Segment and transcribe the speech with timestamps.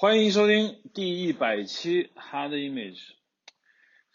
[0.00, 3.02] 欢迎收听第一百期 Hard Image。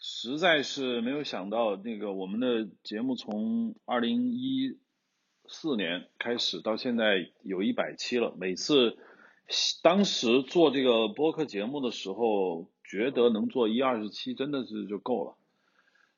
[0.00, 4.80] 实在是没有想到，那个我们的节目从二零一
[5.46, 8.34] 四年开始到现在有一百期了。
[8.36, 8.98] 每次
[9.84, 15.36] 当时做这个播客节目的时候，觉得能做一二十期真的是就够了。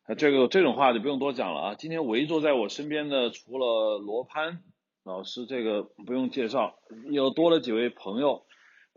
[0.05, 1.75] 啊，这个这种话就不用多讲了啊。
[1.75, 4.63] 今天围坐在我身边的除了罗潘
[5.05, 6.79] 老师，这个不用介绍，
[7.11, 8.47] 又多了几位朋友。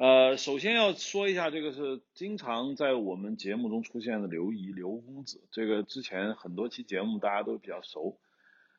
[0.01, 8.17] 呃，首先要说一下，这个是经常在我们节目中出现的刘怡刘公子，这个之前很多期节目大家都比较熟。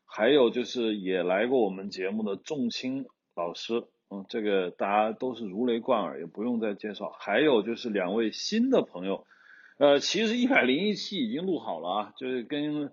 [0.05, 7.11] 还有就是也来过我们节目的仲青老师，嗯，这个大家都是如雷贯耳，也不用再介绍。
[7.21, 9.25] 还有就是两位新的朋友，
[9.79, 12.93] 呃，其实一百零一期已经录好了啊，就是跟。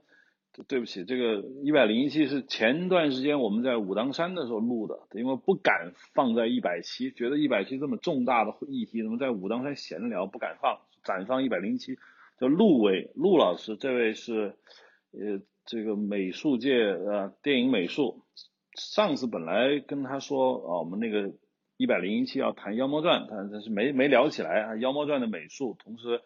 [0.67, 11.97] 对不起，这个一百零一期是前段时间我们在武当山的时候录的，因为不敢放在一百期，觉得一百期这么重大的议题，怎么在武当山闲聊不敢放，暂放一百零七。
[12.39, 14.55] 叫陆伟陆老师，这位是
[15.11, 18.23] 呃这个美术界呃电影美术，
[18.75, 21.33] 上次本来跟他说啊，我们那个
[21.77, 26.21] 一百零一期要谈《妖猫传》，但但是没没聊起来啊，《妖猫传》的美术，同时。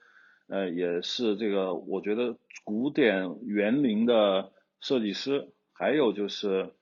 [0.48, 6.74] 呃，也是这个，我觉得古典园林的设计师，还有就是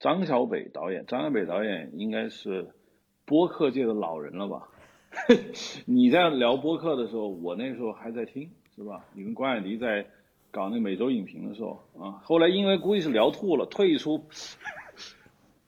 [0.00, 1.04] 张小北导演。
[1.06, 2.70] 张小北导演应该是
[3.24, 4.68] 播客界的老人了吧？
[5.84, 9.04] 你在聊播客的时候，我那时候还在听，是吧？
[9.12, 10.06] 你跟关雅迪在
[10.50, 14.24] 搞那每周影评的时候啊，后来因为估计是聊吐了，退出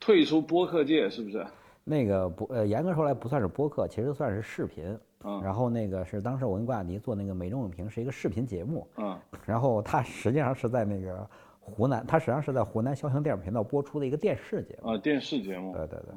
[0.00, 1.46] 退出播客界，是不是？
[1.84, 4.98] 那个不呃，严格说来不算是播客，其实算是视频。
[5.24, 8.86] 嗯，然后那个是当时我跟郭雅迪做那个美中影评，是一个视频节目。
[8.96, 11.28] 嗯， 然后他实际上是在那个
[11.60, 14.90] 湖南，他实际上是在湖南潇湘电影频道播出的一个电视节目。
[14.90, 15.72] 啊，电视节目。
[15.72, 16.14] 对对对。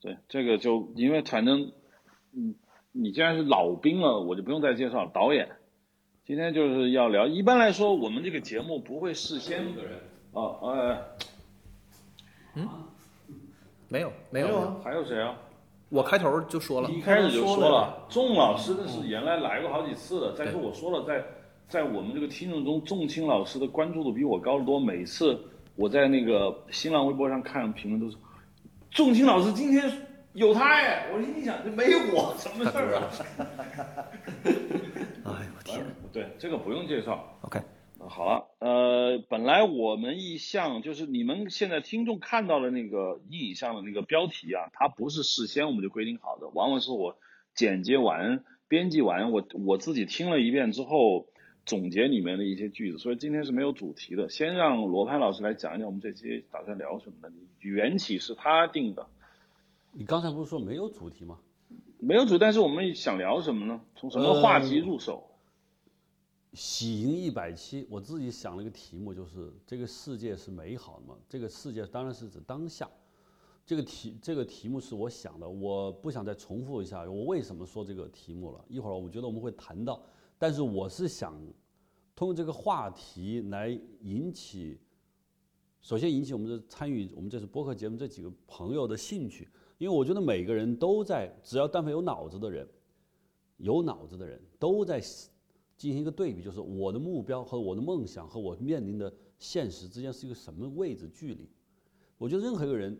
[0.00, 1.72] 对，这个就因为反正，
[2.32, 2.54] 嗯，
[2.92, 5.10] 你既然是老兵了，我就不用再介绍了。
[5.12, 5.48] 导演，
[6.24, 7.26] 今天就是要聊。
[7.26, 9.74] 一般来说，我们这个节目不会事先。
[9.74, 9.98] 个人。
[10.30, 10.98] 哦，呃，
[12.54, 12.68] 嗯，
[13.88, 15.36] 没有，没有啊，还有谁啊？
[15.88, 20.32] 我开头就说了，一开始就说了，仲老师那是原来来过好几次的。
[20.34, 21.24] 再说我说了，在
[21.68, 24.78] 在我们这个听众中，仲青老师的关注度比我高得多。
[24.78, 25.38] 每次
[25.76, 28.16] 我在那个新浪微博上看评论，都是
[28.90, 29.90] 仲青老师今天
[30.34, 33.08] 有他哎，我心想这没我什么事儿啊？
[34.44, 35.84] 哎呦我天！
[36.12, 37.24] 对，这个不用介绍。
[37.42, 37.58] OK。
[37.98, 47.18] 好了，呃，本来我们意向就是你们现在听众看到的那个影像的那个标题啊，它不是事先我们就规定好的，往往是我
[47.54, 51.26] 剪接完、编辑完，我我自己听了一遍之后
[51.66, 54.28] 总结里面的一些句子，所以今天是没有主题的。
[54.28, 57.32] 先让罗潘老师来讲一讲我们这期打算聊什么的。
[57.60, 59.08] 缘起是他定的。
[59.92, 61.40] 你刚才不是说没有主题吗？
[61.98, 63.80] 没有主，但是我们想聊什么呢？
[63.96, 65.27] 从什么话题入手？
[66.58, 71.16] 喜迎一百期，我自己想了一个题目，就是这个世界是美好的吗？
[71.28, 72.90] 这个世界当然是指当下。
[73.64, 78.64] 这个题这个题目是我想的，我不想再重复一下我为什么说这个题目了。
[78.68, 80.04] 一会儿我觉得我们会谈到，
[80.36, 81.40] 但是我是想
[82.16, 83.68] 通过这个话题来
[84.00, 84.80] 引起，
[85.80, 89.48] 首先引起我们的参与，我们这次播客节目这几个朋友的兴趣，
[89.78, 92.68] 因为我觉得每个人都在，只要但凡有脑子的人，
[93.58, 95.00] 有脑子的人都在。
[95.78, 101.48] 进行一个对比，就是我的目标和我的梦想和我面临的现实之间是一个什么位置距离？
[102.18, 102.98] 我觉得任何一个人，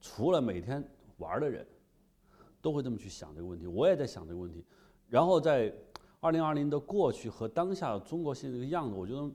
[0.00, 0.84] 除了每天
[1.18, 1.64] 玩的人，
[2.60, 3.68] 都会这么去想这个问题。
[3.68, 4.64] 我也在想这个问题。
[5.06, 5.72] 然后在
[6.18, 9.30] 二零二零的过去和当下中国现在这个样子，我觉得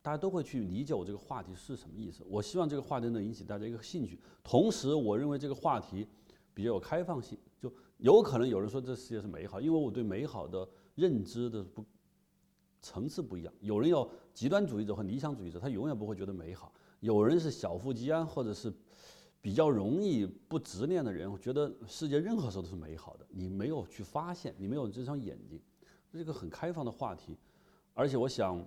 [0.00, 2.22] 大家都会去理解我这个话题是什么意思。
[2.28, 4.16] 我希望这个话题能引起大家一个兴趣。
[4.44, 6.06] 同时，我认为这个话题
[6.54, 10.68] 比较有开放性，就有可能有人说这世界是美好，因为我对美好的。
[10.94, 11.84] 认知的不
[12.80, 18.72] 层次不一样，有人要极端主义者和理想主义者，他永远不会觉得美好；有人是小富即安，或者是
[19.40, 23.26] 比较容易不执念的人，觉得世界任何时候都是美好的。
[23.30, 25.60] 你没有去发现，你没有这双眼睛，
[26.10, 27.38] 这是一个很开放的话题。
[27.94, 28.64] 而且我想，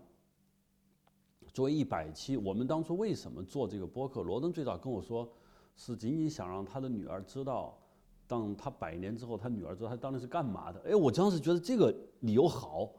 [1.52, 4.24] 作为一百期，我们当初为什么做这个播客？
[4.24, 5.30] 罗登最早跟我说，
[5.76, 7.78] 是仅仅想让他的女儿知道。
[8.28, 10.82] 当他百年之后，他女儿知道他当年是干嘛的？
[10.82, 12.92] 哎，我当时觉得这个理由好，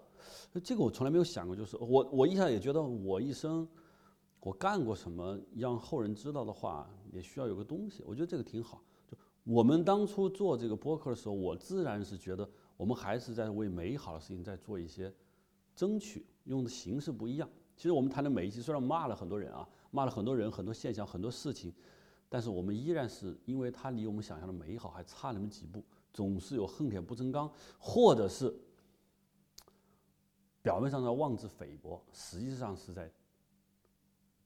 [0.62, 1.56] 这个我从来没有想过。
[1.56, 3.66] 就是我，我一下也觉得我一生
[4.40, 8.04] 我干过什么，让后人知道的话，也需要有个东西。
[8.06, 8.80] 我觉得这个挺好。
[9.10, 15.12] 就我们当初做这个播客的时候，我自然是觉得我们还是在为美好的事情在做一些
[15.74, 17.48] 争取，用的形式不一样。
[17.76, 21.72] 其实我们谈的每一期，虽然骂了很多人啊，骂了很多人、很多现象、很多事情。
[22.28, 28.52] 但是我们依然是因为它离我们想象的美好还差那么几步，总是有恨铁不成钢，或者是
[30.60, 33.10] 表面上在妄自菲薄，实际上是在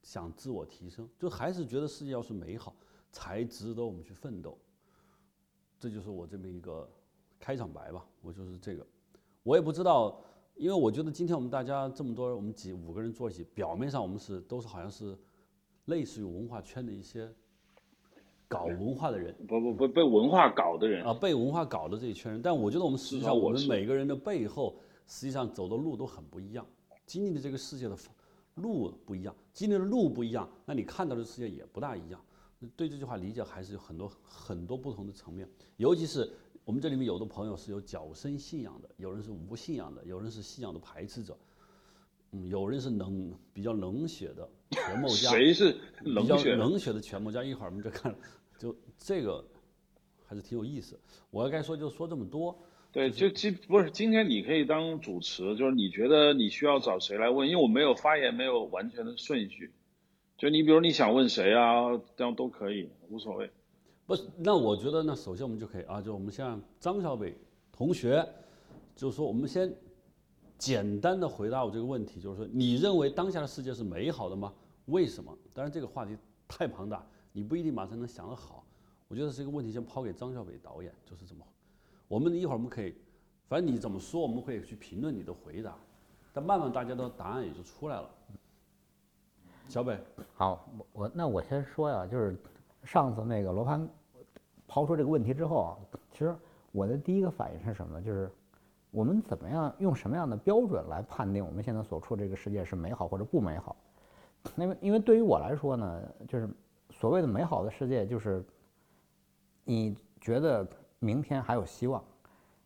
[0.02, 2.76] 想自我提升，就还是觉得世界要是美好，
[3.10, 4.58] 才值得我们去奋斗。
[5.78, 6.86] 这就是我这么一个
[7.38, 8.86] 开场白吧，我就是这个，
[9.42, 10.22] 我也不知道，
[10.54, 15.18] 因为我觉得今天我们大家这么多，我们几五个人坐一起，表面上我们是都是好像是
[15.86, 17.34] 类似于文化圈的一些
[18.50, 19.32] 搞文化的人。
[19.46, 21.04] 不不不被文化搞的人。
[21.04, 24.74] 啊，被文化搞的这一圈人，但我觉得我们实际上我们每个人的背后，
[25.06, 26.66] 实际上走的路都很不一样，
[27.06, 27.96] 经历的这个世界的
[28.56, 32.20] 路不一样，经历的路不一样，那你看到的世界也不大一样。
[32.76, 36.28] 对这句话理解还是有很多很多不同的层面，尤其是
[36.64, 41.34] 我们这里面有的朋友是有较深信仰的，有人是无信仰的，有人是信仰的排斥者，
[42.32, 46.56] 嗯，有人是冷比较冷血的全墨家，谁是冷血的？
[46.56, 47.42] 冷血的全墨家。
[47.42, 48.18] 一会儿我们就看，就
[49.00, 49.42] 这个
[50.26, 51.00] 还是挺有意思。
[51.30, 52.56] 我该说就说这么多，
[52.92, 59.72] 对，就今不是今天你可以当主持，就是你觉得你需要找谁来问，因为我没有发言，没有完全的顺序。
[60.36, 63.50] 就你比如你想问谁啊，这样都可以，无所谓。
[64.06, 67.34] 不是，那我觉得那，首先我们就可以啊，就我们先让张小北
[67.72, 68.26] 同学，
[68.94, 69.74] 就是说我们先
[70.58, 74.52] 简单的回答我这个问题，就是说你认为当下的世界是美好的吗？
[74.86, 75.36] 为什么？
[75.54, 76.16] 当然这个话题
[76.48, 78.59] 太庞大，你不一定马上能想得好。
[79.10, 81.44] 我觉得这个问题先抛给张小北导演，就是这么。
[82.06, 82.94] 我们一会儿我们可以，
[83.48, 85.74] 反正你怎么说，我们可以去评论你的回答，
[86.32, 88.08] 但慢慢大家的答案也就出来了。
[89.66, 89.98] 小北，
[90.32, 92.36] 好，我我那我先说呀，就是
[92.84, 93.88] 上次那个罗盘
[94.68, 95.76] 抛出这个问题之后啊，
[96.12, 96.32] 其实
[96.70, 98.00] 我的第一个反应是什么呢？
[98.00, 98.30] 就是
[98.92, 103.74] 我们怎么样用什么样的标准来判定我们现在所处这个世界是美好或者不美好？
[104.56, 106.48] 因为因为对于我来说呢，就是
[106.90, 108.44] 所谓的美好的世界，就是
[109.64, 110.66] 你觉得
[110.98, 112.02] 明天还有希望。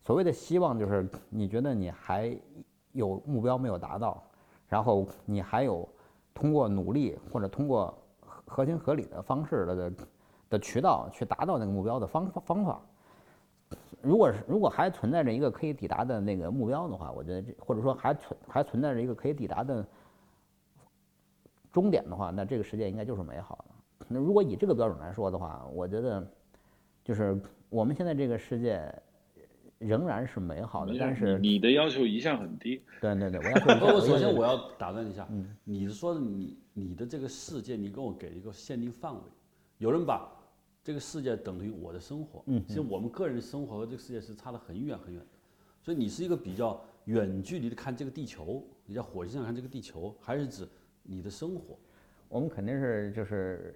[0.03, 2.37] 所谓的希望，就是你觉得你还
[2.93, 4.23] 有目标没有达到，
[4.69, 5.89] 然后你还有
[6.35, 9.93] 通过努力或者通过合合情合理的方式的的
[10.51, 12.81] 的渠道去达到那个目标的方方法。
[14.03, 19.87] 如果是如果还存在着一个可以抵达的那个目标的话，我觉得这或者说还存还存在着一个可以抵达的
[21.73, 24.07] 终点的话，那这个世界应该就是美好的。
[24.07, 26.31] 那如果以这个标准来说的话，我觉得
[27.05, 28.83] 就是我们现在这个世界
[29.79, 35.29] 仍然是美好的，但是你你的要求一向很低，对对对，我要说一不，下我首先我要打断一下，
[35.65, 39.21] 你是说你你的这个世界，你给我给一个限定范围，
[39.79, 40.33] 有人把
[40.83, 45.29] 这个世界等于我的生活，嗯其实我们个人的生活和这个世界是差得很远很远的，
[45.83, 50.67] 所以你是一个比较远距离的看这个地球，你在火星上看这个地球，还是指
[51.03, 51.77] 你的生活？
[52.29, 53.75] 我们肯定是就是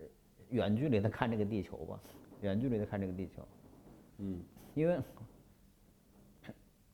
[0.48, 2.00] 远距离的看这个地球吧，
[2.40, 3.42] 远距离的看这个地球，
[4.18, 4.40] 嗯，
[4.74, 4.98] 因为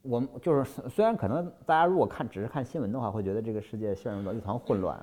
[0.02, 5.00] 我们就是虽然可能大家如果看只是看新闻的话，会觉得这个世界陷入到一团混乱，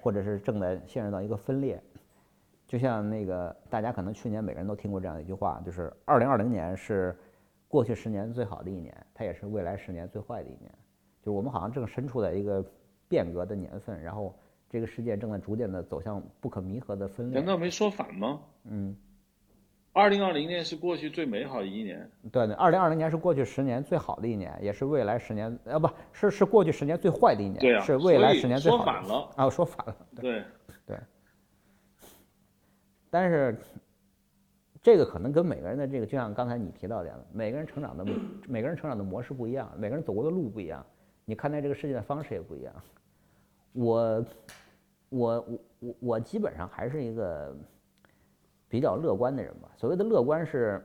[0.00, 1.82] 或者是正在陷入到一个分裂。
[2.66, 7.16] 就像那个大家可能去年每个人都听过这样一句话，就是二零二零年是
[7.68, 10.70] 过去十年最好的一年，它也是未来十年最坏的一年。
[11.20, 12.64] 就是我们好像正身处在一个
[13.08, 14.34] 变革的年份，然后
[14.68, 17.46] 这个世界正在逐渐的走向不可弥合的分裂难。
[17.46, 18.40] 道没说反吗？
[18.64, 18.96] 嗯，
[19.94, 28.84] 二零二零年是过去最美好的一年，对对，二零二零年是过去十年最好的一年，也是未来十年呃不是是过去十年最坏的一年，对啊是未来十年最好的。
[28.84, 29.96] 说反了啊，我说反了。
[30.20, 30.44] 对，
[33.08, 33.56] 但是
[34.82, 38.04] 这个可能跟每个人的这个，就像刚才你提到的，每个人成长的
[38.48, 40.84] 每个人成长的模式不一样，每个人走过的路不一样，
[41.24, 42.74] 你看待这个世界的方式也不一样。
[43.72, 44.24] 我
[45.08, 47.56] 我我我我基本上还是一个
[48.74, 49.70] 比较乐观的人吧。
[49.76, 50.84] 所谓的乐观是，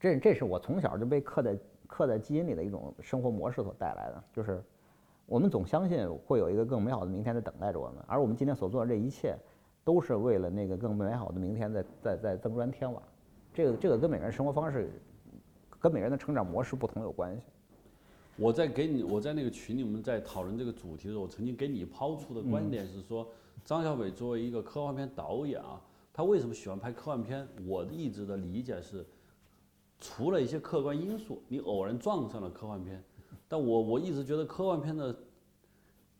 [0.00, 4.64] 这这是我从小就被刻在刻在基因里的一种生活模式所带来的，就是
[5.26, 9.36] 我们总相信会有一个更美好的明天在等待着我们，而我们今天所做的这一切，
[9.84, 13.02] 都是为了那个更美好的明天在在在增砖添瓦。
[13.52, 14.88] 这个这个跟每个人生活方式，
[15.78, 17.42] 跟每个人的成长模式不同有关系。
[18.38, 23.28] 我在给你，我在那个群里，我们在讨论这个主题的时候，我曾经给你抛出的观点是说，
[23.66, 25.78] 张小北作为一个科幻片导演啊，
[26.16, 27.46] 他为什么喜欢拍科幻片？
[27.66, 29.04] 我一直的理解是，
[29.98, 33.02] 除了一些客观因素，你偶然撞上了科幻片，
[33.48, 35.14] 但我我一直觉得科幻片的，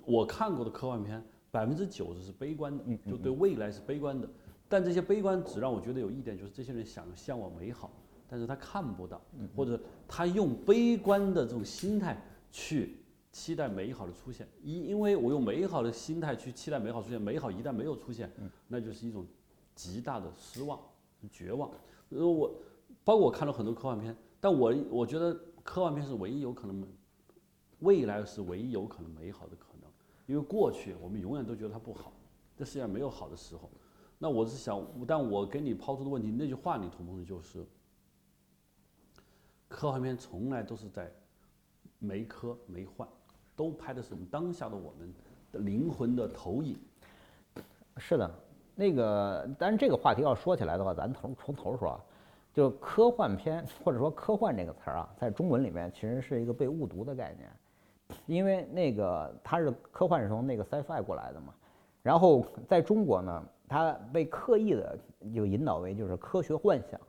[0.04, 4.28] 我看过的科幻片百分之九十是悲观的，就对未来是悲观的。
[4.68, 7.92] 但这些悲观只让我觉得有一点，就是这些人想向往美好，
[8.26, 9.22] 但是他看不到，
[9.54, 12.20] 或者他用悲观的这种心态
[12.50, 12.96] 去
[13.30, 14.48] 期待美好的出现。
[14.60, 18.28] 因因为我用美好的心态去期待美好出现，美好一旦没有出现，
[18.66, 19.24] 那就是一种
[19.74, 20.80] 极大的失望、
[21.30, 21.70] 绝望。
[22.10, 22.54] 呃，我
[23.04, 26.86] 包括我看了很多科幻片，但我我觉得科幻片是唯一有可能，
[27.80, 29.90] 未来是唯一有可能美好的可能，
[30.26, 32.12] 因为过去我们永远都觉得它不好，
[32.56, 33.70] 这世界上没有好的时候。
[34.18, 37.24] 那我是想，但我给你抛出的问题，那句话你同不同意？
[37.24, 37.66] 就是
[39.68, 41.12] 科幻片从来都是在
[41.98, 43.06] 没科没幻，
[43.56, 45.12] 都拍的是我们当下的我们
[45.50, 46.78] 的灵魂的投影。
[47.96, 48.30] 是的，
[48.74, 52.00] 那个，但是这个话题要说起来的话，咱从从头说啊，
[52.52, 57.48] 就科幻片或者说科幻这个词儿啊，在中文里面其实是一个被误读的概念，
[58.26, 61.54] 因为那个它是科幻是从那个 sci-fi 过来的嘛，
[62.02, 64.98] 然后在中国呢，它被刻意的
[65.34, 67.00] 就引导为就是科学幻想，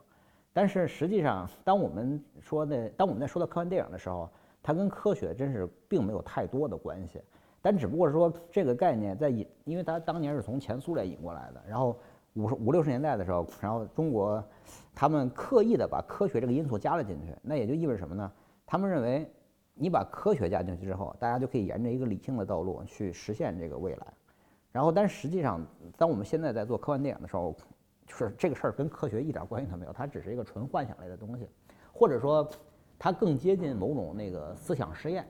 [0.52, 4.30] 但是实际上，当我们说的当我们在说到科幻电影的时候，
[4.62, 7.20] 它跟科学真是并没有太多的关系。
[7.66, 11.98] 但只不过说这个概念在引，因为它当年是从前苏联引过来的，然后
[12.34, 14.40] 五十五六十年代的时候，然后中国
[14.94, 18.30] 他们刻意的把科学这个因素加了进去，那也就意味着什么呢？
[18.64, 19.28] 他们认为
[19.74, 24.06] 你把科学加进去之后，大家就可以沿着一个理性的道路去实现这个未来。
[24.70, 25.60] 然后，但实际上，
[25.96, 27.52] 当我们现在在做科幻电影的时候，
[28.06, 31.48] 就是这个事儿跟科学一点关系都没有，它只是一个纯幻想类的东西，
[31.92, 32.48] 或者说
[32.96, 35.26] 它更接近某种那个思想实验。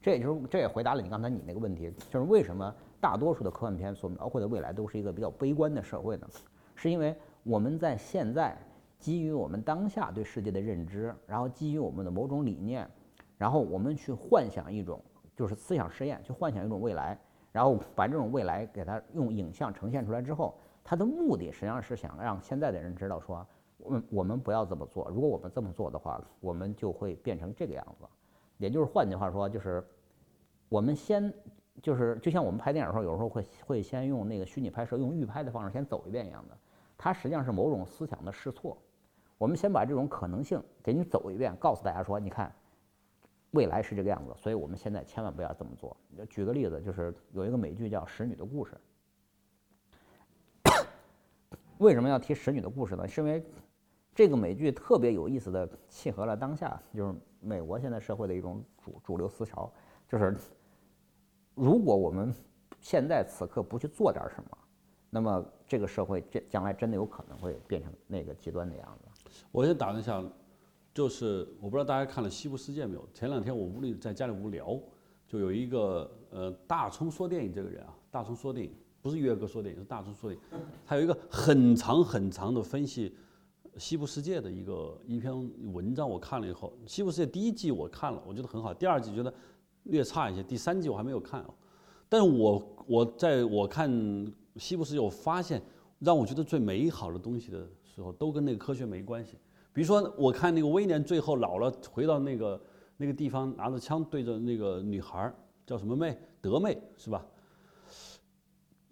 [0.00, 6.28] 这也就是这也回答了你刚才你那个问题，就是为什么大多数的科幻片所描绘的未来都是一个比较悲观的社会呢？
[6.74, 8.56] 是因为我们在现在
[8.98, 12.88] 基于我们当下对世界的认知，然后基于我们的某种理念，
[13.36, 15.00] 然后我们去幻想一种
[15.34, 17.18] 就是思想实验，去幻想一种未来，
[17.50, 23.44] 然后把这种未来给它用影像呈现出来之后，它的目的实际上是想让现在的人知道说，
[23.78, 28.06] 我们我们不要这么做，如果我们这么做的话，我们就会变成这个样子。
[28.58, 29.82] 也就是换句话说，就是
[30.68, 31.32] 我们先
[31.82, 36.58] 就是就像我们拍电影的时候，有时候会会先用那个虚拟拍摄，用预拍的方式先走一遍一样的。
[36.98, 38.76] 它实际上是某种思想的试错。
[39.38, 42.52] 我们先把这种可能性给你走一遍，告诉大家说，你看，
[43.52, 45.96] 未来是这个样子，所以我们现在千万不要这么做。
[46.28, 48.76] 举个例子，就是有一个美剧叫《使女的故事》。
[51.78, 53.06] 为什么要提《使女的故事》呢？
[53.06, 53.44] 是因为
[54.12, 59.72] 这个美剧特别有意思的契合了当下，就是美国现在社会的一种主主流思潮，
[60.08, 60.36] 就是
[61.54, 62.34] 如果我们
[62.80, 64.58] 现在此刻不去做点什么，
[65.10, 69.30] 那么这个社会这将来真的有可能会变成那个极端的样子。
[69.50, 70.22] 我先打断一下，
[70.94, 73.08] 就是我不知道大家看了《西部世界》没有？
[73.12, 74.78] 前两天我屋里在家里无聊，
[75.26, 83.16] 就有一个呃大葱说电影这个人啊，大葱说电影不是岳哥说电影，是大葱说电影，他有一个很长很长的分析
[83.78, 85.32] 西部世界的一个一篇
[85.72, 89.32] 文章，我看了以后，西部世界第一季我看了，我觉得很好，第二季觉得
[89.84, 91.44] 略差一些，第三季我还没有看。
[92.08, 93.90] 但是我我在我看
[94.56, 95.62] 西部世界，我发现
[95.98, 99.38] 让我觉得最美好的东西的时候，都跟那个科学没关系。
[99.72, 102.60] 比如说，我看那个威廉最后老了，回到那个
[102.96, 105.32] 那个地方，拿着枪对着那个女孩，
[105.66, 106.18] 叫什么妹？
[106.40, 107.24] 德妹是吧？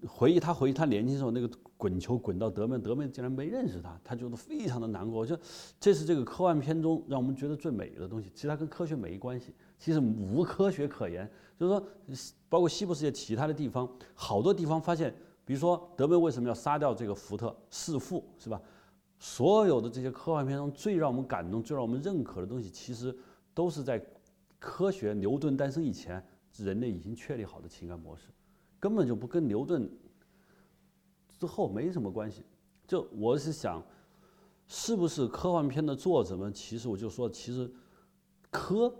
[0.06, 5.20] 回忆他回忆他年轻时候那个滚球滚到德妹，德妹竟然没认识他，他觉得非常的难过。
[5.20, 5.42] 我觉得
[5.78, 8.30] 这是这个科幻片中让我们觉得最美的东西。
[8.34, 11.30] 其实它跟科学没关系，其实无科学可言。
[11.58, 11.88] 就是说，
[12.48, 15.14] 包括西部世界其他的地方，好多地方发现，
[15.44, 18.60] 比如说德妹为什么要杀掉这个福特弑父，是吧？
[19.18, 23.16] 所有的这些科幻片中最让我们感动、最让我们认可的东西，其实
[23.54, 23.98] 都是在
[24.58, 26.22] 科学牛顿诞生以前，
[26.58, 28.28] 人类已经确立好的情感模式，
[28.78, 29.90] 根本就不跟牛顿
[31.38, 32.42] 之后没什么关系。
[32.86, 33.82] 就我是想，
[34.68, 37.70] 是不是科幻片的作者们，其实我就说，其实
[38.50, 38.94] 科，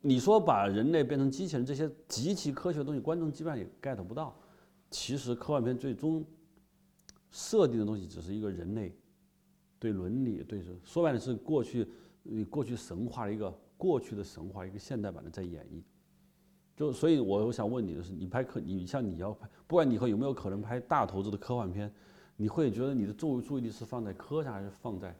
[0.00, 4.36] 你说把人类变成机器人这些极其科学的东西，观众基本上也 get 不到。
[4.90, 6.24] 其实科幻片最终
[7.30, 8.96] 设定的东西，只是一个人类。
[9.78, 11.88] 对伦理，对说白了是过去，
[12.24, 15.82] 呃，过去神话的一个过去的神话，一个现代版的在演绎。
[16.80, 21.92] 就所以，我我想问你的是，你拍科，你像你要拍，不管你以后有没有可能拍大投资的科幻片，
[22.36, 25.14] 你会觉得你的注注意力是放在科上，还是放在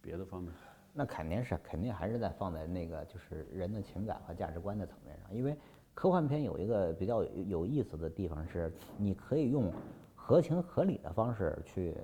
[0.00, 0.52] 别的方面？
[0.92, 5.56] 那肯定是，肯定还是在放在那个就是人的情感和价值观的层面上，因为
[5.94, 9.72] 科幻片有一个比较有意思的地方是，你可以用
[10.16, 11.94] 合情合理的方式去。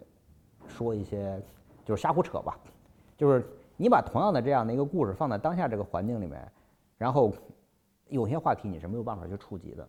[0.68, 1.42] 说一些
[1.83, 2.59] 就是瞎胡扯吧，
[3.16, 3.45] 就是
[3.76, 6.47] 你把同样的这样的一个故事放在当下这个环境里面，
[6.99, 7.33] 然后
[8.08, 9.88] 有些话题你是没有办法去触及的，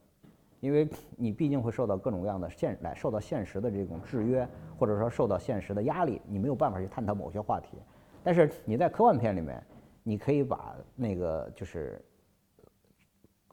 [0.59, 4.47] 因为你毕竟会受到各种各样的现来受到现实的这种制约，
[4.77, 7.77] 或者说受到现实的压力，你没有办法去探讨某些话题。
[8.23, 9.63] 但是你在科幻片里面，
[10.03, 12.03] 你可以把那个就是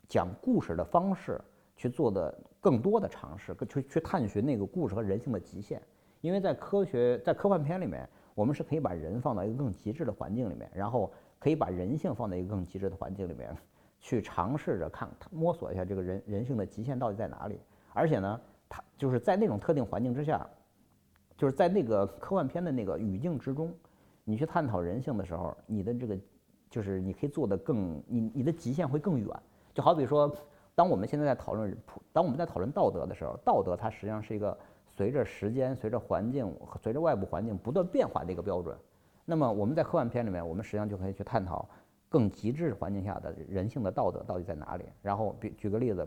[0.08, 1.40] 讲故事的方式
[1.76, 5.80] 去做的更多的尝试，去去探寻那个故事和人性的极限。
[6.20, 13.56] 因为在科学在科幻片里面，我们是可以把人放到一个更极致的环境里面，然后可以把人性放在一个更极致的环境里面，
[14.06, 17.58] 去尝试着看摸索一下这个人人性的极限到底在哪里。
[17.92, 20.48] 而且呢，他就是在那种特定环境之下，
[21.36, 23.74] 就是在那个科幻片的那个语境之中，
[24.22, 26.16] 你去探讨人性的时候，你的这个
[26.70, 29.28] 就是你可以做得更你你的极限会更远。
[29.74, 30.32] 就好比说，
[30.76, 38.78] 当我们现在在讨论普，当我们在讨论道德的时候，道德它实际上是一个随着时间、随着环境、随着外部环境不断变化的一个标准。
[39.24, 41.68] 那么我们在科幻片里面，我们实际上就可以去探讨
[42.08, 44.84] 更极致环境下的人性的道德到底在哪里。
[45.02, 46.06] 然后，比举个例子，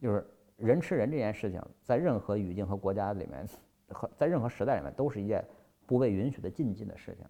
[0.00, 0.24] 就是
[0.56, 3.46] 人吃人这件事情，在任何语境和国家里面，
[3.88, 5.44] 和在任何时代里面，都是一件
[5.86, 7.24] 不被允许的禁忌的事情。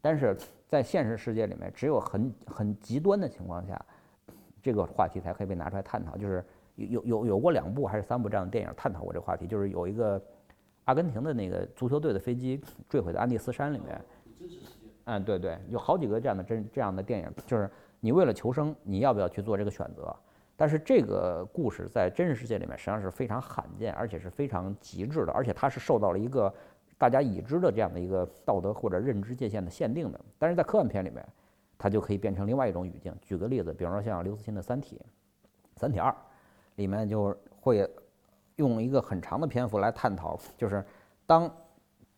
[0.00, 3.80] 但是在现实世界里面，只有很很极端的情况下，
[4.60, 6.16] 这个话题才可以被拿出来探讨。
[6.16, 6.44] 就是
[6.74, 10.20] 有有有有过两部还是三部这样的电影探讨过这个话题，就是有一个
[10.84, 13.98] 阿根廷的那个足球队的飞机坠毁在安第斯山里面。
[15.04, 17.70] 嗯，对对，有好几个这样的真这样的电影，就是
[18.00, 20.14] 你为了求生，你要不要去做这个选择？
[20.56, 26.52] 但是这个故事在真实世界里面实际上是非常罕见，而且是非常极致的，而且它是受到了一个
[26.96, 30.20] 大家已知的这样的一个道德或者认知界限的限定的。
[30.38, 31.26] 但是在科幻片里面，
[31.76, 33.12] 它就可以变成另外一种语境。
[33.20, 34.96] 举个例子，比方说像刘慈欣的《三体》，
[35.80, 36.08] 《三体二》
[36.76, 37.86] 里面就会
[38.56, 40.84] 用一个很长的篇幅来探讨，就是
[41.26, 41.52] 当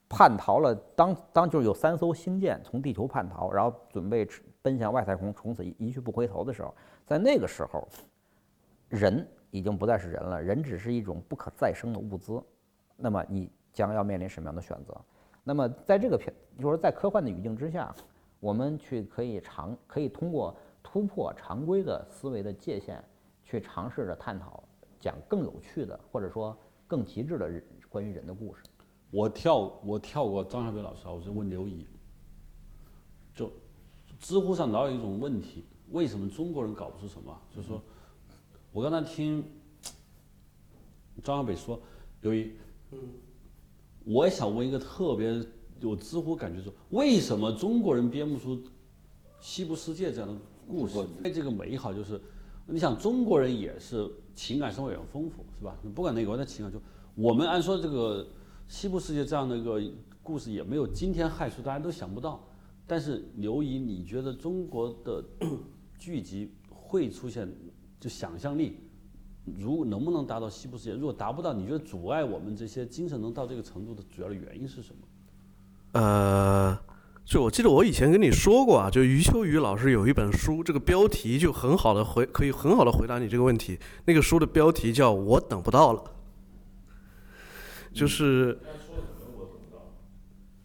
[0.08, 4.28] 叛逃了，当当就有三艘星舰从地球叛逃，然后准备
[4.62, 7.86] 奔向外太空，从此一去不回头的时候，在那个时候。
[8.88, 12.40] 人已经不再是人了，人只是一种不可再生的物资。
[12.96, 14.96] 那么你将要面临什么样的选择？
[15.42, 17.92] 那么在这个片，就是在科幻的语境之下，
[18.38, 23.02] 我们去可以尝，可以通过突破常规的思维的界限，
[23.42, 24.62] 去尝试着探讨，
[25.00, 27.50] 讲更有趣的，或者说更极致的
[27.88, 28.62] 关于人的故事。
[29.16, 31.86] 我跳，我跳过张小北老师，我就问刘怡，
[33.34, 33.50] 就
[34.20, 37.34] 知乎上老有一种问题：为什么中国人搞不出什么？
[37.54, 37.80] 就是说。
[38.72, 39.42] 我刚才听
[41.24, 41.80] 张小北说，
[42.20, 42.52] 刘一，
[42.92, 42.98] 嗯，
[44.04, 45.42] 我也想问一个特别
[45.80, 48.62] 有知乎感觉说，为什么中国人编不出
[49.40, 51.02] 西部世界这样的故事？
[51.32, 52.20] 这个美好就是，
[52.66, 55.74] 你想中国人也是情感生活也很丰富，是吧？
[55.94, 56.78] 不管哪个国家情感，就
[57.14, 58.28] 我们按说这个
[58.68, 59.80] 西部世界这样的一个
[60.22, 62.48] 故事也没有惊天骇俗，大家都想不到。
[62.86, 65.24] 但是刘怡，你觉得中国的
[65.98, 67.48] 剧集会出现？
[67.98, 68.78] 就想象力，
[69.58, 70.92] 如能不能达到西部世界？
[70.92, 76.00] 如果达不到，你觉得阻碍我们这些精神能到这个程度的主要的原因是什么？
[76.00, 76.78] 呃，
[77.24, 83.78] 就我记得我以前跟你说过啊，就余秋雨老师有一本书，这个标题就很好的回，可以很好的回答你这个问题。
[84.04, 86.04] 那个书的标题叫我等不到了，
[87.96, 88.58] 就是。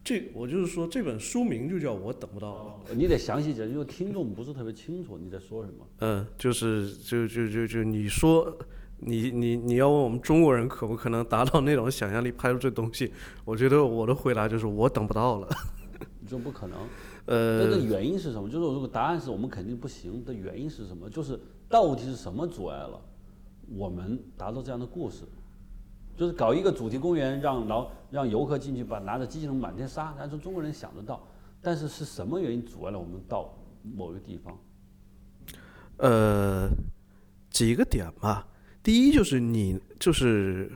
[0.04, 2.96] 这我就是说，这本书名就叫我等不到了。
[2.96, 5.86] 你得详细讲，因为听众不是特别清楚你在说什么。
[6.00, 8.52] 嗯，就是就就就就你说，
[8.98, 13.14] 你你你要问我们中国人可不可能达到那种想象力拍出这东西？
[13.46, 15.48] 我觉得我的回答就是我等不到了。
[16.20, 16.80] 你说不可能？
[17.28, 18.50] 呃，这个原因是什么？
[18.50, 21.08] 就是如果答案是我们肯定不行的原因是什么？
[21.12, 21.40] 就是
[21.70, 23.00] 到底是什么阻碍了
[23.70, 25.26] 我们达到这样的故事？
[26.18, 31.28] 就是搞一个主题公园，让老让游客进去，把拿着机器人满天杀，但是中国人想得到，
[31.62, 34.56] 但是是什么原因阻碍了我们到某个地方？
[35.98, 36.70] 呃，
[37.50, 38.48] 几个点吧。
[38.84, 40.72] 第一就是你就是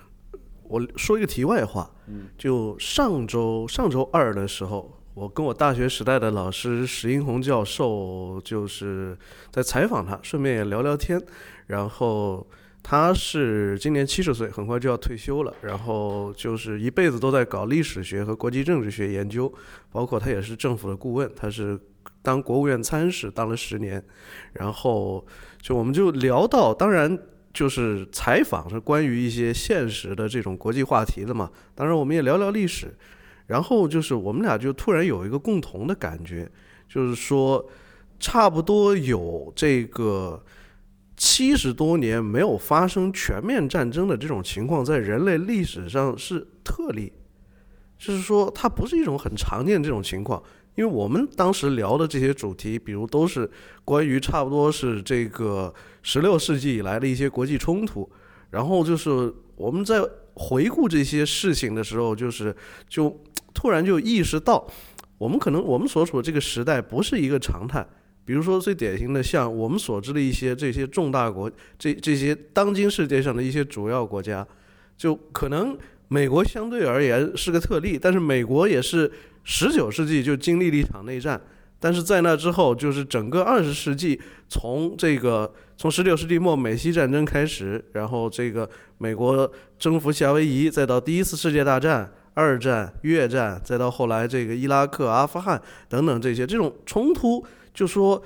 [0.63, 9.17] 我说一个题外话，嗯，就上周上周二的时候，我跟我大学时代的老师石英红教授就是
[9.51, 11.21] 在采访他，顺便也聊聊天，
[11.67, 12.47] 然后。
[12.87, 15.51] 他是今年七十岁，很快就要退休了。
[15.63, 19.51] 然后就是一辈子都在搞历史学和国际政治学研究，
[19.91, 21.79] 包括他也是政府的顾问，他是
[22.21, 24.05] 当国务院参事当了十年。
[24.53, 25.25] 然后
[25.59, 27.17] 就我们就聊到，当然
[27.51, 31.49] 就是采访是关于一些现实的这种国际话题的嘛。
[31.73, 32.95] 当然我们也聊聊历史。
[33.47, 36.47] 然后就是我们俩就突然有一个共同的感觉，
[36.87, 37.67] 就是说
[38.19, 40.39] 差不多有这个。
[41.27, 47.11] 七十多年没有发生全面战争的这种情况，在人类历史上是特例，
[47.97, 50.41] 就是说它不是一种很常见这种情况。
[50.75, 53.49] 因为我们当时聊的这些主题，比如都是
[53.83, 58.07] 关于差不多是这个十六世纪以来的一些国际冲突，
[58.51, 62.55] 然后就是我们在回顾这些事情的时候，就是
[62.87, 63.19] 就
[63.51, 64.67] 突然就意识到，
[65.17, 67.83] 我们可能我们所处的这个时代不是一个常态。
[68.25, 74.45] 比如说最典型的，像我们所知的一些这些重大国，这这些当今世界上的一些主要国家，
[74.97, 79.11] 就可能美国相对而言是个特例，但是美国也是
[79.43, 81.39] 十九世纪就经历了一场内战，
[81.79, 98.23] 但是在那之后，就是整个二十世纪，从这个从十九世纪末美西战争开始，然后这个美国征服夏威夷，再到第一次世界大战、二战、越战，再到后来这个伊拉克、阿富汗等等这些这种冲突，就说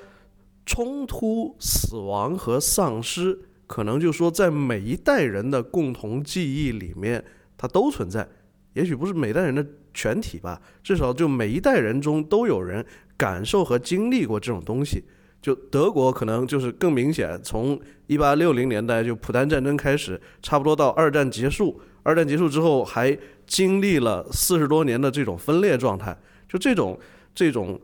[0.64, 7.22] 冲突、死亡和丧失，可能就说在每一代人的共同记忆里面。
[7.62, 8.26] 它都存在，
[8.72, 12.82] 也许不是每代人的全体吧，至少就每一代人中都有人
[13.18, 15.04] 感受和经历过这种东西。
[15.42, 23.14] 就德国可能就是更明显，从一八六零年代就普丹战争开始，差不多到二战结束，二战结束之后还
[23.46, 26.16] 经历了四十多年的这种分裂状态。
[26.48, 26.98] 就这种
[27.34, 27.78] 这种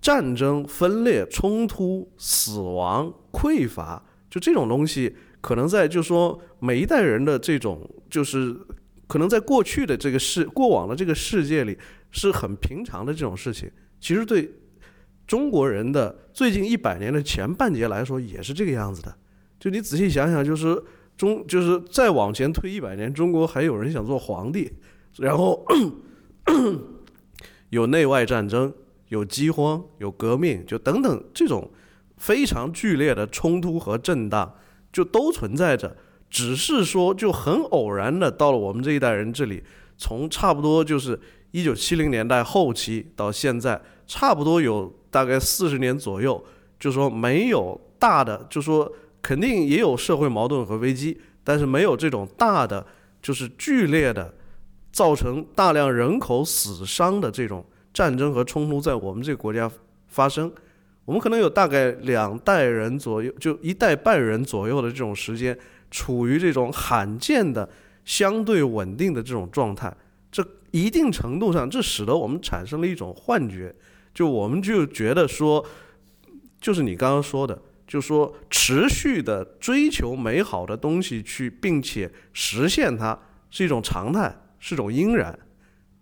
[0.00, 8.56] 战争、分裂、冲突、死亡、匮乏，就这种东西，可能在就说每一代人的这种就是。
[9.10, 11.76] 可能在过去的这个世、过往的这个世界里
[12.12, 14.48] 是很平常的这种事情，其实对
[15.26, 19.12] 中国人的最近一百年的前半截来说也是这个样子的。
[19.58, 20.80] 就你仔细想想，就是
[21.16, 24.70] 中，就是再往前推一百年，中国还有人想做皇帝，
[25.18, 25.66] 然后
[27.70, 28.72] 有内外战争、
[29.10, 31.70] 有饥荒、有革命，就等等这种
[32.16, 34.52] 非常剧烈的冲突和震荡，
[34.92, 35.96] 就都存在着。
[36.28, 39.62] 只是说，就很偶然的到了我们这一代人这里，
[39.98, 41.20] 从差不多就是
[41.50, 46.44] 一九七零年代后期到现在，差不多有大概四十年左右，
[46.78, 52.86] 就说没有大的，就说肯定也有社会矛盾和危机，但是没有这种大的，
[53.20, 54.32] 就是剧烈的，
[54.92, 59.70] 造成大量人口死伤的这种战争和冲突在我们这个国家
[60.08, 60.52] 发生。
[61.04, 65.58] 我们可能有大概两代人左右，就一代半人左右的这种时间。
[65.92, 67.68] 处于这种罕见的
[68.04, 69.92] 相对稳定的这种状态，
[70.30, 73.74] 这一定程度上，这使得我们产生了一种幻觉，
[74.14, 75.66] 就我们就觉得说，
[76.60, 83.18] 就是你刚刚说的，就说持续的追求美好的东西去，并且实现它
[83.50, 85.36] 是一种常态，是一种应然，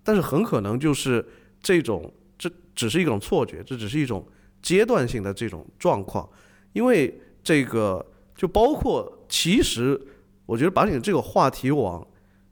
[0.05, 1.25] 但是很可能就是
[1.61, 4.27] 这种，这只是一种错觉，这只是一种
[4.63, 6.29] 阶段性的这种状况，
[6.73, 8.05] 因为这个。
[8.39, 10.01] 就包括，其实
[10.47, 12.07] 我觉得把你这个话题往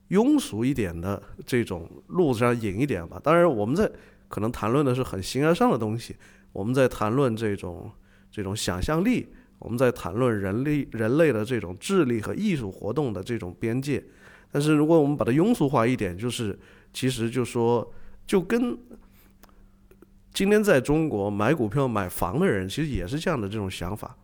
[0.08, 3.20] 庸俗一点的这种路子上引一点吧。
[3.22, 3.88] 当然，我们在
[4.26, 6.16] 可能谈论的是很形而上的东西，
[6.50, 7.88] 我们在谈论这种
[8.32, 9.28] 这种想象力，
[9.60, 14.04] 我们在谈论人类人类的这种智力和艺术活动的这种边界。
[14.50, 16.58] 但是，如果我们把它庸俗化一点，就是
[16.92, 17.88] 其实就说，
[18.26, 18.76] 就跟
[20.36, 24.14] 今天在中国买股票、买房的人，其实也是这样的这种想法。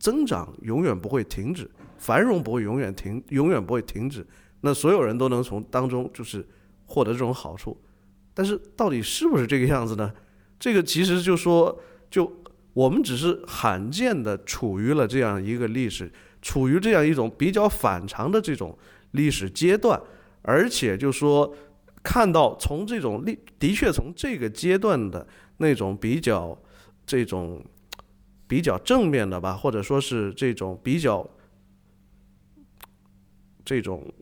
[0.00, 4.26] 增长永远不会停止，繁荣不会永远停，永远不会停止。
[4.62, 6.44] 那所有人都能从当中就是
[6.86, 7.80] 获得这种好处，
[8.34, 10.12] 但是到底是不是这个样子呢？
[10.58, 11.80] 这个其实就说，
[12.10, 16.10] 就我们只是罕见的处于了这样一个历史，
[16.42, 18.76] 处于这样一种比较反常的这种
[19.12, 20.02] 历史阶段，
[20.42, 21.54] 而且就说
[22.02, 25.24] 看到从这种历，的确从这个阶段的
[25.60, 26.58] 那种比较
[27.06, 27.64] 这种。
[28.50, 31.24] 比较正面的吧，或者说是这种比较
[33.64, 34.12] 这种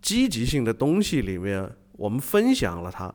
[0.00, 3.14] 积极性的东西里面，我们分享了它，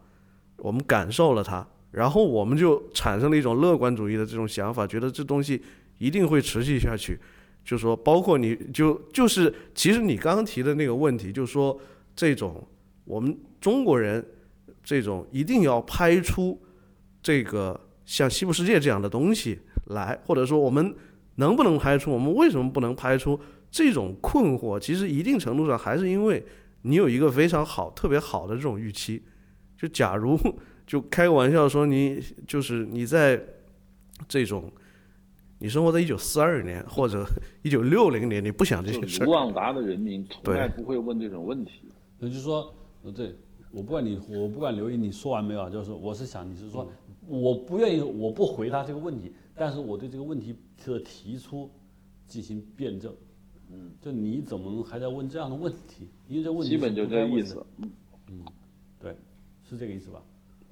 [0.57, 5.59] 我们感受了它，然后我们就产生了一种乐观主义的这种想法，觉得这东西
[5.97, 7.19] 一定会持续下去。
[7.63, 11.75] 就说包括你就就是其实你刚刚提的那个问题，就说
[12.15, 12.63] 这种
[13.03, 14.23] 我们中国人
[14.83, 16.61] 这种一定要拍出
[17.25, 19.59] 这个像西部世界这样的东西。
[19.87, 20.95] 来，或者说我们
[21.35, 22.11] 能不能拍出？
[22.11, 23.39] 我们为什么不能拍出
[23.71, 24.79] 这种困惑？
[24.79, 26.43] 其实一定程度上还是因为
[26.81, 29.23] 你有一个非常好、特别好的这种预期。
[29.77, 30.39] 就假如
[30.87, 33.39] 就开个玩笑说，你就是你在
[34.27, 34.71] 这种
[35.59, 37.25] 你生活在一九四二年或者
[37.61, 39.25] 一九六零年，你不想这些事儿。
[39.25, 41.81] 卢旺达的人民从来不会问这种问题。
[42.19, 43.35] 也就是说，呃，对
[43.69, 45.69] 我不管你，我不管刘毅你说完没有？
[45.69, 46.89] 就是我是想你是说，
[47.27, 49.33] 我不愿意，我不回答这个问题。
[49.55, 50.53] 但是我对这个问题
[50.85, 51.69] 的提出
[52.27, 53.13] 进行辩证，
[53.71, 56.09] 嗯，就你怎么还在问这样的问题？
[56.27, 57.65] 因为这问题基本就这意思，
[58.27, 58.43] 嗯，
[58.99, 59.15] 对，
[59.69, 60.21] 是这个意思吧？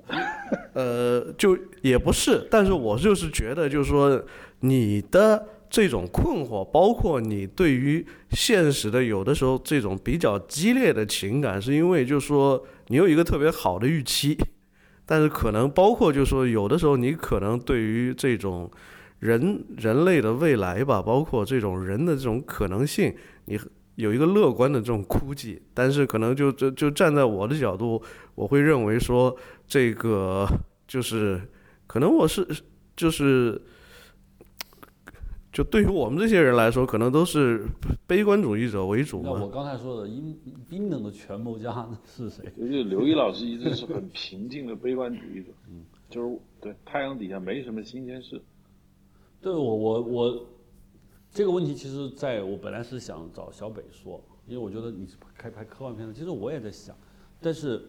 [0.76, 4.22] 呃，就也不是，但是我就是觉得，就是说
[4.60, 14.38] 你的这种困惑，包括你对于现实的有的时候这种比较激烈的情感，是因为就是说你有一个特别好的预期。
[15.06, 18.70] 但是可能包括，就是说，有的时候你可能对于这种
[19.20, 23.14] 人人类的未来吧，包括这种人的这种可能性，
[23.46, 23.60] 你
[23.96, 28.02] 有一个乐观的这种估计，但是可能就就就站在我的角度，
[28.36, 29.36] 我会认为说
[29.68, 30.48] 这个
[30.88, 31.42] 就是
[31.88, 32.48] 可能我是
[32.96, 33.62] 就是。
[35.54, 37.64] 就对于我们这些人来说，可能都是
[38.08, 39.34] 悲观主义者为主嘛。
[39.36, 40.36] 那我刚才说的阴
[40.68, 42.44] 冰冷的权谋家是谁？
[42.58, 48.42] 就是刘毅老师一直是很平静的悲观主义者，嗯，就是对太阳底下没什么新鲜事。
[49.40, 50.46] 对我我我
[51.30, 56.96] 这个问题，其实在我本来是想找小北说，因为我觉得你是开拍科幻片的，其实我也在想，
[57.40, 57.80] 但是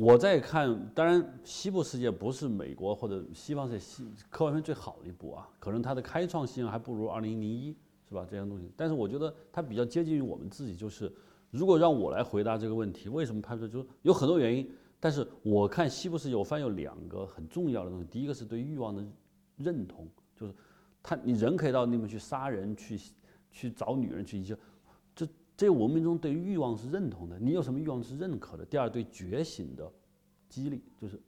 [0.00, 7.76] 我在看，当然西部世界不是美国或者西方世界西科幻片最好的一部啊，可能它的开创性还不如二零零一，
[8.08, 8.26] 是吧？
[8.26, 11.12] 这样东西，但是我觉得它比较接近于我们自己，就是
[11.50, 19.04] 如果让我来回答这个问题，为什么拍出来，就是有很多原因，但是我看西部世界，我发现有两个很重要的东西，第一个是对欲望的
[19.58, 20.08] 认同。
[20.34, 20.54] 就是
[21.02, 22.98] 他，你人可以到那边去杀人，去
[23.50, 24.56] 去找女人，去一些，
[25.60, 27.38] 这个文明中对欲望是认同的。
[27.38, 28.64] 你有什么欲望是认可的？
[28.64, 29.92] 第二，对觉醒的
[30.48, 31.20] 激励，就是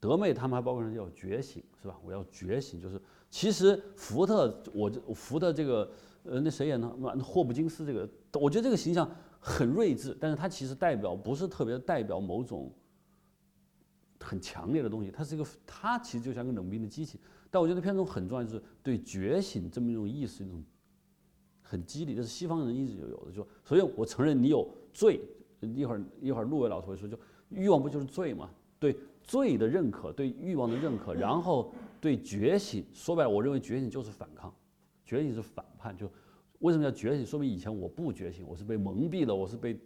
[0.00, 1.96] 德妹他们还包括人要觉醒，是吧？
[2.04, 5.88] 我要觉醒，就是其实福特，我福特这个
[6.24, 6.88] 呃那谁演的？
[7.22, 8.00] 霍普金斯这个，
[8.40, 12.74] 我觉得这个形象很睿智，但是他其实代表不是特别代表某种
[14.18, 17.20] 很强烈的东西，他是一个，他其实就像个冷冰的机器。
[17.48, 20.64] 但我觉得片中很重要，就是对觉醒这么一种意识，一种
[21.68, 23.30] 很激励，这是西方人一直就有的。
[23.30, 25.20] 就所以我承认你有罪，
[25.60, 27.18] 一会儿一会儿陆伟老师会说，就
[27.50, 28.48] 欲望不就是罪吗？
[28.78, 34.54] 对罪的认可，对欲望的认可，然后对觉醒，说白了，我认为觉醒就是反抗，
[35.04, 35.94] 觉醒是反叛。
[35.96, 36.10] 就
[36.60, 37.26] 为什么叫觉醒？
[37.26, 39.78] 说明以前我不觉醒，我是被蒙蔽的，我是被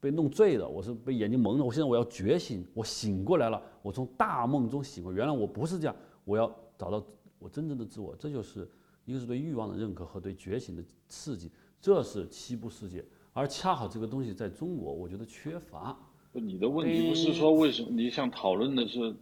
[0.00, 1.64] 被弄醉的，我是被眼睛蒙的。
[1.64, 6.50] 我现在我要觉醒，我醒过来了，我从大梦中醒过，原来我不是这样，我要。
[6.76, 7.00] 找到
[7.38, 8.68] 我真正的自我，这就是
[9.04, 13.04] 一个是对欲望的认可和对觉醒的刺激，这是西部世界。
[13.32, 15.96] 而恰好这个东西在中国，我觉得缺乏。
[16.32, 19.14] 你的问题不是说为什么你想讨论的是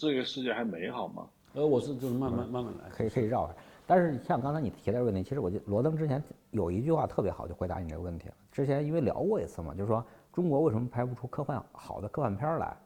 [0.00, 1.26] 这个世界还美好吗？
[1.54, 3.54] 呃，我是就是慢慢慢慢来，可以可以绕开。
[3.86, 8.34] 但是像刚才你提的问题，其实我就罗登之前有一句话特别好，就回答你这个问题了。
[8.52, 12.76] 之前因为聊过一次嘛，就是说中国为什么拍不出科幻好的科幻片来？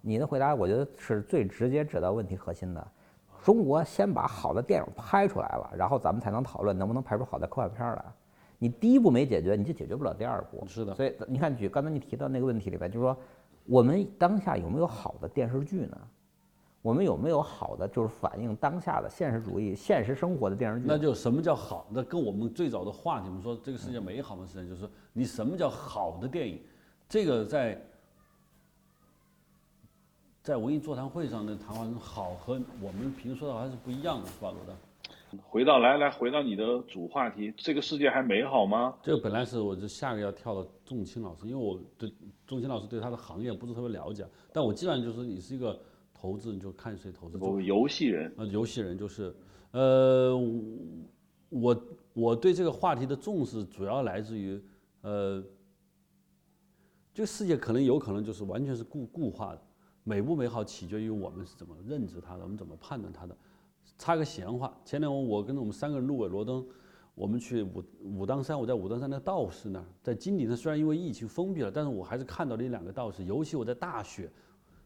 [0.00, 2.88] 你的回答我觉得是最直接指到问题核心的。
[3.44, 8.02] 中国先把好的电影拍出来了，然后咱们才能讨论能不能拍出好的科幻片来。
[8.58, 10.66] 你第一步没解决，你就解决不了第二步。
[10.66, 10.94] 是的。
[10.94, 13.14] 所以你看，举刚才你提到那个问题里边，就是说，
[13.66, 15.98] 我们当下有没有好的电视剧呢？
[16.80, 20.86] 我们有没有好的就是反映当下的现实主义、现实生活的电视剧？
[20.88, 21.86] 那就什么叫好？
[21.90, 26.62] 那跟我们最早的话题，我们说这个世界美好的事情，就是说你什么叫好的电影？
[27.06, 27.78] 这个在。
[30.44, 34.76] 在文艺座谈会上的谈话中，好和我们平时说的还是不一样的，是吧，罗丹？
[35.42, 38.94] 回到来来，回到你的主话题，这个世界还美好吗？
[39.02, 42.12] 这个本来是我就下个要跳到仲青老师，因为我对
[42.46, 45.80] 仲青老师对他的行业不是特别了解，但我基本上就是你是一个
[46.12, 47.38] 投资，你就看谁投资。
[47.38, 49.34] 我游戏人啊，游戏人就是，
[49.70, 50.38] 呃，
[51.48, 54.62] 我我对这个话题的重视主要来自于，
[55.00, 55.42] 呃，
[57.14, 59.62] 这个世界可能有可能就是完全是固固化的。
[60.04, 63.36] 美不美好取决于我们是怎么认知它的，我们怎么判断它的。
[63.96, 66.66] 插个闲话，前两天我跟着我们三个人，路尾、罗登，
[67.14, 73.24] 我们去武武当山，我在武当山的道士那儿，在金顶上，虽然因为疫情封闭了，但是我还是看到了一两个道士。
[73.24, 74.30] 尤其我在大雪，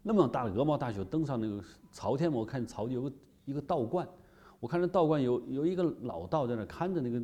[0.03, 3.13] 那么大的鹅毛大雪，登上那个朝天门我看朝有个
[3.45, 4.07] 一个道观，
[4.61, 7.21] 我看着道观有有一个老道在那看着那个，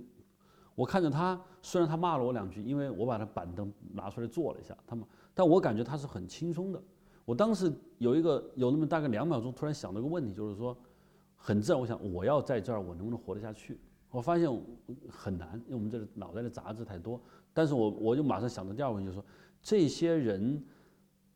[0.75, 6.83] 我看着他，虽然他骂了我两句，因为我把他板凳拿出来坐了一下，他们，但我感觉他是很轻松的。
[7.25, 10.77] 我当时有一个有那么大概两秒钟，突然想到一个问题，就是说，
[11.37, 13.81] 很自然，我想我要在这儿，我能不能活得下去？
[14.11, 14.49] 我发现
[15.09, 17.21] 很难，因为我们这里脑袋的杂质太多。
[17.53, 19.25] 但是我我就马上想到第二个问题，就是说，
[19.63, 20.63] 这些人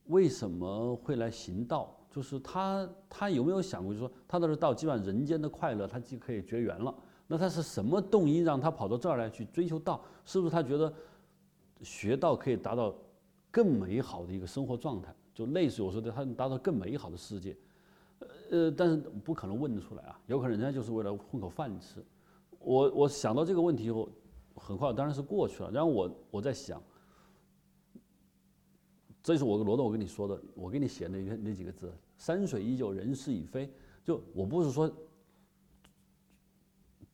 [0.06, 1.94] 为什么会来行道？
[2.10, 6.94] 就是他他有没有想过，就是说，他到这道，基本上人间的快乐，他既可以绝缘了。
[7.26, 10.02] 那他是什么动因让他跑到这儿来去追求道？
[10.24, 10.92] 是不是他觉得
[11.82, 12.94] 学道可以达到
[13.50, 15.14] 更美好的一个生活状态？
[15.38, 17.56] 就类似我说的，他能达到更美好的世界，
[18.50, 22.04] 呃，但是不可能问得出来啊，有可能人家就是为了混口饭吃。
[22.58, 24.08] 我我想到这个问题以后，
[24.56, 25.70] 很快当然是过去了。
[25.70, 26.82] 然后我我在想，
[29.22, 33.72] 这是我罗德我跟你说的，我给你写那那几个字：山水依旧，人事已非。
[34.02, 34.92] 就我不是说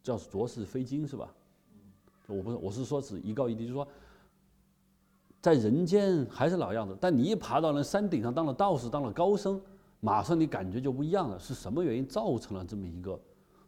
[0.02, 1.30] 叫浊世非金是吧？
[2.26, 3.86] 我不是，我是说是一高一低，就是说。
[5.44, 9.60] 在人间还是老样子，但你一爬到那山顶上当了道士，当了高僧，
[10.00, 11.38] 马上你感觉就不一样了。
[11.38, 13.20] 是什么原因造成了这么一个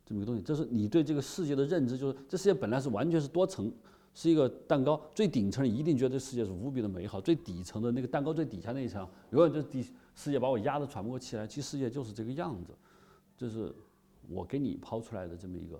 [0.06, 0.40] 这么一个东西？
[0.40, 3.70] 这是你对这个世界的认知，就是这世界本来是完全是多层，
[4.14, 9.82] 是一个蛋糕，最顶层一定觉得这世界是无比的美好，最底层的那个蛋糕最底下那一层，永远就是底
[10.14, 11.46] 世界把我压得喘不过气来。
[11.46, 12.72] 其实世界就是这个样子，
[13.36, 13.70] 这是
[14.30, 15.78] 我给你抛出来的这么一个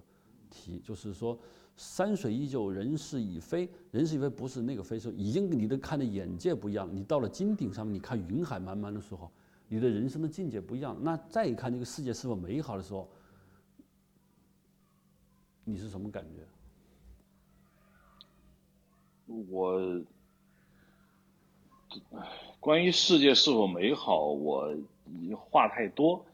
[0.50, 1.38] 题，就是说
[1.77, 3.69] 山水依旧，人事已非。
[3.91, 6.89] 人事已非不是那个非，是已经你的看的眼界不一样。
[6.93, 9.31] 你到了金顶上面，你看云海茫茫的时候，
[9.69, 10.97] 你的人生的境界不一样。
[11.01, 13.09] 那再一看这个世界是否美好的时候，
[15.65, 16.41] 你是什么感觉？
[19.51, 20.01] 我，
[22.61, 24.73] 关于世界是否美好，我
[25.37, 26.25] 话太多，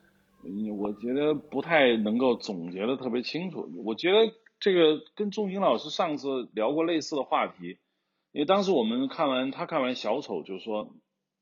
[0.76, 3.66] 我觉得不太能够总结的特别清楚。
[3.82, 7.80] 我觉得这个跟仲英老师上次聊过类似的话题，
[8.30, 10.94] 因为当时我们看完他看完小丑，就说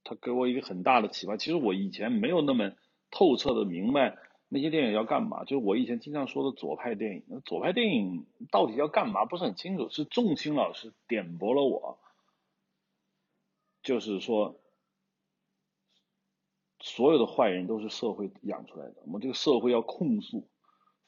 [0.04, 1.36] 他给我一个很大的启发。
[1.36, 2.72] 其实我以前没有那么
[3.10, 4.16] 透彻的明白
[4.48, 7.42] 那些电影要干嘛，就是我以前经常说的左派电影。
[7.44, 11.98] 左派电影到底要干嘛不是很清楚，是仲青老师点拨了我，
[13.82, 14.58] 就是说。
[16.82, 20.48] 所有的坏人都是社会养出来的，我们这个社会要控诉，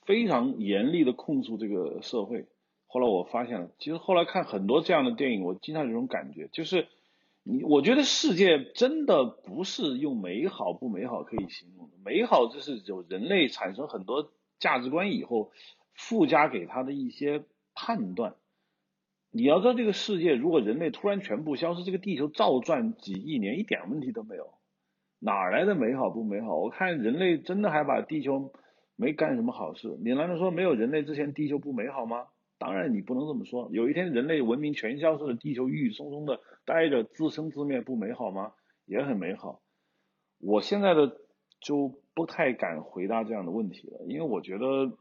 [0.05, 2.47] 非常严厉的控诉这个社会。
[2.87, 6.89] 后来我发现了，其实后来看很多这样的电影，我经常有种感觉，就是
[7.43, 15.51] 你，我觉得世界真的不是用美好不美好可以形容的，美好就是有人类产生很多价值观以后
[15.95, 18.35] 附加给他的一些判断。
[19.31, 24.51] 你要知道，这个世界如果人类突然全部消失，这个地球照转几亿年一点问题都没有。
[25.19, 26.59] 哪来的美好不美好？
[26.59, 28.53] 我看人类真的还把地球
[28.97, 29.99] 没干什么好事。
[30.03, 32.27] 你难道说没有人类之前地球不美好吗？
[32.59, 33.69] 当然你不能这么说。
[33.73, 38.53] 有一天人类文明全消失了，地球郁郁葱葱的待着，自生自灭不美好吗？
[38.87, 39.61] 也很美好。
[40.39, 41.17] 我现在的
[41.61, 44.97] 就不太敢回答这样的问题了，因为我觉得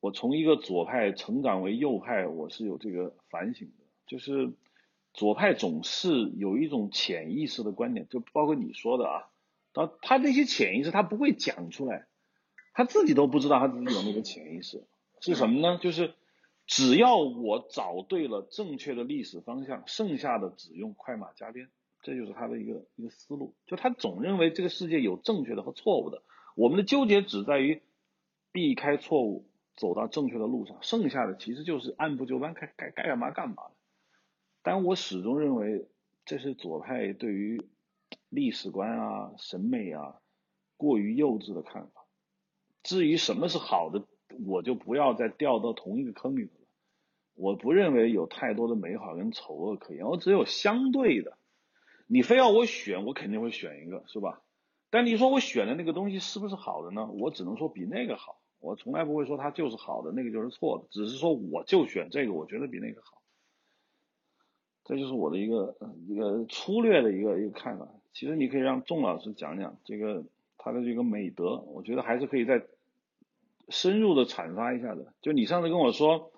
[0.00, 4.52] 我从一个左派成长为右派，我是有这个反省的，就是。
[5.18, 9.30] 左派总是有一种潜意识的观点，就包括你说的啊，
[9.72, 12.06] 他他那些潜意识他不会讲出来，
[12.76, 14.84] 他自己都不知道他自己有那个潜意识
[15.22, 15.78] 是什么呢？
[15.78, 16.12] 就是
[16.66, 21.70] 只要我找对了正确的历史方向，剩下的只用快马加鞭，
[22.02, 23.54] 这就是他的一个一个思路。
[23.64, 26.22] 就他总认为这个世界有正确的和错误的，
[26.54, 27.80] 我们的纠结只在于
[28.52, 33.62] 避开错误，走到正确的路上，剩下的其实就是按部就班，该该该干嘛干嘛。
[34.62, 35.88] 但我始终认为，
[36.26, 37.58] 这是左派对于
[38.28, 40.16] 历史观啊、审美啊
[40.76, 41.95] 过于幼稚的看法。
[42.86, 44.04] 至于什么是好的，
[44.46, 46.50] 我就不要再掉到同一个坑里了。
[47.34, 51.36] 我不认为有太多的美好跟丑恶可言，我只有相对的。
[52.06, 54.40] 你非要我选，我肯定会选一个，是吧？
[54.88, 57.06] 但你说我选的那个东西是不是好的呢？
[57.06, 58.40] 我只能说比那个好。
[58.60, 60.86] 我从来不会说它就是好的，那个就是错的。
[60.90, 63.20] 只是说我就选这个，我觉得比那个好。
[64.84, 65.76] 这就是我的一个
[66.08, 67.88] 一个粗略的一个一个看法。
[68.12, 70.24] 其实你可以让仲老师讲讲这个
[70.56, 72.64] 他的这个美德，我觉得还是可以再
[73.68, 75.12] 深入的阐发一下的。
[75.20, 76.32] 就你上次跟我说，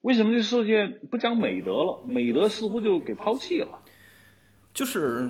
[0.00, 2.04] 为什么这世界不讲美德了？
[2.06, 3.82] 美德似乎就给抛弃了。
[4.72, 5.28] 就是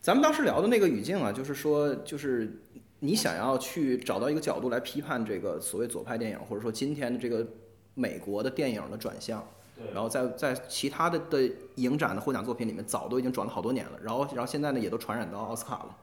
[0.00, 2.50] 咱们当时聊的那个语境啊，就是说，就是
[3.00, 7.46] 你想要去找到一个角度来批判这个所谓左派电影，或者说今天的这个
[7.94, 9.46] 美国的电影的转向。
[9.94, 13.98] 然后在在其他的的影展的获奖作品里面，早都已经转了好多年了。
[14.02, 15.96] 然后然后现在呢，也都传染到奥斯卡了。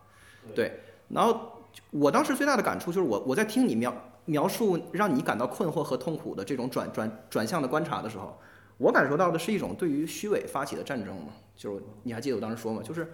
[0.56, 1.52] 对，然后
[1.92, 3.94] 我当时最大的感触就是，我我在听你描
[4.28, 8.40] 描述让你感到困惑和痛苦的这种转转转向的观察的时候，
[8.78, 11.34] 我感受到的是一种对于虚伪发起的战争嘛。
[11.56, 12.84] 就是你还记得我当时说吗？
[12.84, 13.12] 就是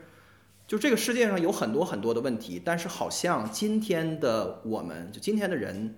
[0.68, 5.96] 就这个世界上有很多很多的问题，但是好像今天的我们就今天的人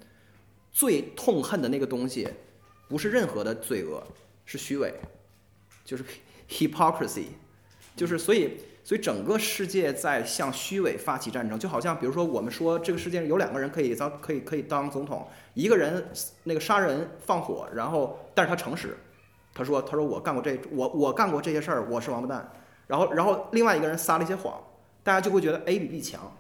[0.72, 2.30] 最痛恨的那个东西，
[2.88, 4.04] 不是任何的罪恶。
[4.48, 4.94] 是虚伪，
[5.84, 6.06] 就是
[6.48, 7.30] hypocrisy，
[7.96, 8.52] 就是所以
[8.86, 16.08] 所以整个世界在向虚伪发起战争，就好像比如说我们说这个世界上有两个人可以当可以可以当总统，一个人
[16.44, 18.96] 那个杀人放火，然后但是他诚实，
[19.56, 22.52] 他说他说我干过这我我干过这些事儿，我是王八蛋，
[22.86, 24.62] 然后然后另外一个人撒了一些谎，
[25.02, 26.32] 大家就会觉得 A 比 B 强，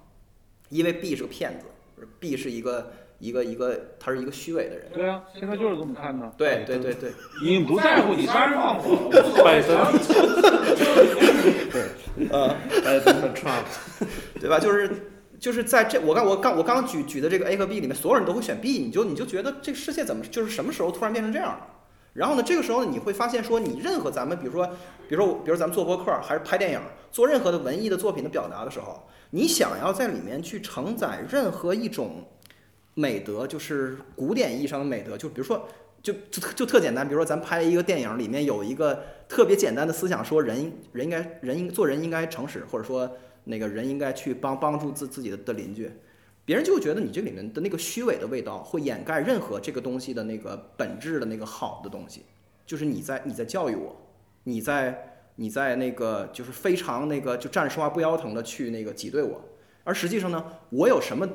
[0.69, 1.65] 因为 B 是个骗子
[2.19, 2.91] ，B 是一个。
[3.17, 4.91] 一个一个，他是一个虚伪的人。
[4.93, 6.29] 对啊，现在就是这么看的。
[6.37, 9.09] 对对对对，你不在乎你杀人放火，
[9.41, 9.93] 拜登，
[11.71, 11.85] 对，
[12.29, 12.55] 呃
[13.33, 13.65] ，Trump，
[14.39, 14.59] 对吧？
[14.59, 14.89] 就是
[15.39, 21.67] 就是在这，我刚我刚我刚刚举举的这个 A 和 B 里面，所有人都会选 B，你就你就觉得这个世界怎么就是什么时候突然变成这样了？
[22.13, 24.65] 然后呢，这个时候呢，你会发现说，你任何咱们比如说，
[25.07, 26.79] 比如说比如咱们做播客还是拍电影，
[27.11, 32.23] 做任何的文艺的作品的表达的时候，你想要在里面去承载任何一种。
[32.97, 35.67] 美德就是古典意义上的美德，就比如说，
[36.05, 43.09] 就就就特简单，比如说咱拍一个电影，里面有一个特别简单的思想，说人人应该人应做人应该诚实，或者说
[43.45, 45.91] 那个人应该去帮帮助自自己的的邻居，
[46.45, 52.21] 别人就觉得你这里面的那个虚伪的味道会掩盖任何这个东西的那个本质的那个好的东西，
[52.67, 53.95] 就是你在你在教育我，
[54.43, 59.43] 你在你在那个就是非常那个就站着说话不腰疼的去那个挤兑我，
[59.83, 61.27] 而实际上呢，我有什么？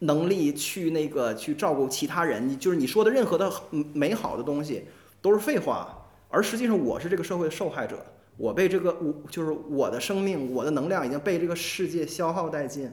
[0.00, 3.50] 能力去那个去照顾其他人，你就是你说的任何的
[3.94, 4.84] 美好的东西
[5.22, 8.04] 都是废话，而实际上我是这个社会的受害者，
[8.36, 12.92] 我被这个我就是我的生命，我的能量已经被这个世界消耗殆尽，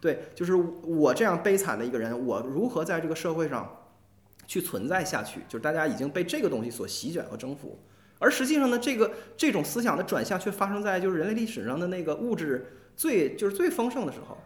[0.00, 3.86] 对，就是我这样悲惨的一个人，我如何在这个社会上
[4.48, 5.40] 去存在下去？
[5.48, 7.78] 就是大家已经被这个东西所席卷和征服，
[8.18, 12.66] 而实际上呢，这个这种思想的转向却发生在就是人类历史上的那个物质
[12.96, 14.36] 最就是最丰盛的时候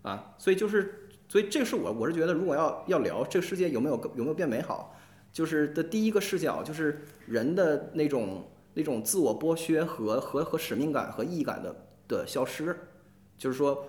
[0.00, 1.02] 啊，所以就是。
[1.28, 4.94] 所以这是我，我是觉得，如果要要聊这个世界有没有有没有变美好，
[5.32, 11.74] 就是的第一个视角，就是人的那种那种自我剥削和和和使命感和意义感的
[12.06, 12.76] 的消失，
[13.36, 13.84] 就是说，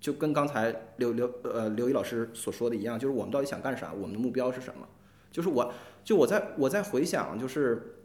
[0.00, 3.92] 就跟刚才刘刘呃刘毅老师所说的一样，就是我们到底想干啥？
[3.92, 4.84] 我们的目标是什么？
[5.30, 5.72] 就是我
[6.02, 8.02] 就我在我在回想，就是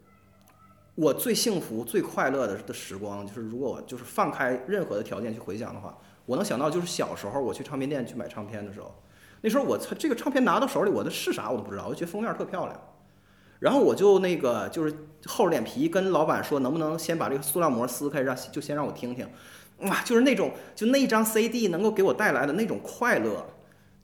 [0.94, 5.98] 我最幸福最快乐的的时光，就是如果我就是放开任何的条件去回想的话。
[6.26, 8.94] 我能想到就是小时候我去唱片店去买唱片的时候，
[9.40, 12.80] 那时候我操这个唱片拿到手里，我的是啥我都不知道，我就觉得封面特漂亮，
[13.60, 14.92] 然后我就那个就是
[15.26, 19.28] 厚着脸皮跟老板说能不能先把这个塑料膜撕开，让就先让我听听，
[19.78, 23.46] 哇，就是那种就那一张 CD 能够给我带来的那种快乐。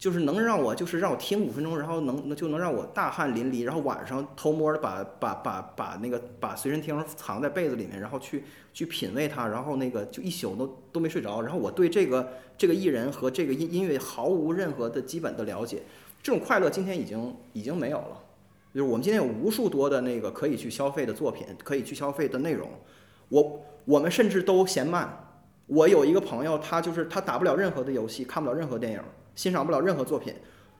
[0.02, 8.42] 就是能让我，就是让我听五分钟，然后能就能让我大汗淋漓，然后晚上偷摸的把把把把那个把随身听藏在被子里面，然后去
[8.74, 11.40] 去品味它，然后那个就一宿都都没睡着。
[11.40, 15.84] 然后我对这个这个艺人和这个音音乐毫无任何的基本的了解，
[16.20, 18.20] 这种快乐今天已经已经没有了。
[18.74, 22.68] 就是我们今天有无数多的那个可以去消费的作品，可以去消费的内容，
[23.28, 25.28] 我我们甚至都嫌慢。
[25.68, 29.00] 我有一个朋友，他就是他打不了任何的游戏，看不了任何电影。
[29.34, 30.34] 欣赏不了任何作品，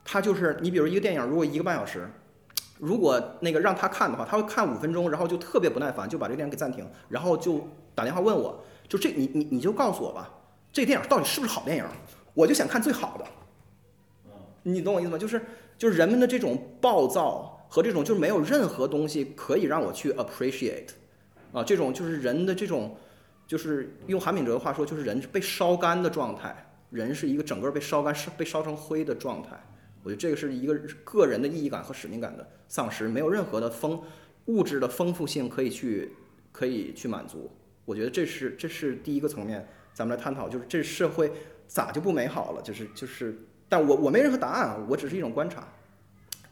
[0.05, 2.09] 他就是你，比如一个电影，如果一个半小时，
[2.78, 10.30] 如果那个让他看的话，他会看五分钟，然后就特别不耐烦，就把这个电影给暂停，然后就打电话问我，就这你你你就告诉我吧，
[10.72, 11.84] 这电影到底是不是好电影？
[12.34, 13.24] 我就想看最好的。
[14.62, 15.18] 你懂我意思吗？
[15.18, 15.40] 就是
[15.76, 20.88] 就是人们的这种暴躁和这种就是没有任何东西可以让我去 appreciate，
[21.53, 22.96] 啊，这种就是人的这种，
[23.46, 26.72] 就是用韩炳哲的话说，就是人被烧干的状态。
[26.93, 29.59] 人是一个整个被烧干、烧被烧成灰的状态，
[30.03, 34.01] 我觉得这个是一个个人的意义感和使命感的丧失，没有任何的丰
[34.45, 36.12] 物质的丰富性可以去
[36.53, 37.51] 可以去满足。
[37.86, 41.32] 我觉得这是这是第一个层面，咱们来探讨，就是这社会
[41.66, 42.61] 咋就不美好了？
[42.62, 43.36] 就是就是，
[43.68, 45.66] 但我我没任何答案，我只是一种观察。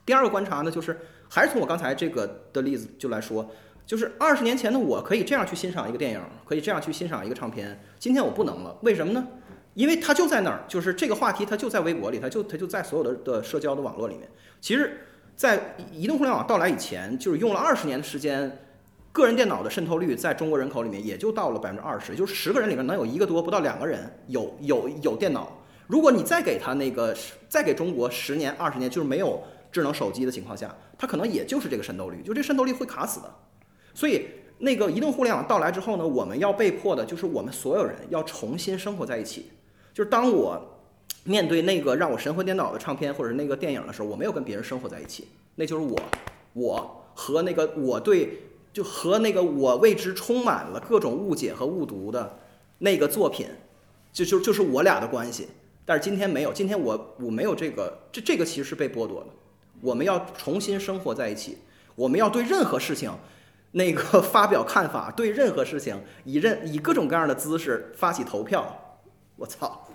[0.06, 3.48] 第二个观察呢，就是还是从我刚才这个的例子就来说，
[3.84, 9.26] 就是二十年前的我可以这样去欣赏一个电影，可以这样去欣赏一个唱片，今天我不能了，为什么呢？
[9.80, 14.28] 因为它就在那儿，就是这个话题，它就在微博里，它就它就在所有的的社交的网络里面。
[14.60, 18.58] 其实，在移动互联网到来以前，就是用了二十年的时间，
[19.10, 25.50] 个人电脑的渗透率在中国人口里面也就到了百分之二十，就是十个人里面能有一个多，不到两个人有有有电脑。
[25.86, 27.16] 如果你再给他那个
[27.48, 33.34] 再给中国十年二十年，就是没有智能手机的情况下，它可能也就是这个渗透率，就这渗透率会卡死的。
[33.94, 34.26] 所以，
[34.58, 39.50] 那个移动互联网到来之后呢，我们要被迫的就是我们所有人要重新生活在一起。
[40.00, 40.58] 就是当我
[41.24, 46.00] 面对那个让我神魂颠倒的唱片或者那个电影的时候，我没有跟别人生活在一起，那就是我，
[46.54, 48.40] 我和那个我对
[48.72, 52.38] 就和那个我为之充满了各种误解和误读的
[52.78, 53.46] 那个作品，
[54.10, 55.48] 就就就是我俩的关系。
[55.84, 59.26] 但是今天没有，今天我我没有这个，这这个其实是被剥夺的。
[59.82, 61.58] 我们要重新生活在一起，
[61.94, 63.12] 我们要对任何事情
[63.72, 68.79] 那个发表看法，对任何事情以任以各种各样的姿势发起投票。
[69.40, 69.88] 我操！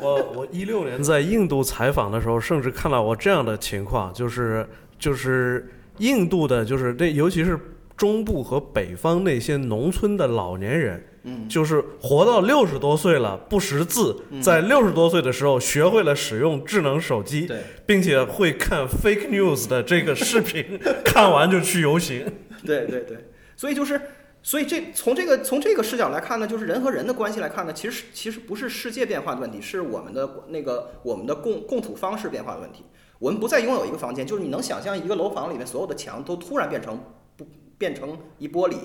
[0.00, 4.66] 我我一六年在印度采访的时候，甚至看到过这样的情况，就是
[4.98, 7.60] 就是印度的，就是那尤其是
[7.98, 22.24] 中部和北方那些农村的老年人，嗯，就是活到六十多岁了不识字，在六十多岁的时候学会了使用智能手机，对，并且会看 fake news 的这个视频， 看完就去游行。
[22.64, 23.18] 对对对，
[23.54, 24.00] 所以就是。
[24.42, 32.84] 所以这从这个从这个视角来看呢，就是人和人的关系来看呢，其实其实不是世界变化的问题，是我们的那个我们的共共处方式变化的问题。
[33.18, 36.98] 我们不再拥有一个房间，就是你能想象一个楼房里面所有的墙都突然变成
[37.36, 38.76] 不变成一玻璃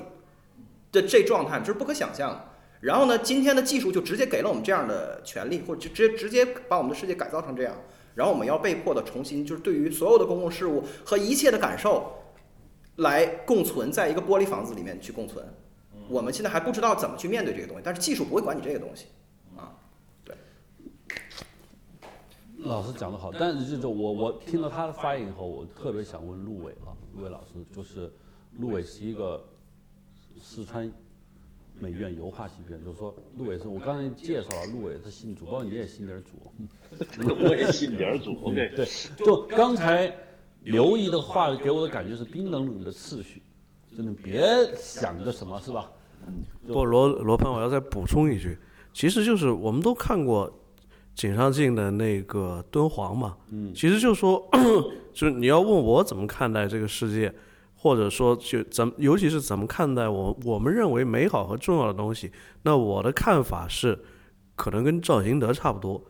[0.92, 2.50] 的这状态，这是不可想象的。
[2.82, 7.74] 然后呢，今天的技术就直接给了我们这样的权利，或者就直接直接把我们的世界改造成这样。
[8.16, 12.12] 然后我们要被迫的重新，就是对于所有的公共事务和一切的感受。
[12.98, 15.46] 来共存，在一个玻璃房子里面去共存。
[16.10, 19.06] 我们现在还不知道怎么去面对这个东西，但是技术不会管你这个东西。
[19.56, 19.74] 啊，
[20.26, 20.36] 对。
[22.58, 28.12] 老师讲的好，但是就是我我听了他的发言以后，我特别想问陆伟了，陆伟老师，就是
[28.58, 29.44] 陆伟是一个
[30.42, 30.92] 四川
[31.80, 36.32] 美院油画系毕业，就是说陆伟是我刚才介绍了陆伟他信主，包括你也信点主，
[37.44, 38.86] 我也信点主，OK， 对，
[39.18, 40.14] 就刚才
[40.64, 43.42] 刘毅的话给我的感觉是冰冷冷的次序，
[43.96, 44.44] 真的别
[44.76, 45.92] 想着什么是吧？
[46.66, 48.58] 不，罗罗盘，我要再补充一句，
[48.94, 50.50] 其实就是我们都看过
[51.14, 54.42] 井上镜的那个敦煌嘛，嗯，其实就是说，
[55.14, 57.34] 就是你要问我怎么看待这个世界，
[57.76, 64.00] 或者说就怎么，尤其是怎么看待我我们认为美好和重要的东西，那我的看法是，
[64.56, 66.02] 可能跟赵行德差不多，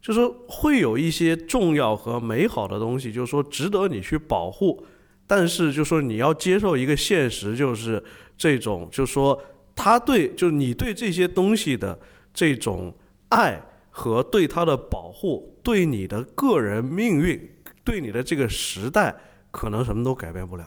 [0.00, 4.84] 就说会有一些重要和美好的东西，就是说值得你去保护，
[5.26, 8.02] 但是就说你要接受一个现实，就是
[8.36, 9.40] 这种，就说
[9.74, 11.98] 他对，就你对这些东西的
[12.32, 12.94] 这种
[13.28, 17.50] 爱和对它的保护，对你的个人命运，
[17.84, 19.14] 对你的这个时代，
[19.50, 20.64] 可能什么都改变不了。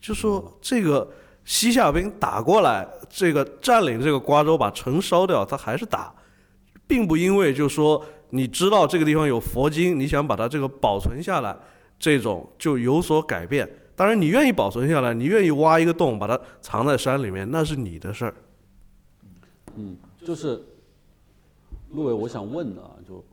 [0.00, 1.10] 就说这个
[1.44, 6.14] 西夏兵打过来，这个占领这个瓜州，把城烧掉，他还是打，
[6.86, 8.04] 并不因为就说
[8.34, 11.56] 你知道这个地方有佛经，你想把它这个保存下来，
[12.00, 13.68] 这种就有所改变。
[13.94, 18.34] 当然，你愿意保存下来，你愿意挖一个洞把它藏在山里面，那是你的事儿。
[19.76, 20.60] 嗯，就是
[21.92, 23.24] 陆伟，我想问的啊，就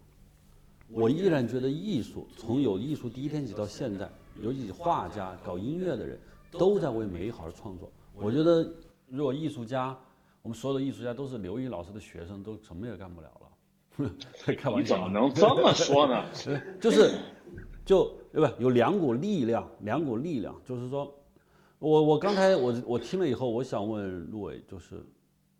[0.87, 4.07] 我依然觉得艺术从有艺术第一天起到现在，
[4.39, 6.19] 尤其是画家、搞音乐的人，
[6.51, 7.91] 都在为美好而创作。
[8.13, 8.71] 我觉得，
[9.09, 9.97] 如果艺术家，
[10.43, 13.27] 我们所有的艺术家都是刘毅老师的学生，都什么也干不了。
[14.57, 16.25] 开玩笑，你怎么能这么说呢？
[16.79, 17.11] 就是，
[17.85, 18.53] 就对吧？
[18.59, 21.13] 有两股力量，两股力量，就是说，
[21.79, 25.03] 我我刚才我我听了以后，我想问陆伟，就是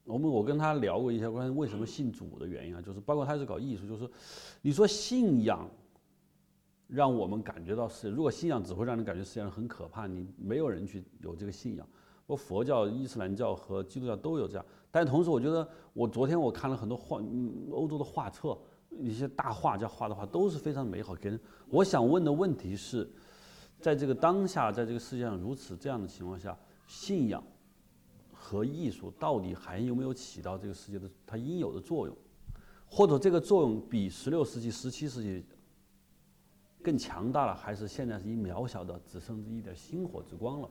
[0.04, 4.10] 我们我跟他聊过一些关于为什么信主的原因啊，就是包括他是搞艺术，就是
[4.62, 5.70] 你说信仰
[6.88, 11.88] 让我们感觉到世界，如果信仰只会让人感觉世界上很可怕，你没有人去有这个信仰。
[12.28, 18.58] 我佛教、伊斯兰教和基督教都有这样，但同时我觉得，我昨天我看了很多画，嗯，欧洲的画册，
[18.90, 21.16] 一些大画家画的画都是非常美好。
[21.16, 21.40] 给人，
[21.70, 23.10] 我想问的问题是，
[23.80, 27.42] 在这个当下，在这个世界上如此这样的情况下，信仰
[28.34, 32.14] 和艺术到底还有没有起到这个世界的它应有的作用，
[32.86, 35.46] 或者这个作用比十六世纪、十七世纪
[36.84, 40.70] 更强大了，还是现在是一渺小的，只剩一点星火之光了？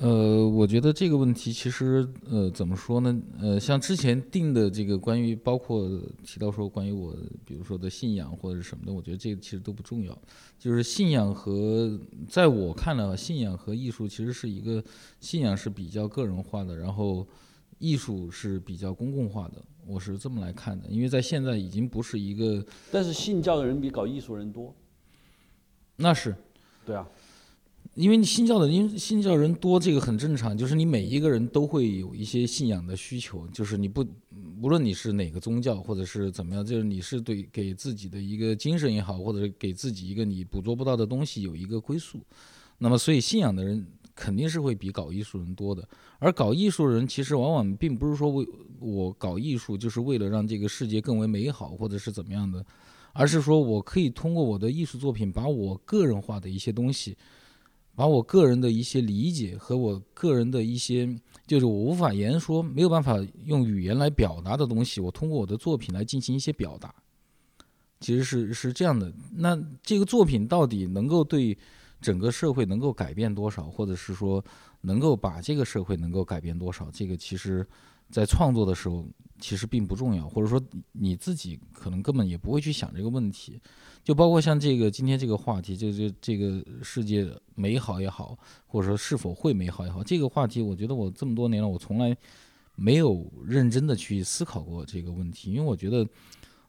[0.00, 3.20] 呃，我觉得这个问题其实，呃，怎么说呢？
[3.40, 5.90] 呃，像之前定的这个关于，包括
[6.24, 7.12] 提到说关于我，
[7.44, 10.16] 比如说的信仰或者是什么的，我觉得这个其实都不重要。
[10.56, 14.80] 就是信仰和，在我看来，信仰和艺术其实是一个，
[15.18, 17.26] 信仰是比较个人化的，然后
[17.80, 19.60] 艺术是比较公共化的。
[19.84, 24.72] 我是这么来看的，因为在现在已经不是一个，但是信教的人比搞艺术人多，
[25.96, 26.36] 那是
[26.86, 27.04] 对啊。
[27.98, 30.56] 因为你信教的，因为信教人多，这个很正常。
[30.56, 34.06] 就是你每一个人都会有一些信仰的需求，就是你不，
[34.62, 42.20] 无论你是哪个宗教，或者是怎么样，就是你是对给自己的一个精神也好，或者是给自己一个你捕捉不到的东西有一个归宿。
[42.78, 43.84] 那么，所以信仰的人
[44.14, 45.82] 肯定是会比搞艺术人多的。
[46.20, 48.46] 而搞艺术人其实往往并不是说为
[48.78, 52.64] 我搞艺术就是为了让这个世界更为美好，或者是怎么样的，
[53.12, 57.16] 而是说我可以通过我的艺术作品，把我个人化的一些东西。
[57.98, 61.04] 把我个人的一些理解和我个人的一些，
[61.48, 66.94] 就是我无法言说、没有办法用语言来表达的东西，我通过我的作品来进行一些表达。
[67.98, 69.12] 其实是是这样的。
[69.34, 71.58] 那这个作品到底能够对
[72.00, 74.44] 整个社会能够改变多少，或者是说
[74.82, 76.88] 能够把这个社会能够改变多少？
[76.92, 77.66] 这个其实，
[78.10, 79.04] 在创作的时候
[79.40, 80.60] 其实并不重要，或者说
[80.92, 83.60] 你自己可能根本也不会去想这个问题。
[84.04, 92.16] 就包括像这个今天这个话题，就就这个世界美好也好，或者说是否会美好也好，这个话题，我觉得我这么多年了，我从来
[92.74, 96.08] 没有认真的去思考过这个问题，因为我觉得，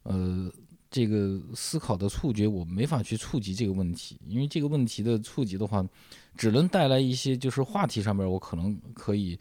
[0.04, 0.52] 呃，
[0.92, 5.88] 这个思考的触觉我没法去触及这个问题，因为这个问题的触及的话，
[6.36, 9.40] 只能带来一些就是话题上面我可能可以，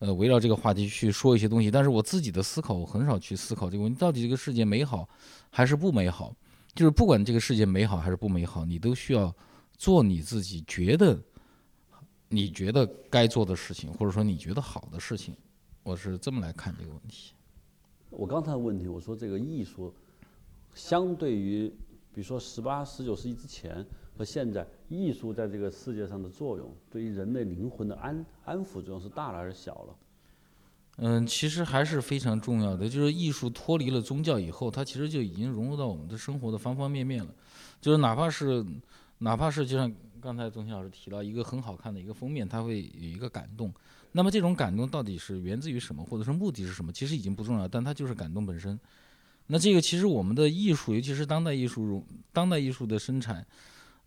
[0.00, 5.08] 呃，围绕这个话题去说一些东西，但是我自己的思考，我很少去思考这个问题，到底这个世界美好
[5.50, 6.34] 还是不美好？
[6.74, 9.34] 就是不管这个世界美好还是不美好，你都需要
[9.76, 11.18] 做你自己觉得
[12.28, 15.36] 你觉得该做的事情，或者说你觉得好的事情。
[15.82, 17.32] 我是这么来看这个问题。
[18.08, 19.94] 我刚才的问题，我说这个艺术
[20.74, 21.68] 相对于
[22.14, 23.84] 比如说十八、十九世纪之前
[24.16, 29.96] 和现在，艺术在这个世界上的作用，对于人类灵魂的安安抚作用是大了还是小了？
[30.96, 37.34] 嗯，其实还是非常重要的，就是艺术脱离了宗教以后，它其实就已经融入到我们的生活的方方面面了。
[37.80, 38.62] 就是哪怕是，
[39.18, 43.72] 哪怕是就像刚才宗庆老师提到一个很好看的一个封面，它会有一个感动。
[44.12, 48.78] 那么这种感动到底是源自于什么，或者是目的是什么，其实已经不重要，但它就是感动本身。
[49.46, 53.46] 那这个其实我们的艺术，尤其是当代艺术，当代艺术的生产，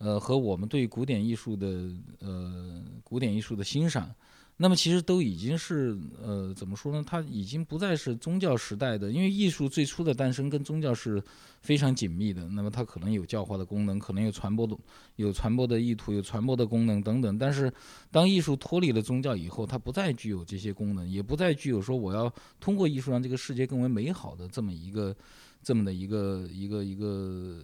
[0.04, 1.90] 呃，和我们对古典艺术的
[2.20, 4.14] 呃古典艺术的欣赏。
[4.58, 7.04] 那么其实都已经是呃怎么说呢？
[7.08, 11.22] 它已经不再是宗教时代的，因为艺术最初的诞生跟宗教是
[11.62, 12.48] 非常紧密的。
[12.50, 14.78] 那么它可能有教化的功能，可能有传播的
[15.16, 17.36] 有传播的意图，有传播的功能等等。
[17.38, 17.72] 但是
[18.12, 25.16] 当艺术脱离了宗教以后，它不再具有这些功能，也不再具有说我要通过艺术让这个世界更为美好的这么一个
[25.64, 27.64] 这么的一个一个一个。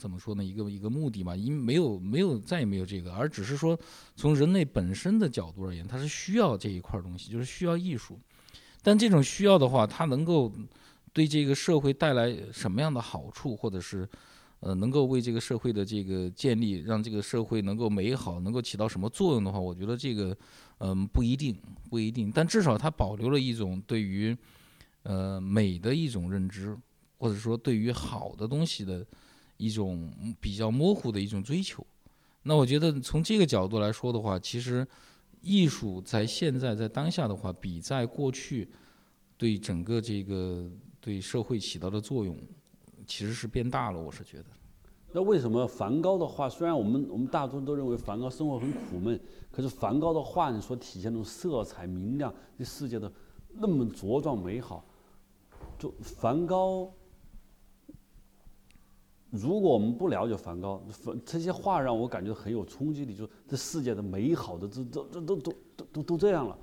[0.00, 0.42] 怎么说呢？
[0.42, 3.78] 一个一个目的嘛，因没有没有再也没有这个，而只是说
[4.16, 8.18] 从人类本身的角度而言，它是需要这一块东西，就是需要艺术。
[8.82, 10.50] 但这种需要的话，它能够
[11.12, 14.08] 对这个社会带来什么样的好处，或者是
[14.60, 20.34] 呃能够为这个社会的这个建立，让这个社会能够美好，能够起到什么作用的话，我觉得这个
[20.78, 21.54] 嗯不一定
[21.90, 22.32] 不一定。
[22.34, 24.34] 但至少它保留了一种对于
[25.02, 26.74] 呃美的一种认知，
[27.18, 29.06] 或者说对于好的东西的。
[29.60, 31.86] 一种比较模糊的一种追求，
[32.44, 34.86] 那我觉得从这个角度来说的话，其实
[35.42, 38.66] 艺术在现在在当下的话，比在过去
[39.36, 40.66] 对整个这个
[40.98, 42.34] 对社会起到的作用，
[43.06, 44.00] 其实是变大了。
[44.00, 44.46] 我是觉得。
[45.12, 53.12] 那为什么梵高的画，虽然我们我们大众都认为梵高生活很苦闷，可是梵高的画所体现的色彩明亮，这世界的
[53.52, 54.82] 那么茁壮美好，
[55.78, 56.90] 就梵高。
[59.30, 66.58] 如果我们不了解梵高，梵这些画让我感觉很有冲击力，就是这世界的美好的这这这都都都都都这样了，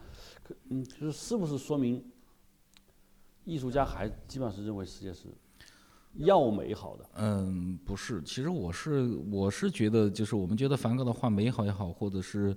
[0.69, 2.03] 嗯，就是是不是说明
[3.45, 5.27] 艺术家还基本上是认为世界是
[6.15, 7.09] 要美好的？
[7.15, 12.53] 嗯，不是，其实我是我是觉得，就是我们觉得梵高的画美好也好，或者是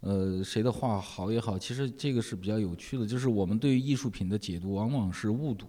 [0.00, 5.66] 呃谁的画好也好，其实这个是比较有趣的，就是我们对于艺术品的解读往往是误读。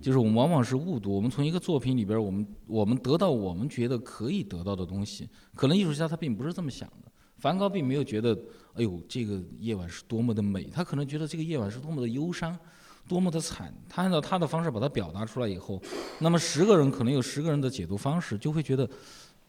[0.00, 7.10] 就是我们往往是误读，我们从一个作品里边，我们我们得到我们觉得可以得到的东西，可能艺术家他并不是这么想的。
[7.36, 8.36] 梵高并没有觉得，
[8.74, 12.58] 哎呦，这个夜晚是多么的美，他可能觉得这个夜晚是多么的忧伤，
[13.06, 13.72] 多么的惨。
[13.88, 15.80] 他按照他的方式把它表达出来以后，
[16.18, 18.84] 那么十个人可能有十个人的解读方式，就会觉得，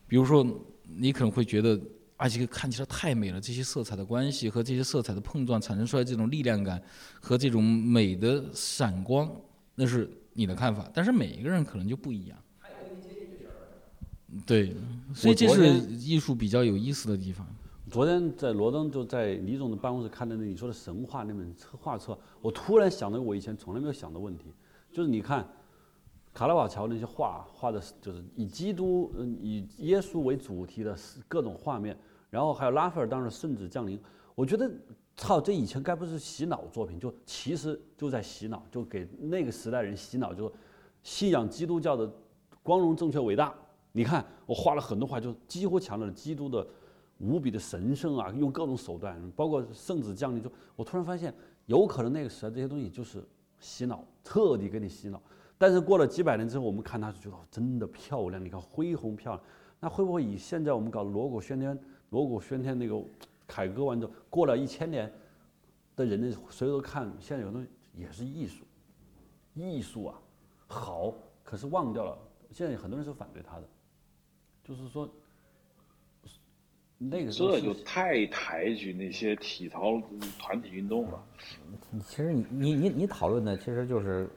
[0.06, 0.46] 比如说
[0.86, 1.82] 你可能会觉得，
[2.18, 6.80] 啊，这个看起来太美了，这些色彩的关系和这些色彩的碰撞产生出来这种力量感
[7.20, 9.28] 和这种美的闪光，
[9.74, 10.08] 那是。
[10.34, 12.38] 你的看法，但是每一个人可能就不一样。
[14.46, 14.76] 对，
[15.14, 17.46] 所以这是艺术比较有意思的地方。
[17.90, 24.54] 昨天在罗登就在李总的办公室看的那你说的神话那本画册，我突然想到我以前从来没有想的问题，
[24.92, 25.48] 就是你看
[26.34, 29.12] 卡拉瓦乔那些画画的，就是以基督、
[29.42, 30.96] 以耶稣为主题的
[31.28, 31.98] 各种画面，
[32.30, 34.00] 然后还有拉斐尔当时圣子降临，
[34.36, 34.72] 我觉得。
[35.20, 36.98] 操，这以前该不是洗脑作品？
[36.98, 40.52] 就其实就在洗脑，就给那个时代人洗脑，就
[41.04, 42.10] 信仰基督教的
[42.64, 43.54] 光荣、正确、伟大。
[43.92, 46.66] 你看，我画了很多画，就几乎强调了基督的
[47.18, 50.42] 无比的神圣啊，用各种手段，包括圣子降临。
[50.42, 51.34] 就我突然发现，
[51.66, 53.22] 有可能那个时代这些东西就是
[53.60, 55.22] 洗脑，彻底给你洗脑。
[55.58, 58.42] 但是过了几百年之后，我们看它就觉得真的漂亮。
[58.42, 59.44] 你看恢宏漂亮，
[59.82, 61.78] 那会不会以现在我们搞锣鼓喧天、
[62.12, 63.04] 锣鼓喧天那个？
[63.50, 65.12] 凯歌完之后，过了一千年
[65.96, 68.64] 的人呢，谁都看现在有东西也是艺术，
[69.56, 70.22] 艺术啊，
[70.68, 71.12] 好，
[71.44, 72.16] 可是忘掉了。
[72.52, 73.64] 现在很多人是反对他的，
[74.64, 75.10] 就是说，
[76.98, 80.02] 那个这就太抬举那些体操
[80.38, 81.24] 团体运动了。
[82.06, 84.30] 其实你你你你讨论的其实就是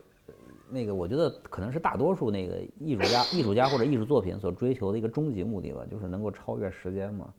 [0.71, 7.33] 那个，我觉得可能是大多数那个艺术家、艺术家或者艺术作品所追求的一个终极目的吧，就是能够超越时间嘛。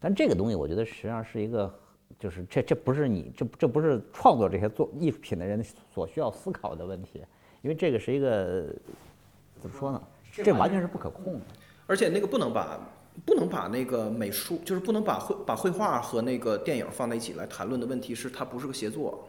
[0.00, 1.72] 但这个东西，我觉得实际上是一个，
[2.20, 5.60] 就是这这不是你这这不是创作这些做艺术品的人
[5.92, 7.24] 所需要思考的问题，
[7.62, 8.66] 因为这个是一个
[9.60, 10.00] 怎么说呢？
[10.32, 11.40] 这完全是不可控的。
[11.86, 12.78] 而且那个不能把
[13.24, 19.26] 不能把那个美术，就是不能把绘把绘画和那个电影放在一起来谈论的问题是，它不是个协作。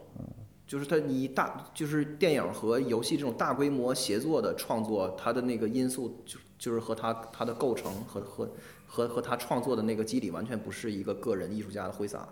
[0.68, 8.48] 就是它你大就是电影和游戏这种大规模协作的创作，它的那个因素就就是和它它的构成和和。
[8.92, 12.28] 和和他创作的那个基底完全不是一个个人艺术家的挥洒，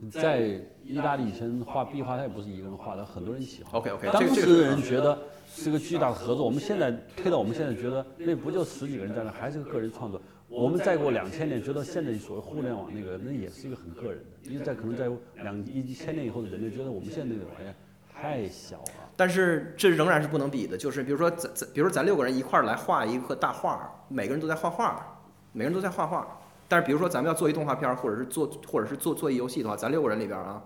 [0.00, 3.78] 嗯，在意大利以前画壁画，他也不是一个人画的，很多人一起画。
[3.78, 5.18] OK OK，当时个人觉得
[5.48, 10.22] 是个巨大的合作，我们现在推到我们现在觉得那不就十几个人在那，还是个个人创作。
[10.46, 15.10] 我们再过两千年，觉得现在所谓互联网那个，那也是一个很个人的，因为在可能在
[15.42, 17.74] 两一千年以后的人类觉得我们现在那个玩意儿
[18.12, 19.10] 太小了。
[19.16, 25.13] 但是这仍然是不能比的，就是比如说咱咱，比如说咱六个人一块儿来画一个大画，每个人都在画画，
[25.54, 26.38] 每个人都在画画。
[26.68, 30.62] 但是比如说咱们要做一动画片儿，或者是做或者是做做一游戏的话，咱六个人里边儿啊，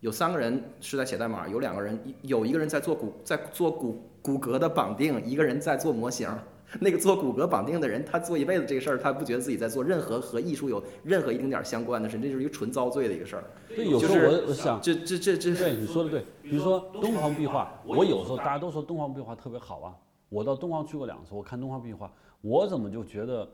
[0.00, 6.28] 有三个人是在写代码，有两个人有一个人在做骨在做骨骨骼的绑定，一个人在做模型。
[6.80, 13.44] 那个做骨骼绑定的人，他做一辈子这个事儿，他不觉得自己在做任何和艺术有任何一丁点儿相关的事，这就是一个纯遭罪的一个事儿。
[13.68, 19.94] 对，有时候我我想，这这这这对你说的对，比如说敦煌壁画，我有时候大家都说敦煌壁画特别好啊，
[20.30, 22.10] 我到敦煌去过两次，我看敦煌壁画，
[22.40, 23.48] 我怎么就觉得，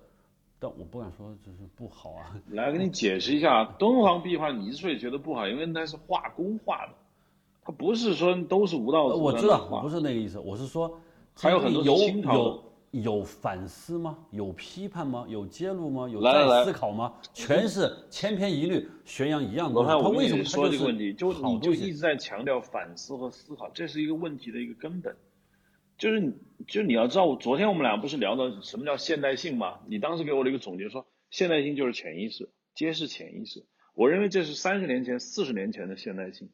[0.62, 2.36] 但我不敢说就是不好啊。
[2.52, 6.92] 来给你解释一下，敦煌壁画你之所以觉得不好，因为那是画工画的，
[7.64, 11.00] 它不是说都是吴道呃子我知道，我不是那个意思，我是说，
[11.34, 14.18] 还有很多是有清朝的有有反思吗？
[14.32, 15.24] 有批判吗？
[15.28, 16.08] 有揭露吗？
[16.08, 17.14] 有来来来再思考吗？
[17.32, 25.16] 全是千篇一律宣扬一样的罗盘，东西，它我跟为什么你说这个问题，就好你就一直在强调反思和思考，这是一个问题的一个根本。
[26.00, 26.32] 就是，
[26.66, 29.80] 就你要知道，我昨天我们俩不是聊到什么叫现代性吗？
[29.86, 33.66] 你当时给我的一个总结说，现代性就是潜意识，揭示潜意识。
[33.94, 36.48] 我认为这是三十年前、四十年前的现代性。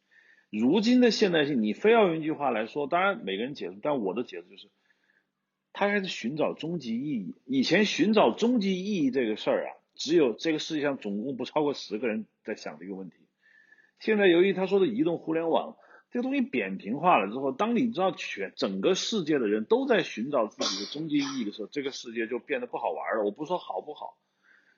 [0.51, 4.69] 如今的现代性，你非要用一句话来说，当然每个人解释，但我的解释就是，
[5.73, 7.37] 他开始寻找终极意义。
[7.45, 13.17] 以前寻找终极意义这个事儿啊，只有这个世界上总共不超过十个人在想这个问题。
[14.01, 15.77] 现在由于他说的移动互联网
[16.11, 23.25] 这个东西扁平化了之后，当你知道全整个世界的人都在寻找自己的终极意义的时候，这个世界就变得不好玩了。
[23.25, 24.17] 我不说好不好，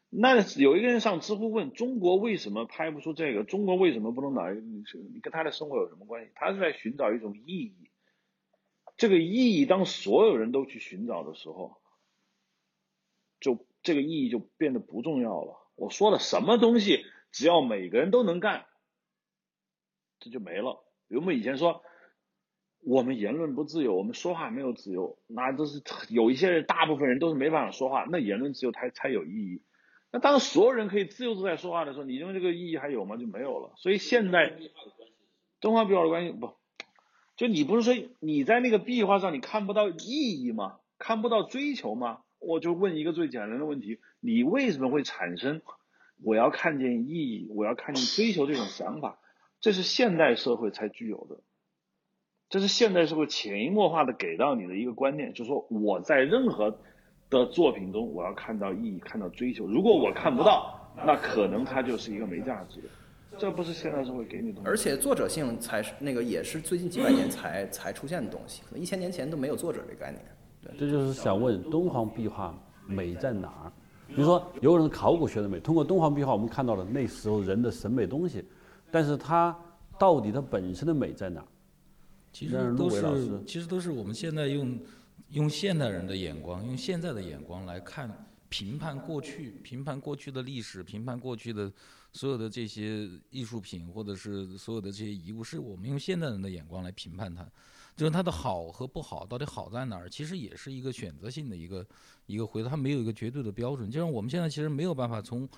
[0.09, 3.45] 那有一个人上知乎问中国为什么拍不出这个？
[3.45, 4.61] 中国为什么不能哪一个？
[4.61, 6.31] 你跟他的生活有什么关系？
[6.35, 7.91] 他是在寻找一种意义。
[8.97, 11.77] 这个意义当所有人都去寻找的时候，
[13.39, 15.55] 就这个意义就变得不重要了。
[15.77, 18.67] 我说了，什么东西只要每个人都能干，
[20.19, 20.83] 这就没了。
[21.09, 21.83] 比如我们以前说，
[22.85, 29.63] 我们言论不自由，我们说话没有自由，那都是有一些人，大部分人都是没办法说话，那言论自由才才有意义。
[30.11, 33.17] 那当所有人可以自由自在说话的时候，你认为这个意义还有吗？
[33.17, 33.73] 就没有了。
[33.77, 34.57] 所以现在
[35.61, 36.55] 东方壁画的关系不，
[37.37, 40.79] 就你不是说你在那个壁画上你看不到意义吗？
[40.99, 42.21] 看不到追求吗？
[42.39, 45.61] 我就问一个最简单的问题：你为什么会产生
[46.23, 49.19] 我要看见意义，我要看见追求这种想法？
[49.61, 51.41] 这是现代社会才具有的，
[52.49, 56.79] 这是现代社会潜移默化的给到你的一个观念，就是说我在任何
[57.29, 59.67] 的作品中，我要看到意义，看到追求。
[59.67, 62.89] 如果我看不到，那可能它就是一个没价值的。
[63.37, 64.69] 这不是现代社会给你的东西。
[64.69, 70.25] 而且作者性才是那个也是最近几百年才才出现的东西，可能一千年前都没有作者这个概念。
[70.63, 72.53] 对这就是想问敦煌壁画
[72.87, 73.73] 美在哪儿？
[74.09, 78.43] 比如说，有人考古学的美，通过敦煌壁画我们看到了那时候人的审美东西，
[78.91, 79.57] 但是它
[79.99, 81.47] 到底它本身的美在哪儿？
[82.33, 84.79] 其实都是其实都是我们现在用
[85.31, 91.73] 用现代人的眼光，用现在的眼光来看评判过去，评判过去的历史，评判过去的
[92.13, 97.47] 所有的这些艺术品或者是所有的这些遗物，是我们用现代人的眼光来评判它。
[97.97, 101.85] 就是它的好和不好到底好在哪儿，其实也是一个选择性的一个
[102.27, 103.91] 一个回答，它没有一个绝对的标准。
[103.91, 105.49] 就像我们现在其实没有办法从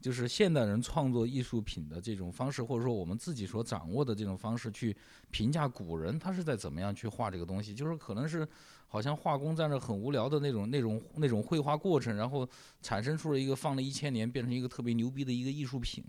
[0.00, 4.96] 就是现代人创作艺术品的这种方式，或者说我们自己所掌握的这种方式去
[5.30, 8.46] 评价古人他是在怎么样去画这个东西，就是可能是
[8.88, 12.48] 好像画工在那很无聊的那种那种那种绘画过程，然后
[12.80, 16.02] 产生出了一个放了一千年变成一个特别牛逼的一个艺术品。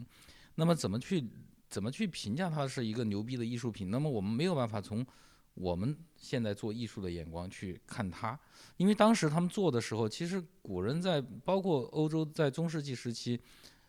[0.55, 1.23] 那么怎么去
[1.69, 3.89] 怎么去评价它是一个牛逼的艺术品？
[3.89, 5.05] 那么我们没有办法从
[5.53, 8.39] 我们现在做艺术的眼光去看它，
[8.77, 13.39] 因为当时他们做的时候，其实古人在包括欧洲在中世纪时期，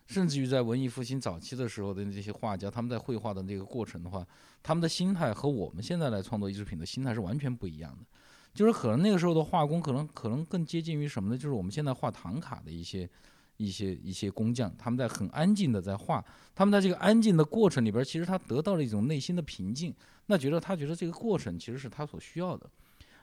[0.07, 4.25] 甚至于在文艺复兴早期的时候的这些画家，他们在绘画的那个过程的话，
[4.61, 8.05] 他们的心态和我们现在来创作艺术品的心态是完全不一样的。
[8.53, 11.35] 就是可能那个时候的画工，可能可能更接近于什么呢？
[11.35, 13.09] 就是我们现在画唐卡的一些
[13.57, 16.23] 一些一些工匠，他们在很安静的在画，
[16.53, 19.93] 他们在这个安静的过程里边，其实他得到了一种内心的平静。
[20.27, 22.69] 那觉得他觉得这个过程其实是他所需要的，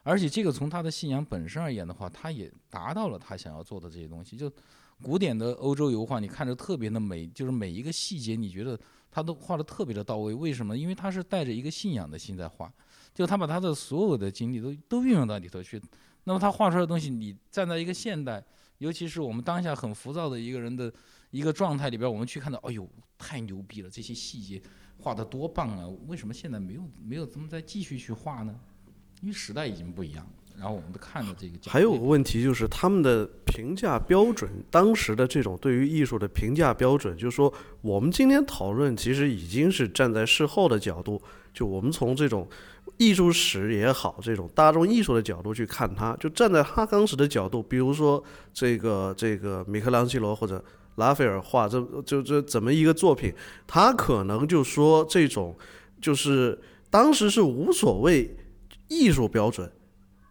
[0.03, 4.37] 而且这个从他的信仰本身而言的话，他也达到了他想要做的这些东西。
[4.37, 4.51] 就
[5.03, 8.79] 古典的欧洲油画，你看着特别的美，就是每一个细节，你觉得
[9.11, 10.35] 他都画的特别的到位。
[10.35, 10.77] 为什么？
[10.77, 12.73] 因为他是带着一个信仰的心在画，
[13.15, 15.81] 就他把他的所有的精力都都运用到里头去。
[16.25, 18.45] 那么他画出来的东西，你站在一个现代
[18.79, 20.93] 尤其是我们当下很浮躁的一个人的
[21.31, 22.89] 一个状态里边，我们去看到，哎呦，
[23.19, 24.61] 太牛逼了，这些细节
[24.99, 25.89] 画的多棒啊！
[26.07, 28.55] 为什么现在没有没有这么再继续去画呢？
[29.23, 30.31] 因为时代已经不一样。
[30.61, 37.51] 然后我们看的这个还有个问题就是他们的评价标准，当时的这种对于艺术的评价标准，就是说
[37.81, 41.19] 我们今天讨论其实已经是站在事后的角度，
[41.55, 42.47] 就我们从这种
[42.99, 50.63] 艺术史也好，这种大众艺术的角度去看它，就站在他当时的角度，比如说这个这个米开朗基罗或者
[50.97, 53.33] 拉斐尔画这就这怎么一个作品，
[53.67, 55.57] 他可能就说这种
[56.03, 58.37] 就是当时是无所谓
[58.89, 59.73] 艺术标准。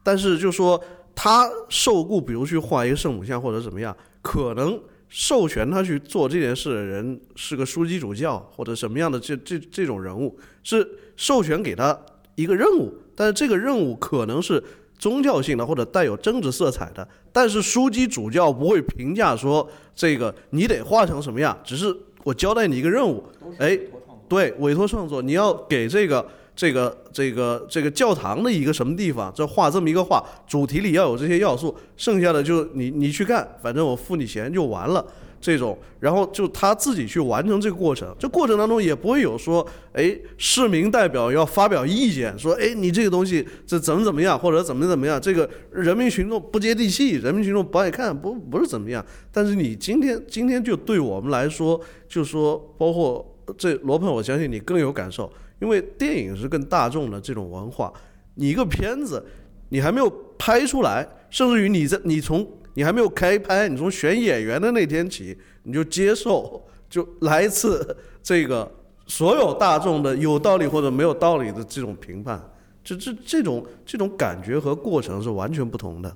[0.10, 0.84] 但是就说
[1.14, 11.95] 他受雇，比如去画一个圣母像或者怎么样，可能授权他去做这件事的人是个枢机主教或者什么样的这这这种人物，是授权给他
[12.34, 14.64] 一个任务，但是这个任务可能是
[14.97, 23.24] 宗教性的或者带有政治色彩的，但是枢机主教不会评价说这个你得画成什么样，只是我交代你一个任务，
[23.60, 23.80] 哎，
[24.28, 26.28] 对，委托创作，你要给这个
[26.60, 35.05] 这个这个这个教堂的一个什么地方，这画这么一个画，主题里要有这些要素，剩下的就你你去干，反正我付你钱就完了。
[35.39, 49.03] 这种，然后就他自己去完成这个过程，这过程当中也不会有说，哎，市民代表要发表意见，说，哎，你这个东西这怎么怎么样，或者怎么怎么样，这个人民群众不接地气，人民群众不爱看，不不是怎么样。
[49.32, 51.80] 但是你今天今天就对我们来说，
[52.10, 53.26] 就说包括
[53.57, 57.93] 这罗鹏，我相信你更有感受，因为电影是更大众的这种文化，
[58.36, 59.24] 你一个片子
[59.70, 68.72] 你还没有拍出来，甚至于你在你从你还没有开拍，你从选演员的那天起，你就接受，就来一次这个
[69.05, 72.41] 所有大众的有道理或者没有道理的这种评判，
[72.84, 76.16] 这这这种这种感觉和过程是完全不同的。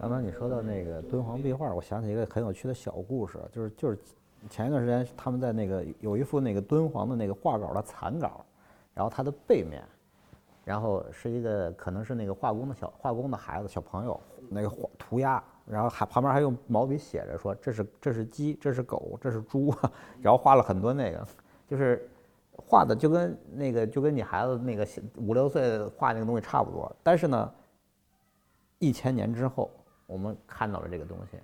[0.00, 3.98] 刚刚你说到那个敦煌壁画，我想起一个很有趣的小故事，就是就是
[4.48, 8.44] 前一段时间他们在那个有一幅那个敦煌的那个画稿的残稿，
[8.94, 9.82] 然后它的背面，
[10.64, 19.74] 然后是一个可能是那个画工的小画工的孩子小朋友那个画涂鸦，然后还旁边还用毛笔写着说这是这是鸡，这是狗，这是猪，
[20.20, 21.26] 然后画了很多那个，
[21.66, 22.08] 就是
[22.52, 24.86] 画的就跟那个就跟你孩子那个
[25.16, 27.52] 五六岁画那个东西差不多，但是呢，
[28.78, 29.70] 一千年之后。
[30.08, 31.38] 我们看到了这个东西，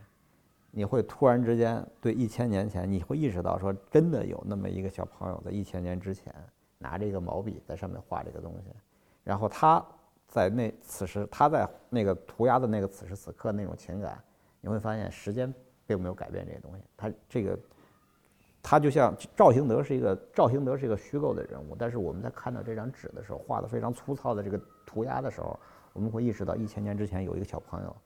[0.77, 6.35] 你会突然之间对一千年前，你会意识到说，真的有那么一个小朋友在一千年之前
[6.79, 8.75] 拿着一个毛笔在上面画这个东西，
[9.23, 9.85] 然后他
[10.27, 14.21] 在那此时他在那个涂鸦的那个此时此刻那种情感，
[14.61, 15.55] 你会发现时间
[15.87, 17.57] 并没有改变这些东西，他这个
[18.61, 25.57] 他就像赵兴德是一个赵兴德是一个虚构的人物，但是我们在看到这张纸的时候，画的非常粗糙的这个涂鸦的时候，
[25.93, 27.97] 我们会意识到一千年之前有一个小朋友。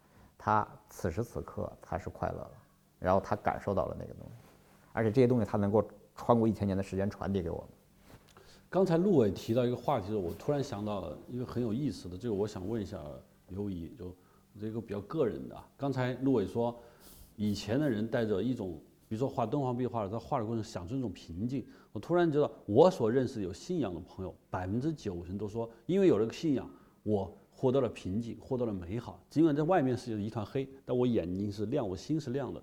[0.41, 2.51] 他此时此刻他是快乐的，
[2.99, 4.33] 然后他感受到了那个东西，
[4.93, 7.67] 而且这些东西他能够穿过一千年的时间传递给我们。
[8.69, 13.01] 刚才陆伟提到一个话题，我突然想到了一个很有意思的，这个我想问一下
[13.49, 14.15] 刘怡，就
[14.61, 15.57] 这个比较个人的。
[15.77, 16.77] 刚才陆伟说，
[17.37, 18.79] 以前的人带着一种，
[19.09, 21.67] 比如说画敦煌壁画，在画的过程享受一种平静。
[21.93, 26.69] 我突然觉得，我所认识有信仰的朋友，百分之九十都说，因为有了个信仰，
[27.03, 27.33] 我。
[27.61, 29.21] 获得了平静，获得了美好。
[29.29, 32.63] 尽管在外面是一团黑，但我眼睛是亮，我心是亮的。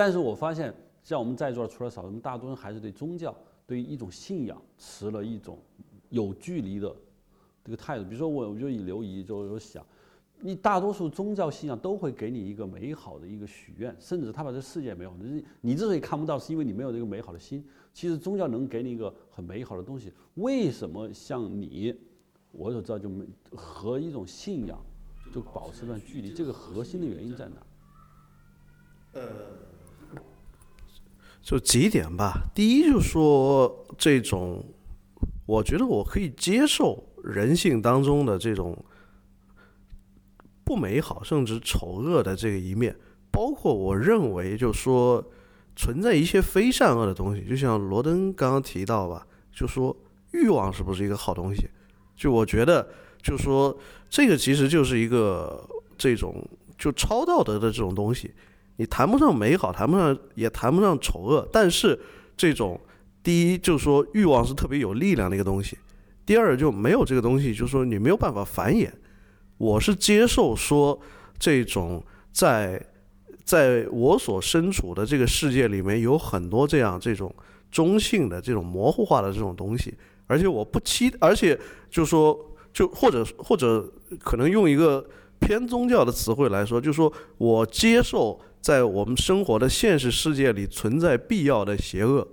[0.00, 0.72] 但是我发现，
[1.02, 3.36] 像我们在座除了少数，大多数人还是对宗教、
[3.66, 5.58] 对于一种信仰持了一种
[6.08, 6.96] 有距离的
[7.62, 8.04] 这个态度。
[8.04, 9.84] 比如说，我我就以刘仪就有想，
[10.38, 17.62] 你大多数宗教信仰都会给你一个美好的一个许愿，甚至他把这世界美好，你你之所以看不到，是因为你没有这个美好的心。
[17.92, 20.10] 其实宗教能给你一个很美好的东西。
[20.36, 21.94] 为什么像你？
[22.52, 24.82] 我所知道就没和一种信仰
[25.30, 27.56] 就保持一段距离，这个核心的原因在哪？
[29.12, 29.20] 呃，
[31.42, 32.50] 就几点吧。
[32.54, 34.64] 第一，就是说这种，
[35.46, 38.76] 我觉得我可以接受人性当中的这种
[40.64, 42.96] 不美好甚至丑恶的这个一面，
[43.30, 45.24] 包括我认为，就说
[45.74, 47.44] 存在一些非善恶的东西。
[47.48, 49.96] 就像罗登刚刚提到吧，就说
[50.32, 51.68] 欲望是不是一个好东西？
[52.14, 52.86] 就我觉得，
[53.22, 53.76] 就说
[54.08, 55.66] 这个其实就是一个
[55.96, 56.46] 这种
[56.78, 58.30] 就超道德的这种东西，
[58.80, 62.00] 你谈不上美好，谈不上也谈不上丑恶，但是
[62.34, 62.80] 这种
[63.22, 65.76] 第一就是说欲望是特别有力量的一个东西，
[66.24, 68.90] 第二就没有这个东西，就是说你没有办法繁衍。
[69.58, 70.98] 我是接受说
[71.38, 72.02] 这种
[72.32, 72.82] 在
[73.44, 77.30] 在我所身处的这个世界里面有很多这样这种
[77.70, 79.92] 中性的这种模糊化的这种东西。
[80.26, 81.60] 而且我不期，而且
[81.90, 82.34] 就说，
[82.72, 83.86] 就或者或者
[84.18, 85.06] 可能用一个
[85.38, 92.26] 偏宗教的词汇来说，就是说我接受在我们生活的现实世界里存在必要的邪恶。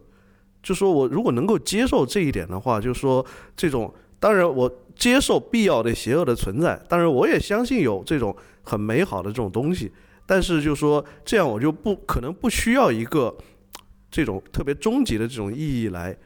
[0.61, 3.25] 就说我如果能够接受这一点的话，就说
[3.55, 9.91] 这种，当然我接受必要的邪恶的存在，当然我也相信有这种很美好的这种东西，
[10.25, 13.33] 但是就说这样我就不可能不需要一个
[14.11, 16.17] 这种特别终极的这种意义来，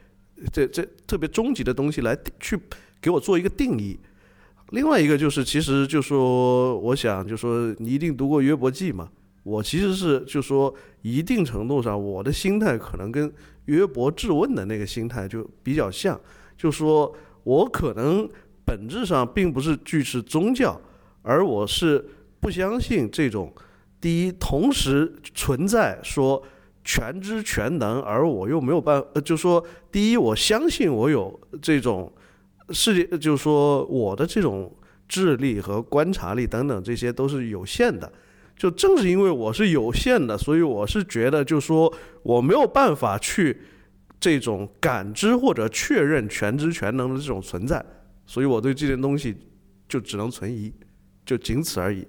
[0.52, 2.58] 这这特别终极的东西来去
[3.00, 3.96] 给我做一个定义。
[4.70, 9.08] 另外一个就是，其实就说我想就说你一定读过约伯记嘛，
[9.42, 13.32] 我其实是就说一定程度上我的心态可能跟。
[13.66, 16.20] 约伯质问的那个心态就比较像，
[16.56, 17.14] 就说
[17.44, 18.28] 我可能
[18.66, 20.78] 本质上并不是拒斥宗教，
[21.22, 22.04] 而我是
[22.40, 23.52] 不相信这种
[24.00, 26.42] 第一同时存在说
[26.82, 32.12] 全知全能，而我又没有办，法，就说第一我相信我有这种
[32.70, 34.74] 世界，就是说我的这种
[35.06, 38.12] 智力和观察力等等这些都是有限的。
[38.62, 41.92] 就正是因为我是有限的，所以我是觉得，就说
[42.22, 43.60] 我没有办法去
[44.20, 47.84] 这种感知或者确认全知全能的这种存在，
[48.24, 49.36] 所以我对这件东西
[49.88, 50.72] 就只能存疑，
[51.26, 52.06] 就仅此而已。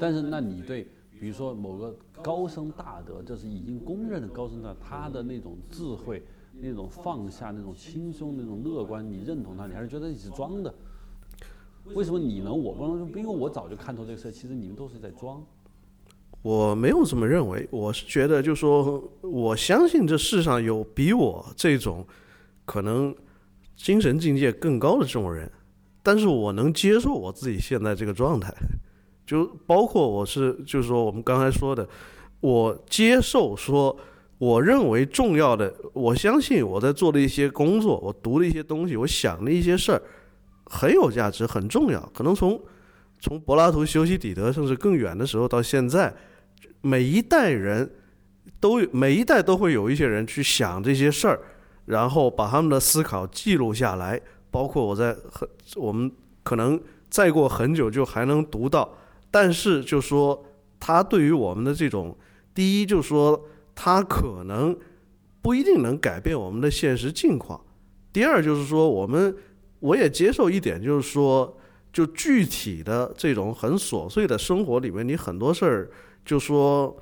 [0.00, 0.88] 但是，那你对，
[1.20, 6.20] 比如说某个高僧大德，就是已经公认的高僧大，他的那种智慧、
[6.60, 10.74] 那种放下、那种轻松、那种乐观，你认同他，你还是觉得你是装的？
[11.92, 13.08] 为什么你能我不能？
[13.14, 15.44] 因为我早就看透这个事，其实你们都是在装。
[16.40, 22.06] 我没有这么认为，我是觉得，就说我相信这世上有比我这种
[22.64, 23.14] 可能
[23.76, 25.50] 精神境界更高的这种人，
[26.02, 28.52] 但是我能接受我自己现在这个状态，
[29.26, 31.88] 就包括我是，就是说我们刚才说的，
[32.40, 33.96] 我接受说，
[34.36, 40.02] 我认为重要的，我相信我在做的一些工作，我读的一些东西，我想的一些事儿。
[40.66, 42.00] 很有价值，很重要。
[42.14, 42.60] 可能从
[43.20, 46.14] 从柏拉图、修昔底德，甚至更远的时候到现在，
[46.80, 47.90] 每一代人
[48.60, 51.40] 都每一代都会有一些人去想这些事儿，
[51.86, 54.20] 然后把他们的思考记录下来。
[54.50, 56.10] 包括我在很我们
[56.42, 58.96] 可能再过很久就还能读到。
[59.30, 60.44] 但是就说
[60.78, 62.16] 他对于我们的这种，
[62.54, 64.76] 第一就说他可能
[65.40, 67.60] 不一定能改变我们的现实境况。
[68.12, 69.34] 第二就是说我们。
[69.84, 71.54] 我也接受一点，就是说，
[71.92, 75.90] 就具体的这种很琐碎的生活里面，你很多事儿，
[76.24, 76.96] 就说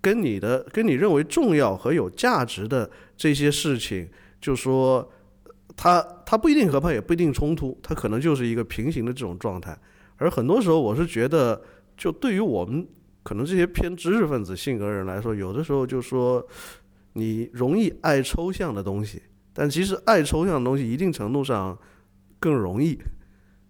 [0.00, 4.08] 跟你的跟你认为重要和有价值的这些事情，
[4.40, 5.10] 就说
[5.76, 9.76] 它它不一定合拍，也不一定冲突，它可能就是一个平行的这种状态。
[10.16, 11.60] 而很多时候，我是觉得，
[11.96, 12.86] 就对于我们
[13.24, 16.46] 可能这些偏知识分子性格的人来说，有的时候就说
[17.14, 19.20] 你容易爱抽象的东西，
[19.52, 21.76] 但其实爱抽象的东西，一定程度上。
[22.40, 22.98] 更容易，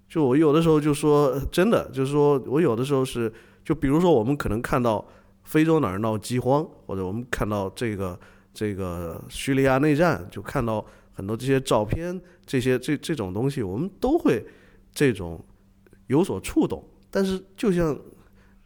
[0.08, 3.30] 就我有的时候就说真的，就是说我有的时候是，
[3.64, 5.06] 就比如说我们可能看到
[5.42, 8.18] 非洲哪儿闹饥荒，或者我们看到这个
[8.54, 14.46] 这个叙利亚内战，就看到很多这些照片，这些这这种东西，我们都会
[14.92, 15.44] 这种
[16.06, 16.82] 有所触动。
[17.10, 17.98] 但是就像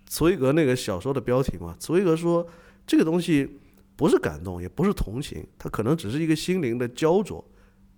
[0.06, 2.46] 茨威格那个小说的标题嘛，茨威格说
[2.86, 3.58] 这个东西
[3.96, 7.42] 不是感动，也不是同情，它可能只是一个心灵的焦灼，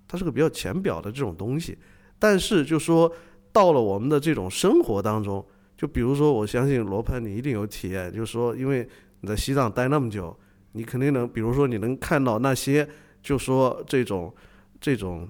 [0.07, 1.77] 它是个比较浅表的这种东西。
[2.19, 3.13] 但是，就说
[3.53, 5.45] 到了我们的这种生活当中，
[5.77, 8.89] 就比如说，我相信罗盘你一定有体验，就是说，因为
[9.21, 10.35] 你在西藏待那么久，
[10.73, 12.89] 你肯定能，比如说，你能看到那些，
[13.23, 14.35] 就说这种
[14.81, 15.29] 这种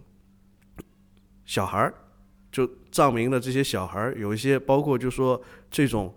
[1.45, 1.95] 小孩儿，
[2.53, 6.15] 就藏民的这些小孩儿，有一些包括就说这种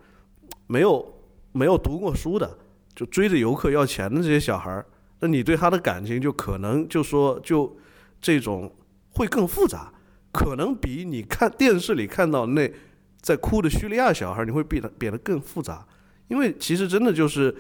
[0.67, 1.13] 没有
[1.51, 2.57] 没有读过书的，
[2.95, 4.85] 就追着游客要钱的这些小孩儿，
[5.19, 7.75] 那你对他的感情就可能就说就
[8.21, 8.71] 这种
[9.15, 9.91] 会更复杂。
[10.31, 12.71] 可能比你看电视里看到那
[13.19, 15.87] 在哭的叙利亚小孩，你会变得变得更复杂，
[16.27, 17.55] 因为其实真的就是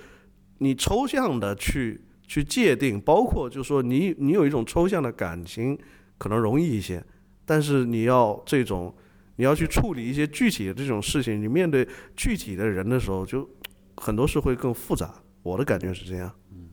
[0.59, 5.77] 你抽象的去去界定，包括就是说你你有一种抽象的感情
[6.17, 7.03] 可能容易一些，
[7.43, 8.95] 但是你要这种
[9.37, 13.49] 你要去处理一些具体的这种事情，你面对具体的人的时候，就
[13.97, 15.13] 很多事会更复杂。
[15.41, 16.31] 我的感觉是这样。
[16.51, 16.69] 嗯，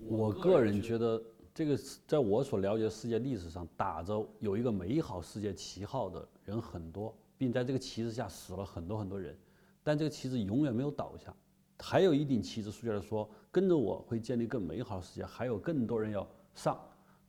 [0.00, 1.22] 我个人觉得。
[1.56, 1.74] 这个
[2.06, 9.34] 在我所了解的世界历史上，打着有一个美好世界旗号的人很多，并在这个旗帜下死了很多很多人，
[9.82, 11.34] 但这个旗帜永远没有倒下。
[11.78, 16.78] 还有一顶旗帜，书记说，跟着我会建立更美好的世界，还有更多人要上，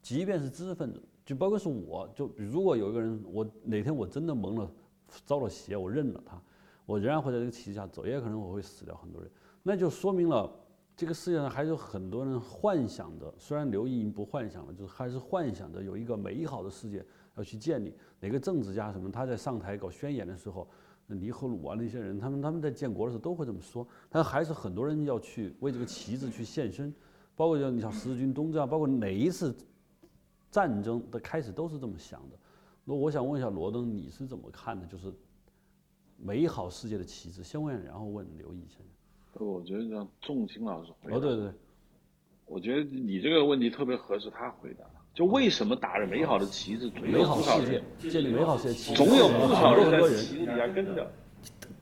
[0.01, 4.69] 即便是知识分子，就包括是我，就如果有一个人，我哪天我真的蒙了，
[5.25, 6.38] 遭了邪，我认了他，
[6.86, 9.32] 我仍然会在这个旗帜下走，也可能我会死掉很多人，
[9.63, 10.53] 那就说明了。
[10.98, 17.93] 这个世界上还有很多人幻想着，虽然刘毅不幻想了，就是还是幻想着有一个美好的世界要去建立。
[18.20, 20.68] 哪个政治家什么他在上台搞宣言的时候，
[21.06, 26.91] 尼赫鲁啊那些人，他们他们在建国的时候都会这么说，但还是很多人要去为这个旗帜去献身，
[27.36, 29.56] 包括像你像十字军东征啊，包括哪一次
[30.50, 32.36] 战争的开始都是这么想的。
[32.84, 34.88] 那我想问一下罗登，你是怎么看的？
[34.88, 35.14] 就是
[36.18, 38.97] 美好世界的旗帜，先问，然后问刘毅先生。
[39.45, 41.17] 我觉得让仲青老师回答。
[41.17, 41.51] 哦，对对对，
[42.45, 44.85] 我觉得你这个问题特别合适他回答。
[45.13, 51.11] 就为什么打着美好的旗帜，总有美好不少世界人，建立美好世界旗帜，总有不少人在很多人旗帜底下跟着。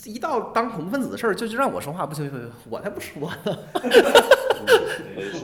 [0.05, 3.57] 一到当恐怖分子的事儿，就就让我说话，不行不行，我才不说呢。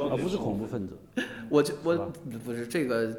[0.10, 0.98] 啊，不是恐怖分子，
[1.50, 1.98] 我就我
[2.46, 3.14] 不是这个，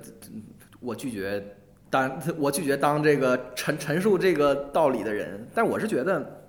[0.81, 1.45] 我拒绝
[1.91, 5.47] 当我拒绝当这个陈陈述这个道理的人。
[5.55, 6.42] 但我是觉得，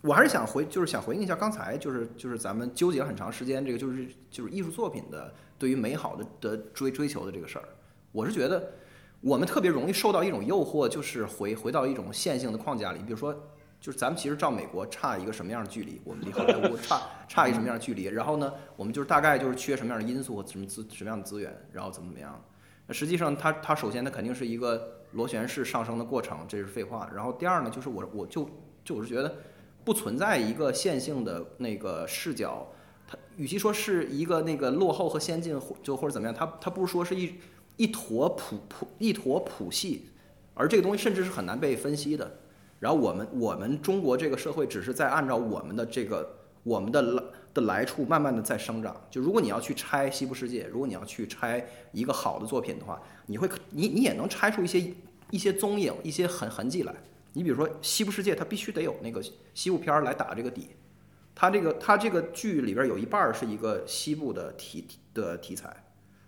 [0.00, 7.68] 我还是想回，就是想回应一下刚才就是就是咱们纠结了很长时间这个就是就是艺术作品的对于美好的的追追求的这个事儿。
[8.12, 8.72] 我是觉得
[9.20, 13.34] 我们特别容易受到一种诱惑，就是回回到一种线性的框架里，比如说。
[13.80, 22.44] 就是咱们其实照美国差一个什么样的距离，我们离好莱坞差差一个什么样的距离，然后呢，我们就是大概就是缺什么样的因素和什么资什么样的资源，然后怎么怎么样。
[22.88, 27.08] 那实际上它它首先它肯定是一个螺旋式上升的过程，这是废话。
[27.14, 28.50] 然后第二呢，就是我我就
[28.84, 29.32] 就我是觉得
[29.88, 32.70] 不存在一个线性的那个视角，
[33.06, 37.32] 它与其说是一个那个落后和先进，就或者怎么样，它它不如说是一
[37.78, 40.10] 一坨谱谱一坨谱系，
[40.52, 42.30] 而这个东西甚至是很难被分析的。
[42.78, 47.22] 然后我们我们中国这个社会只是在按照我们的这个我们的来
[47.54, 48.94] 的来处慢慢的在生长。
[49.10, 54.92] 就如果你要去拆西部世界，如果你要去拆一个好的作品的话，你会你你也能拆出一些
[55.30, 56.94] 一些踪影、一些痕痕迹来。
[57.38, 59.22] 你比如说西部世界，它必须得有那个
[59.54, 60.70] 西部片儿来打这个底。
[61.36, 64.84] 它这个它这个剧里边有一半是一个西部的题
[65.14, 65.68] 的题材，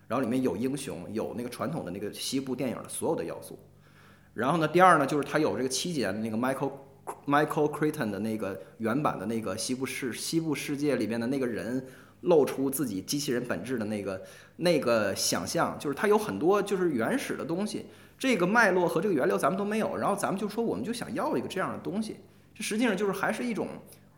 [0.07, 3.59] 然后里面有英雄，有那个传统的那个西部电影的所有的要素。
[4.33, 6.71] 然后呢，第二呢，就是它有这个七姐那个 Michael
[7.25, 11.85] Michael Crichton 的那个原版的那个西部世西部世界里边的那个人
[12.21, 14.21] 露出自己机器人本质的那个
[14.55, 17.87] 那个想象，就是它有很多就是原始的东西，
[18.21, 22.17] 这个脉络和这个源流咱们都没有，然后咱们就说我们就想要一个这样的东西，
[22.53, 23.67] 这实际上就是还是一种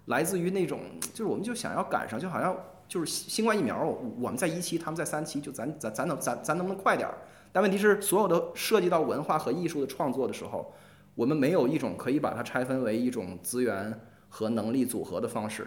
[0.08, 0.82] 来自于那种
[1.14, 2.54] 就是我们就想要赶上，就好像
[2.86, 3.82] 就是新冠疫苗，
[4.20, 7.18] 我们在一期，他们在三期，就咱咱咱能咱咱能不能快点儿？
[7.54, 10.74] 但问题是，所有的涉及到文化和艺术的创作的时候，
[11.16, 13.98] 我们没有一种可以把它拆分为一种资源
[14.28, 15.66] 和能力组合的方式，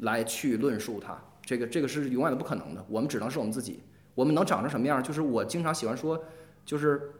[0.00, 1.18] 来去论述它。
[1.40, 2.84] 这个这个是永远都不可能的。
[2.86, 3.82] 我们只能是我们自己。
[4.14, 5.02] 我们能长成什么样？
[5.02, 6.22] 就是我经常喜欢说，
[6.66, 7.10] 就是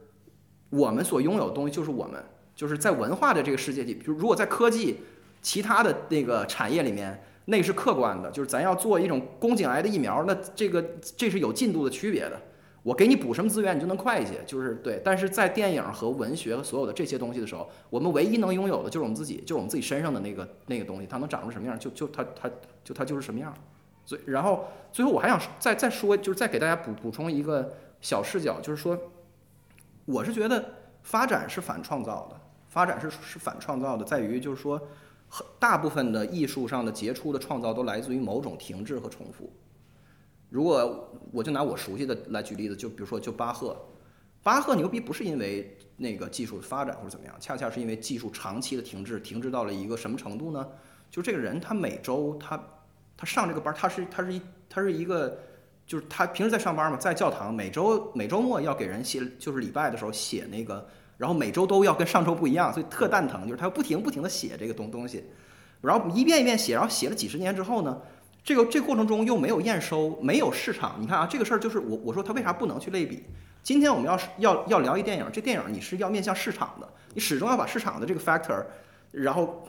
[0.72, 2.18] 我们所拥有的东西就是我们，
[2.56, 4.96] 就是在文化的这个世界里，就如果在科技
[5.42, 10.82] 其他的那个产业里面，那是客观的，就是咱要做一种宫颈癌的疫苗，那这个
[11.16, 12.40] 这是有进度的区别的。
[12.82, 15.00] 我给你补什么资源，你就能快一些，就是对。
[15.04, 22.50] 但是在电影和文学和所有的这些东西的时候，我们唯一能拥有的就是我们自己，就是我们自己身上的那个那个东西，它能长成什么样，就就它它
[22.82, 23.54] 就它就是什么样。
[24.04, 28.98] 所以，然后最后我还想再再说，就是再给大家补补充一个小视角，就是说，
[30.04, 30.64] 我是觉得
[31.02, 34.80] 发展是反创造的，发展是是反创造的，在于就是说，
[35.58, 39.52] 大部分的艺术上的杰出的创造都来自于某种停滞和重复。
[40.48, 43.76] 如果我就拿我熟悉的来举例子，就比如说就巴赫，
[44.42, 50.68] 巴赫牛逼不是因为那个技术的发展或者怎么样，恰恰是因为技术长期的停滞，停滞到了一个什么程度呢？
[51.10, 52.62] 就这个人他每周他
[53.16, 55.38] 他上这个班，他是他是一他是一个，
[55.86, 60.86] 就是他平时在上班嘛，在教堂每周每周末要给人写，就是礼拜的时候写那个，
[61.18, 65.24] 然后每周都要跟上周不一样，所以特蛋疼，就是他要不停不停的写这个东东西，
[65.80, 68.00] 然后一遍一遍写，然后写了几十年之后呢？
[68.44, 70.96] 这个这过程中又没有验收，没有市场。
[70.98, 73.22] 你看啊，这个事儿就是我我说他为啥不能去类比？
[73.62, 78.64] 今天我们要要要聊一电影，这电影你是要面向市场的，你始终要把市场的这个 factor，
[79.12, 79.64] 然后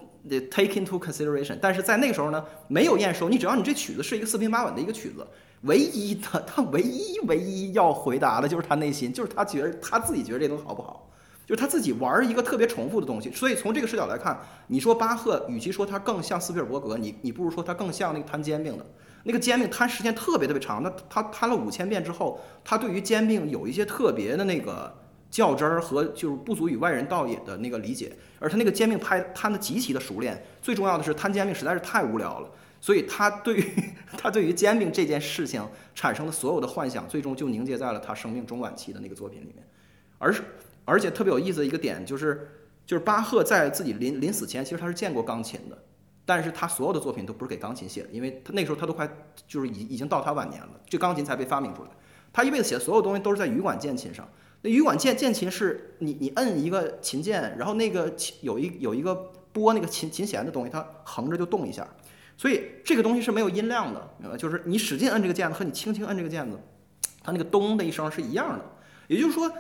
[0.49, 1.56] take into consideration。
[1.61, 5.23] 但是在那个时候呢，没有验收，你只要你这曲子是一个四平八稳的一个曲子，
[5.64, 11.10] 唯一的 他唯一唯一要回答的就是他内心，就是他觉得他自己觉得这东西好不好。
[11.45, 18.85] 就是他自己玩一个特别重复的东西，所以从这个视角来看，你说巴赫，与其说他更像斯皮尔伯格，你你不如说他更像那个摊煎饼的，
[19.23, 24.95] 那个煎饼摊时间特别特别长，那他摊了五千遍之后，他对于煎饼有一些特别的那个
[25.30, 32.49] 较真儿和就是不足以外人道也的那个理解，而他那个煎饼拍摊的极其的熟练，最重要的是摊煎饼实在是太无聊了，
[32.84, 33.65] 所以他对于
[34.19, 35.65] 他对于煎饼这件事情
[35.95, 39.65] 产生的所有的幻想，最终就凝结在了他生命中晚期的那个作品里面，
[40.18, 40.43] 而是。
[40.84, 42.45] 而且特别有意思的一个点就是，
[42.85, 45.77] 就是巴赫在自己临临死前，其实他是见过钢琴的，
[46.26, 49.10] 但是他所有的作品都不是给钢琴写的，因为他那时候他都快
[49.47, 51.89] 就是已已经到他晚年了，这钢琴才被发明出来。
[52.34, 54.27] 他一辈子写的所有东西都是在羽管键琴上。
[54.61, 59.15] 那羽管键键琴是你你摁一个琴键，然后那个琴有一有一个
[59.53, 61.88] 拨那个琴琴弦的东西，它横着就动一下，
[62.35, 64.35] 所以这个东西是没有音量的，明白？
[64.35, 66.60] 就是你使劲摁这个键子和你轻轻摁这个键子，
[67.23, 68.65] 它那个咚的一声是一样的。
[69.07, 69.51] 也就是说，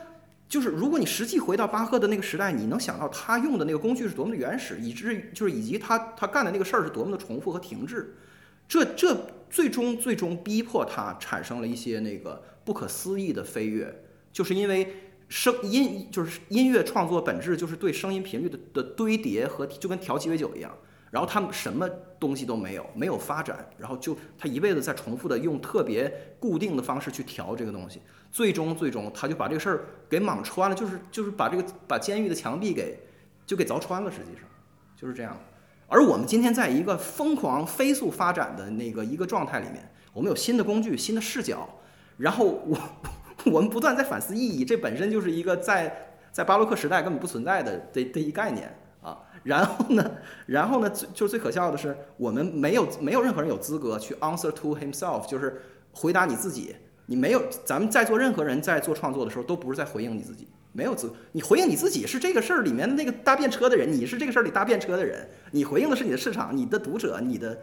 [0.49, 8.15] 就是如果你实际回到巴赫的那个时代，你能想到他用的那个工具是多么的原始，以至于就是以及他他干的那个事儿是多么的重复和停滞，
[8.67, 14.93] 这这最终最终逼迫他产生了一些那个不可思议的飞跃，就是因为
[15.29, 20.75] 声音就是音乐创作本质就是对声音频率的的堆叠和就跟调鸡尾酒一样。
[21.13, 21.87] 然后他们什么
[22.19, 32.97] 东西都没有，没有发展，然后就他一辈子在重复的用特别固定的方式去调这个东西，最终最终他就把这个事儿给莽穿了，就是就是把这个把监狱的墙壁给
[33.45, 34.41] 就给凿穿了，实际上
[34.97, 35.37] 就是这样。
[35.87, 41.69] 而我们今天在一个疯狂飞速发展的那个一个状态里面，我们有新的工具、新的视角，
[42.17, 42.75] 然后我
[43.53, 48.75] 我们不断在反思意义，这本身就是一个在在巴洛克时代根本不存在的的的一概念。
[49.43, 50.11] 然后呢，
[50.45, 55.61] 然后呢，最就是最可笑的是，我们没有没有任何人有资格去 answer to himself，就是
[55.91, 56.75] 回答你自己。
[57.05, 61.11] 你没有，咱们在座任何人在做创作的时候，都不是在回应你自己，没有资。
[61.33, 67.57] 你回应你自己是这个事儿里面的那个搭便车的人，你是这个事儿里搭便车的人，你回应的是你的市场、你的读者、你的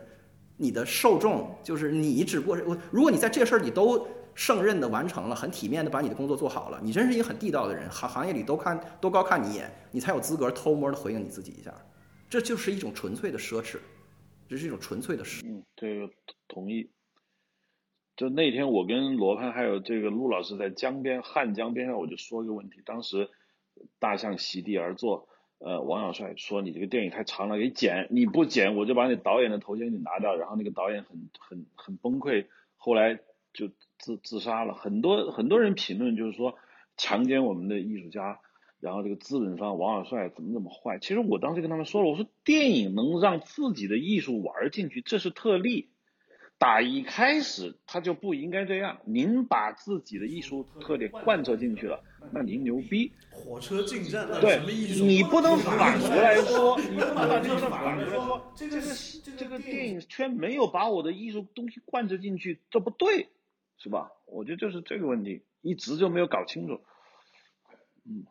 [0.58, 2.76] 你的受众，就是你只不过我。
[2.90, 4.06] 如果你在这事儿你都。
[4.34, 11.74] 胜任的完成了，很体面的把你的工作做好了，你真是一个很地道的人，行行业里都看都高看你一眼，你才有资格偷摸的回应你自己一下，
[12.28, 13.78] 这就是一种纯粹的奢侈，
[14.48, 15.46] 这是一种纯粹的奢。
[15.46, 16.10] 嗯，这个
[16.48, 16.90] 同意。
[18.16, 23.28] 就那天我跟罗盘还有这个陆老师在江边汉江边上，我就说一个问题，当时
[23.98, 25.28] 大象席地而坐，
[25.58, 32.46] 呃，王小帅说你这个电影太长了，给剪，你不剪我就把你导演的头衔给你拿掉，然后那个导演很很很崩溃，
[32.76, 33.18] 后来
[33.52, 33.68] 就。
[34.00, 36.56] 自自杀了很多很多人评论就是说
[36.96, 38.40] 强奸我们的艺术家，
[38.80, 40.98] 然后这个资本方王小帅怎么怎么坏？
[40.98, 45.90] 其实我当时跟他们说了，我说电影能让自己的艺术玩进去，这是特例，
[46.58, 48.98] 打一开始他就不应该这样。
[49.04, 52.02] 您把自己的艺术特点贯彻进去了，
[52.32, 53.12] 那您牛逼。
[53.30, 58.80] 火车进站，对，你不能反过来说， 你不能反过来说，这个
[59.36, 63.28] 这个电影圈没有把我的艺术东西贯彻进去，这不对。
[63.82, 64.12] 是吧？
[64.26, 66.82] 我觉得就是这个问题，一直就没有搞清楚。
[68.04, 68.26] 嗯，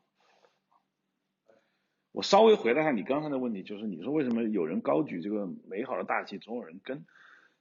[2.12, 7.04] 我稍微回答一下你刚才的问题，就是你说为什么有人高举这个美好的大旗，总有人跟？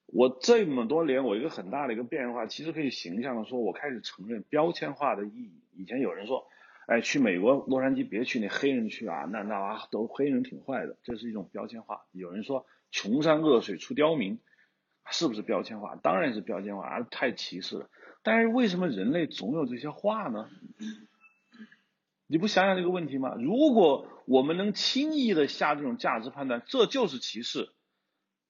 [0.05, 5.63] 我这么多年，我一个很大的一个变化，其实可以形象的说，我开始承认标签化的意义。
[5.75, 6.47] 以前有人说，
[6.87, 12.05] 哎，去美国洛杉矶别去那黑人去啊，那那啊都黑人挺坏的，这是一种标签化。
[12.13, 14.39] 有人说，穷山恶水出刁民。
[15.11, 15.97] 是不是标签化？
[15.97, 17.91] 当然是标签化，太歧视了。
[18.23, 20.49] 但是为什么人类总有这些话呢？
[22.27, 23.35] 你不想想这个问题吗？
[23.37, 27.71] 如果我们能轻易的下这种价值判断，这就是歧视，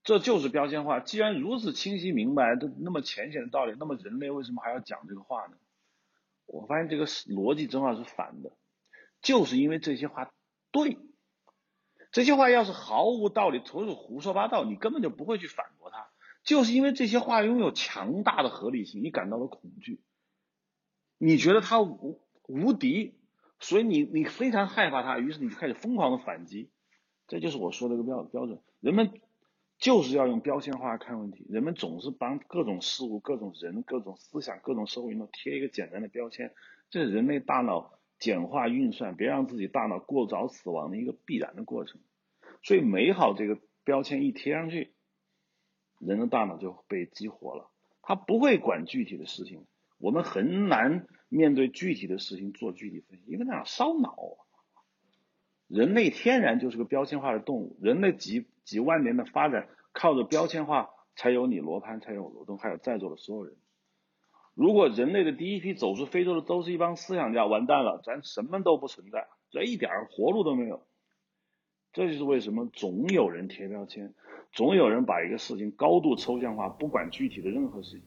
[0.02, 0.98] 这就是标签化。
[0.98, 5.56] 既然如此清晰明白的那么浅显的道理，那么人类为什么还要讲这个话呢？
[6.46, 8.50] 我发现这个逻辑正好是反的，
[9.22, 10.32] 就是因为这些话
[10.72, 10.98] 对，
[12.10, 16.07] 这些话要是毫无道理，纯属胡说八道，你根本就不会去反驳他。
[16.48, 20.00] 就是因为这些话拥有强大的合理性，你感到了恐惧，
[21.18, 23.12] 你觉得他无无敌，
[23.60, 26.70] 所以你你非常害怕他，于是你就开始疯狂的反击，
[27.26, 28.62] 这就是我说的一个标标准。
[28.80, 29.20] 人们
[29.76, 36.54] 就是要用标签化看问题，人们总是帮各种事物、各种人、各种思想、各种社会运动贴一个简单的标签，
[36.88, 42.00] 这是人类大脑简化运算，别让自己大脑过早死亡的一个必然的过程。
[42.62, 44.94] 所以美好这个标签一贴上去。
[45.98, 47.70] 人的大脑就被激活了，
[48.02, 49.66] 他不会管具体的事情，
[49.98, 54.16] 我们很难面对具体的事情做具体分析，因为那样烧脑。
[55.66, 63.54] 人类天然就是个标签化的动物，人类几几万年的发展靠着标签化才有你罗盘，才有罗东，还有在座的所有人。
[64.54, 70.86] 如果人类的第一批走出非洲的都是一帮思想家，完蛋了，咱什么都不存在，这一点活路都没有。
[71.92, 74.12] 这就是为什么总有人贴标签。
[74.52, 78.02] 总有人把一个事情高度抽象化，不管具体的任何事情，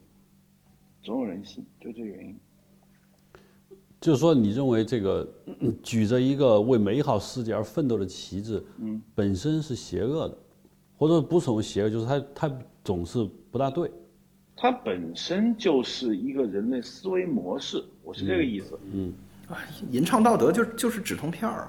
[1.03, 2.36] 总有人信，就这原因。
[3.99, 5.28] 就是说，你认为这个
[5.84, 10.38] 举着一个为美好世界而奋斗的旗帜，嗯，本身是邪恶的，
[10.98, 13.91] 或者不从邪恶，就是它它总是不大对。
[14.56, 18.80] 它本身就是一个人类思维模式，我是这个意思。
[18.91, 19.14] 嗯，
[19.48, 19.58] 啊，
[19.91, 21.68] 吟唱道德就就是止痛片儿，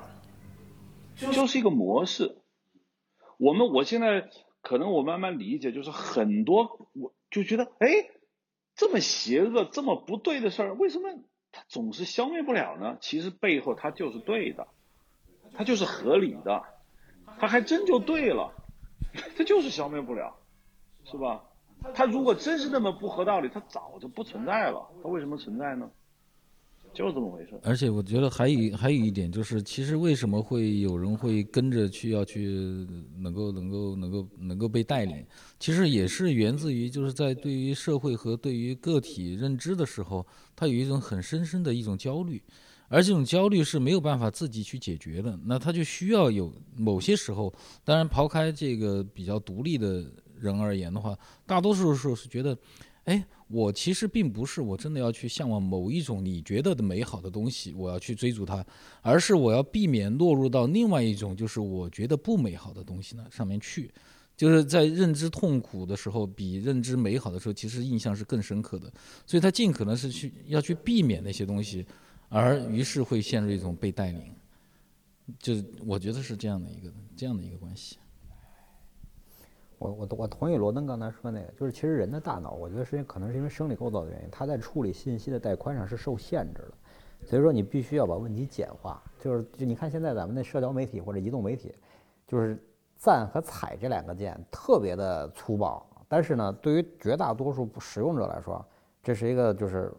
[1.31, 2.37] 就是一个模式。
[3.39, 4.29] 我们我现在。
[4.65, 7.89] 可能我慢慢理解，就是很多我就觉得，哎，
[8.77, 11.09] 这么邪恶、这么不对的事儿，为什么
[11.51, 12.97] 它总是消灭不了呢？
[13.01, 14.69] 其实背后它就是对的，
[15.55, 16.63] 它就是合理的，
[17.41, 18.53] 他还真就对了，
[19.37, 20.37] 他就是消灭不了，
[21.07, 21.43] 是吧？
[21.93, 24.93] 他如果真是那么不合道理，他早就不存在了。
[25.03, 25.91] 他为什么存在呢？
[26.95, 27.59] 就这么回事。
[27.63, 32.87] 而且我觉得还有还有一点就是，其实为什么会有人会跟着去要去
[33.19, 35.25] 能够能够能够能够被带领，
[35.59, 42.43] 其实也是源自于就是在对于社会和对于个体认知的时候，他有一种很深深的一种焦虑，
[42.89, 47.53] 而这种焦虑是没有办法自己去解决的，那他就需要有某些时候，
[47.85, 50.05] 当然抛开这个比较独立的
[50.39, 52.57] 人而言的话，大多数时候是觉得。
[53.05, 58.65] 哎，我其实并不是我真的要去向往某一种你觉得的美好的东西，我要去追逐它，
[59.01, 63.91] 而是我要避免落入到另外一种就是我觉得不美好的东西呢上面去。
[64.35, 68.91] 就是在认知痛苦的时候，比认知美好的时候，其实印象是更深刻的。
[69.27, 71.85] 所以他尽可能是去要去避免那些东西，
[72.29, 74.35] 而于是会陷入一种被带领。
[75.39, 75.55] 就
[75.85, 77.97] 我觉得是这样的一个这样的一个关系。
[79.83, 89.03] 我我我同意罗登刚才说那个，就是其实人的大脑，我觉得是因为可能是因为生理构造的原因，它在处理信息的带宽上是受限制的，所以说你必须要把问题简化。
[89.19, 91.75] 就是就你看现在咱们的社交媒体或者移动媒体，
[92.29, 92.57] 就是
[92.95, 98.65] 赞和踩这两个键特别的粗暴，但是呢，对于绝大多数使用者来说，
[99.03, 99.93] 这是一个就是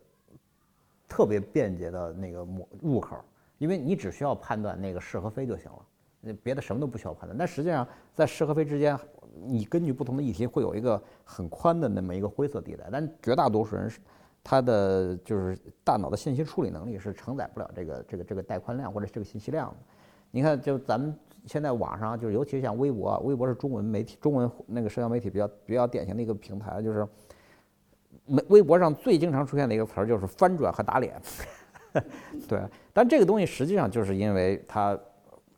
[1.09, 3.17] 特别便捷的那个入入口，
[3.57, 5.85] 因为你只需要判断那个是和非就行了，
[6.21, 7.37] 那别的什么都不需要判断。
[7.37, 8.97] 但实际上在是和非之间。
[9.45, 13.99] 你根据不同的议题会有一个很宽的那么一个灰色地带，但绝大多数人是
[14.43, 19.75] 他的就是大脑的信息处理能力是承载不了这个这个这个带宽量或者这个信息量的。
[20.31, 21.15] 你看，就咱们
[21.45, 27.07] 现在网上就是尤其像微博，微博是中文媒体中文那个社交媒体比较比较典型的一个平台，就是
[28.27, 31.19] 微微博上最经常出现的一个词儿就是翻转和打脸。
[32.47, 32.61] 对，
[32.91, 34.99] 但这个东西实际上就是因为它。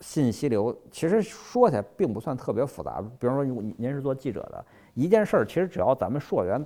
[0.02, 6.64] 信息流其实说起来并不算特别复杂，比方说您您是做记者的，一件事儿其实只要咱们溯源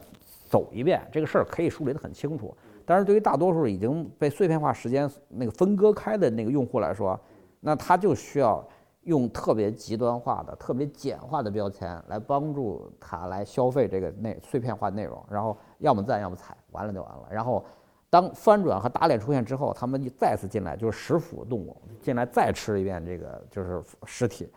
[0.47, 2.55] 走一遍，这个事儿可以梳理得很清楚。
[2.85, 7.19] 但是对于大多数已经被碎片化时间那个分割开的那个用户来说，
[7.59, 8.67] 那他就需要
[9.03, 17.27] 用特别极端化的、特别简化的标签来帮助他来消费这个内碎片化内容，然后要么赞，要么踩，完了就完了。
[17.31, 17.63] 然后。
[18.09, 24.49] 当翻转和打脸出现之后，他们就再次进来，就是食腐动物进来再吃一遍这个就是尸体，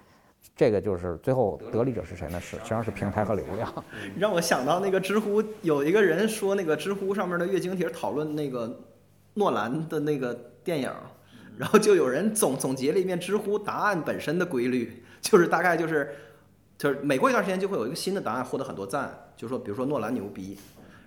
[0.56, 2.40] 这个就是最后得利者是谁呢？
[2.40, 3.84] 是实际上是平台和流量。
[4.16, 8.80] 让我想到那个知乎有一个人说，那个知乎上面的月经帖讨论那个
[9.34, 10.34] 诺兰的那个
[10.64, 10.90] 电影，
[11.58, 16.10] 然后就有人总总结了一遍知乎答案本身的规律，就是大概就是
[16.78, 20.58] 就是每过一段时间就会有一个新的答案获得很多赞，就是说比如说诺兰牛逼。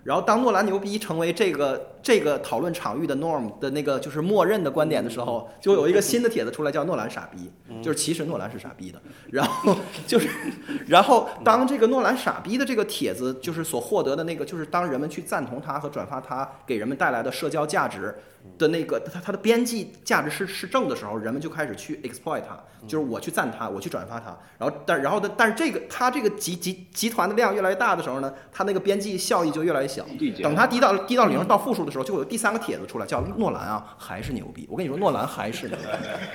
[0.05, 7.51] 然后，当诺兰牛逼成为这个这个讨论场域的 norm 的那个就是默认的观点的时候，就有一个新的帖子出来，叫诺兰傻逼，
[7.81, 9.01] 就是其实诺兰是傻逼的。
[9.31, 9.75] 然后
[10.05, 10.29] 就是，
[10.85, 18.15] 然后当这个诺兰傻逼的这个帖子就是所获得的那个，就是当人们去赞同他和转发他给人们带来的社交价值。
[18.57, 22.57] 的那个，它它的边际价值是是正的时候，人们就开始去 exploit 它，
[22.87, 30.05] 就是我去赞它，我去转发它，然后但然后的但是这个它这个集集集团的量越来越大的时候呢，它那个边际效益就越来越小。
[30.41, 34.67] 等它低到低到零到负数的时候，就会有第三个帖子出来，叫诺兰啊还是牛逼。
[34.69, 35.83] 我跟你说，诺兰还是牛逼。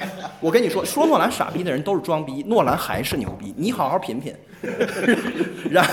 [0.41, 3.55] 我跟你说，说诺兰傻逼的人都是装逼，诺兰还是牛逼。
[3.57, 4.35] 你好好品品。
[5.71, 5.87] 然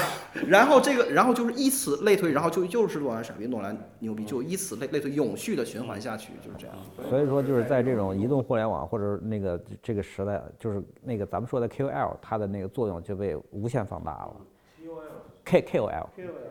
[0.48, 6.18] 然后这个然后就是以此类推，然后就又是诺兰傻逼，诺兰牛逼，就以此类类推，永续的循环下。
[6.18, 6.76] 去就是这样，
[7.10, 14.36] 所以说就是在这种移动互联网或者那个这个时代，就是那个咱们说的 KOL，它的那个作用就被无限放大了。
[15.46, 16.06] K KOL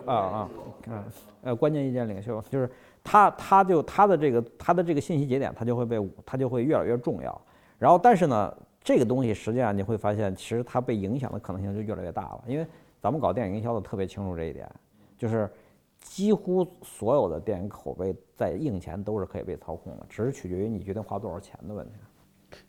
[0.06, 0.50] 啊啊
[0.88, 1.04] 啊
[1.42, 2.70] 呃关键意见领袖，就是
[3.04, 7.40] 他他就他的这个他的这个信息节点，他就会被他就会越来越重要。
[7.78, 8.56] 然后但是呢，
[8.86, 12.44] 这个东西实际上你会发现，其实它被影响的可能性就越来越大了。
[12.46, 12.64] 因为
[13.00, 14.70] 咱们搞电影营销的特别清楚这一点，
[15.18, 15.50] 就是。
[15.98, 21.94] 几乎所有的电影口碑在映前都是可以被操控的，只是取决于你决定花多少钱的问题。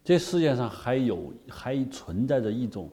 [0.03, 2.89] 这世界上还有还存在着一种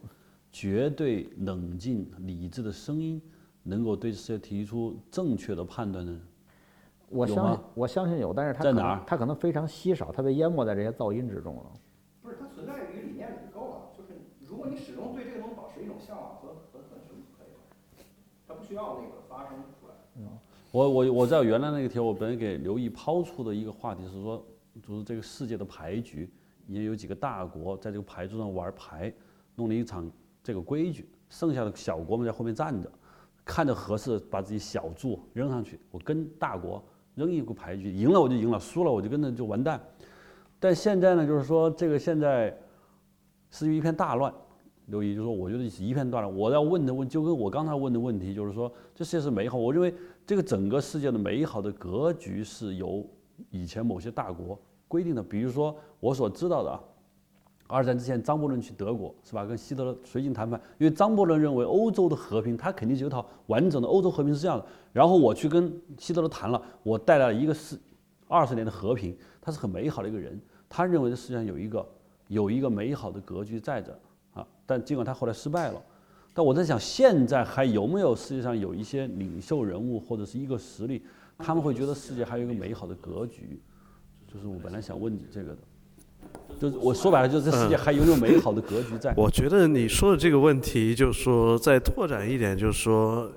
[0.53, 3.23] 绝对冷静理智的声音，
[3.63, 6.21] 能够对世界提出正确的判断的人。
[7.09, 9.03] 我相信，我相信有，但是它在哪儿？
[9.07, 11.73] 它可能非常稀少，它被淹没在这些噪音之中了。
[12.21, 13.77] 不是，它存在于理念里就够了。
[13.97, 18.05] 就是如果你始终对这个东西保持一种向往和和和什么可以了，
[18.47, 19.95] 它不需要那个发生出来。
[20.73, 24.45] 我我我在原来那个帖，我本来给刘毅抛出的一个话题是说，
[24.83, 26.29] 就是这个世界的牌局，
[26.67, 29.15] 也有几个大国在这个牌桌上玩牌，
[29.55, 30.11] 弄了一场
[30.43, 32.91] 这个规矩，剩下的小国们在后面站着，
[33.45, 36.83] 看着合适把自己小注扔上去，我跟大国
[37.15, 39.81] 扔一个牌局，赢了我就赢了，输了我就跟着就完蛋。
[40.59, 42.53] 但现在呢，就是说这个现在
[43.53, 44.35] 是一片大乱，
[44.87, 46.29] 刘毅就说，我觉得是一片断了。
[46.29, 49.57] 我要问的问，就跟我刚才问的问题，就是说，这世界是美好。
[49.57, 49.95] 我认为
[50.27, 53.03] 这个整个世界的美好的格局是由
[53.51, 55.23] 以前某些大国规定的。
[55.23, 56.81] 比如说我所知道的啊，
[57.67, 64.67] 二战之前张伯伦去德国是吧，跟希特勒随行谈判，因为张伯伦认为欧洲的和平，他肯定是有套完整的欧洲和平是这样的。
[64.93, 67.79] 然后我去跟希特勒谈了，我带来了一个是
[68.29, 70.39] 二十年的和平，他是很美好的一个人，
[70.69, 71.89] 他认为这世界上有一个
[72.29, 73.99] 有一个美好的格局在这。
[74.65, 75.83] 啊，但尽管他后来失败了，
[76.33, 81.03] 但我在想，现在还有没有世界上有一些领袖人物或者是一个实力，
[81.39, 83.61] 他们会觉得世界还有一个美好的格局？
[84.27, 85.59] 就是我本来想问你这个的，
[86.59, 89.15] 就是我说白了，就是这世界还有没有美好的格局在？
[89.17, 93.31] 我觉得你说的这个问题，就是说再拓展一点，就是说，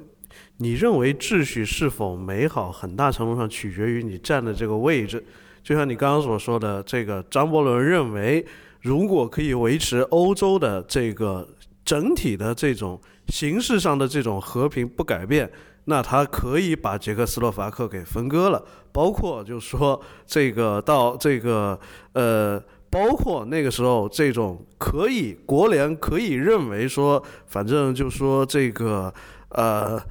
[0.58, 5.24] 你认为秩序是否美好，很大程度上取决于你站的这个位置。
[5.62, 8.44] 就像你刚刚所说的，这个张伯伦认为。
[8.88, 11.46] 如果可以维持欧洲的这个
[11.84, 12.98] 整体的这种
[13.28, 15.52] 形式上的这种和平不改变，
[15.84, 21.78] 那他可以把捷克斯洛伐克给分割了，包括就是说这个到这个
[22.14, 22.58] 呃，
[22.90, 29.14] 包括那个时候这种可以国联可以认为说，反正就说这个
[29.50, 30.02] 呃，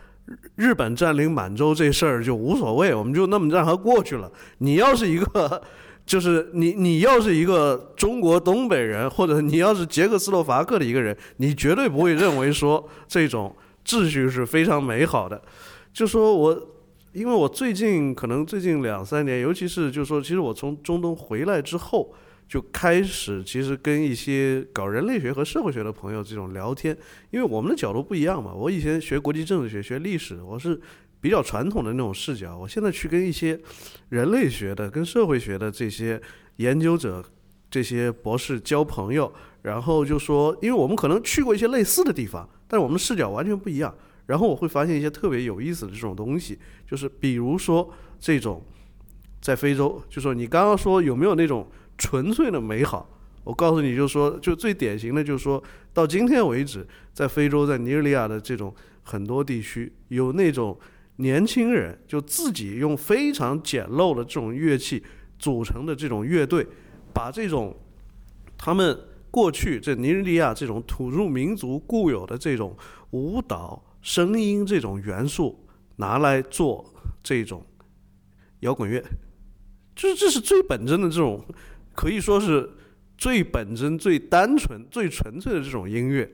[0.56, 4.30] 日本占领满洲这事儿就无所谓，我们就那么让它过去了。
[4.58, 5.62] 你要是一个。
[6.06, 13.54] 就是你，你要是一个中国东北人，或者你要是捷克斯洛伐克的一个人，你绝对不会认为说这种
[13.84, 15.42] 秩序是非常美好的。
[15.92, 16.68] 就说我，
[17.12, 22.14] 因为我最近可能最近两三年，尤其是就说，其实我从中东回来之后，
[22.48, 26.96] 就开始其实跟一些搞人类学和社会学的朋友这种聊天，
[27.32, 28.54] 因为我们的角度不一样嘛。
[28.54, 30.80] 我以前学国际政治学、学历史，我是。
[31.26, 33.60] 比较传统的那种视角，我现在去跟一些
[34.10, 36.22] 人类学的、跟社会学的这些
[36.58, 37.20] 研究者、
[37.68, 43.92] 这些博士交朋友，然后就说，因为我们可能去过一些类似的地方，但是我们视角完全不一样。
[44.26, 46.56] 然后我会发现一些特别有意思的这种东西，
[46.88, 48.62] 就是比如说这种
[49.40, 53.10] 在非洲，就说你刚刚说有没有那种纯粹的美好？
[53.42, 55.60] 我告诉你，就说就最典型的，就是说
[55.92, 58.72] 到今天为止，在非洲，在尼日利亚的这种
[59.02, 60.78] 很多地区，有那种。
[61.16, 65.02] 年轻人就自己用非常简陋的这种乐器
[65.38, 66.66] 组成的这种乐队，
[67.12, 67.74] 把这种
[68.58, 68.98] 他们
[69.30, 72.76] 过去这尼日利亚这种土著民族固有的这种
[73.10, 75.66] 舞蹈声音这种元素
[75.96, 77.64] 拿来做这种
[78.60, 79.02] 摇滚乐，
[79.94, 81.44] 就是这是最本真的这种，
[81.94, 82.70] 可以说是
[83.16, 86.30] 最本真、最单纯、最纯粹的这种音乐。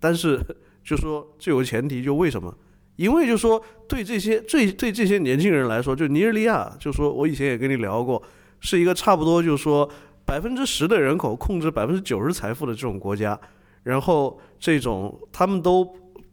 [0.00, 0.40] 但是
[0.82, 2.56] 就说这有个前提，就为什么？
[3.02, 8.22] 因为就说对这些最对这些年轻人来说，就尼日利亚，就说我以前也跟你聊过，
[8.60, 9.90] 是一个差不多就是说
[10.24, 13.36] 百分之十的人口控制百分之九十财富的这种国家，
[13.82, 15.84] 然后这种他们都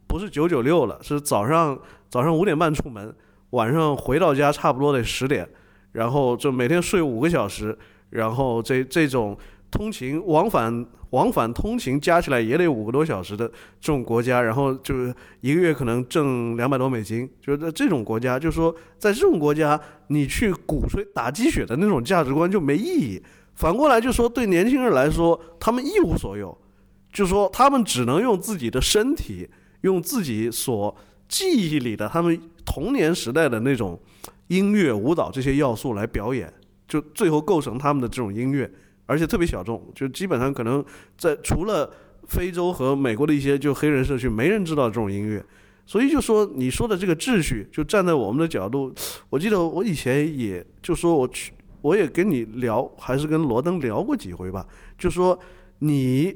[0.06, 1.76] 不是九九六了，是早上
[2.08, 3.12] 早上五点半出门，
[3.50, 5.48] 晚上回到家差不多得十点，
[5.92, 7.76] 然后就每天睡五个小时，
[8.10, 9.36] 然后这这种。
[9.72, 13.48] 通勤往返往返通勤加起来也得五个多小时的
[13.80, 23.22] 这种国家，然后就是一个月可能挣两百多美金，就是在这种国家，就说在这种国家，你去鼓吹打鸡血的那种价值观就没意义。
[23.54, 26.56] 反过来就说对年轻人来说，他们一无所有，
[27.12, 29.48] 就说他们只能用自己的身体，
[29.82, 30.96] 用自己所
[31.28, 34.00] 记忆里的他们童年时代的那种
[34.46, 36.50] 音乐、舞蹈这些要素来表演，
[36.86, 38.70] 就最后构成他们的这种音乐。
[39.10, 40.84] 而且特别小众，就基本上可能
[41.18, 41.92] 在除了
[42.28, 45.44] 非洲和美国的一些就黑人社区，没人知道这种音乐。
[45.84, 48.94] 所以就说你说的这个秩序，就站在我们的角度，
[49.28, 54.64] 我记得我以前也就说我去，我也跟你聊，还是跟罗登聊过几回吧。
[54.96, 55.36] 就说
[55.80, 56.32] 你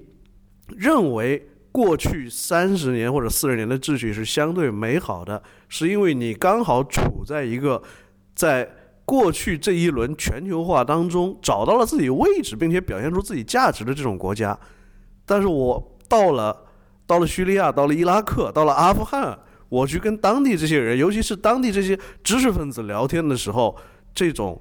[0.76, 7.80] 认为过去三十年或者四十年的秩序是相对美好的，是因为你刚好处在一个
[8.34, 8.68] 在。
[9.06, 14.58] 过去这一轮全球化当中，找到了自己位置，并且表现出自己价值的这种国家，
[15.26, 16.56] 但是我到了，
[17.06, 23.76] 到了叙利亚，到了伊拉克，到了阿富汗，我去跟当地这些人，尤其是当地这些知识分子聊天的时候，
[24.14, 24.58] 这种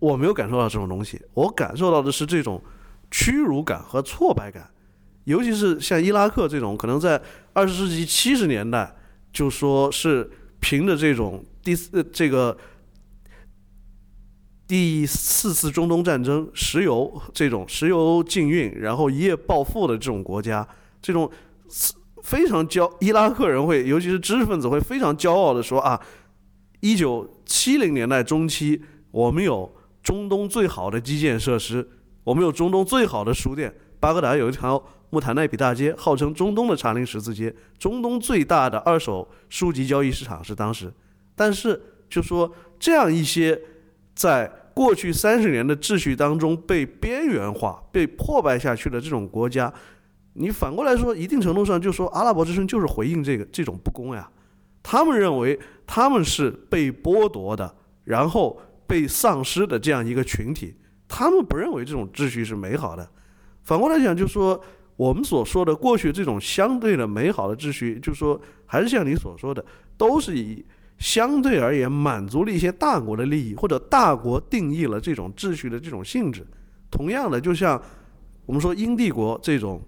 [0.00, 2.62] 我没有感受到这种东西，我感受到的是这种
[3.10, 4.70] 屈辱感和挫败感，
[5.24, 7.20] 尤其是像伊拉克这种，可能在
[7.52, 8.96] 二十世纪七十年代
[9.34, 12.56] 就说是凭着这种第四这个。
[14.72, 20.66] 第四次中东战争，石油这种石油禁运，然后一夜暴富的这种国家，
[21.02, 21.30] 这种
[22.22, 26.00] 非常骄，伊拉克人会，尤其是知识分子会非常骄傲的说啊，
[26.80, 28.80] 一九七零年代中期，
[29.10, 29.70] 我们有
[30.02, 31.86] 中东最好的基建设施，
[32.24, 40.90] 我们有中东最好的书店，巴格达有一条穆坦奈比大街，号称中东的查林十字街，中东最大的二手书籍交易市场是当时。
[41.36, 41.78] 但是
[42.08, 42.50] 就说
[42.80, 43.60] 这样一些
[44.14, 49.72] 在过去三十年的秩序当中被边缘化、被破败下去的这种国家，
[50.34, 54.30] 你反过来说，一定程度上就说阿拉伯之春就是回应这个这种不公呀。
[54.82, 57.72] 他们认为他们是被剥夺的，
[58.04, 60.74] 然后被丧失的这样一个群体，
[61.06, 63.08] 他们不认为这种秩序是美好的。
[63.62, 64.60] 反过来讲，就说
[64.96, 69.64] 我们所说的过去这种相对的美好的秩序，就说还是像你所说的，
[69.96, 70.64] 都是以
[71.02, 76.46] 相对而言满足了一些大国的利益，或者大国定义了这种秩序的这种性质。
[76.90, 77.80] 同样的，就像
[78.46, 79.82] 我们说英帝国这种，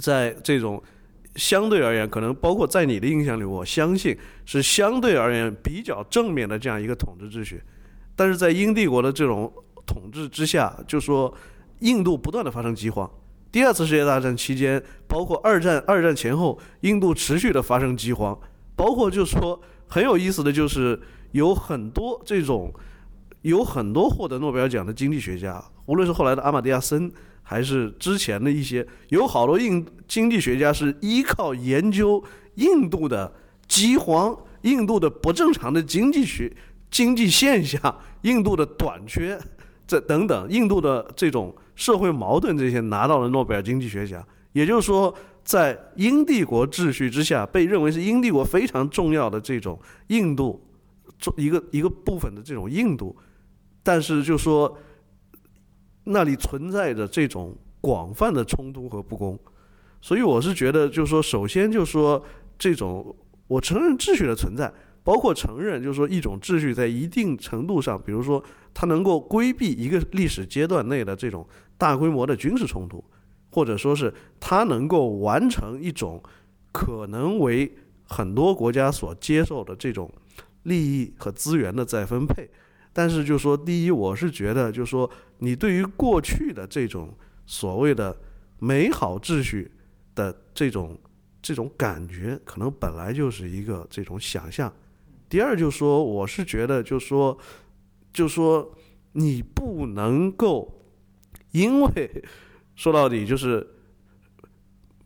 [0.00, 0.80] 在这种
[1.34, 7.60] 相对而言，可能包括在你的印象里，我相信是相对而言比较正面的这样一个统治秩序。
[8.14, 9.52] 但是在英帝国的这种
[9.84, 11.34] 统治之下，就说
[11.80, 13.10] 印度不断的发生饥荒。
[13.50, 18.38] 第二次世界大战期间，包括二战二战前后，印度持续的发生饥荒。
[18.74, 19.58] 包括就是说
[19.88, 21.00] 很有意思的就是
[21.32, 22.72] 有很多这种
[23.42, 27.10] 有很多获得诺贝尔奖的经济学家，无论是后来的阿马蒂亚森，
[27.42, 32.22] 还是之前的一些，有好多印经济学家是依靠研究
[32.56, 33.32] 印度的
[33.68, 36.52] 饥荒、印度的不正常的经济学
[36.90, 37.80] 经济现象、
[38.22, 39.38] 印度的短缺
[39.86, 44.26] 这等等，印度的这种社会矛盾这些拿到了诺贝尔经济学奖。
[44.52, 45.14] 也就是说，
[45.46, 50.60] 在英帝国秩序之下，被认为是英帝国非常重要的这种印度，
[51.36, 53.16] 一个一个部分的这种印度，
[53.84, 54.76] 但是就说
[56.02, 59.38] 那里存在着这种广泛的冲突和不公，
[60.00, 62.20] 所以我是觉得，就是说，首先就说
[62.58, 63.14] 这种
[63.46, 64.72] 我承认秩序的存在，
[65.04, 68.42] 包括承认就是说一种秩序在一定程度上，比如说
[68.74, 71.46] 它能够规避一个历史阶段内的这种
[71.78, 73.04] 大规模的军事冲突。
[73.56, 76.22] 或者说是它能够完成一种
[76.72, 77.74] 可能为
[78.04, 80.12] 很多国家所接受的这种
[80.64, 82.50] 利益和资源的再分配，
[82.92, 87.16] 但是就说第一，我是觉得就说你对于过去的这种
[87.46, 88.14] 所谓的
[88.58, 89.72] 美好秩序
[90.14, 90.94] 的这种
[91.40, 94.70] 这种感觉，可能本来就是一个这种想象。
[95.30, 97.38] 第二，就说我是觉得就说
[98.12, 98.70] 就说
[99.12, 100.84] 你不能够
[101.52, 102.22] 因为。
[102.76, 103.66] 说到底就是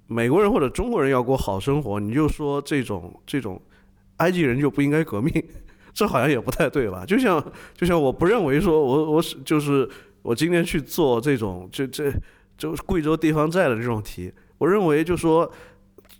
[0.08, 3.62] 美国人或者中国人要过好生活，你就说这种这种
[4.16, 5.32] 埃及人就不应该革命，
[5.94, 7.06] 这好像也不太对吧？
[7.06, 7.42] 就像
[7.74, 9.88] 就像我不认为说我我是就是
[10.22, 12.12] 我今天去做这种这这
[12.58, 15.50] 就贵州地方债的这种题，我认为就说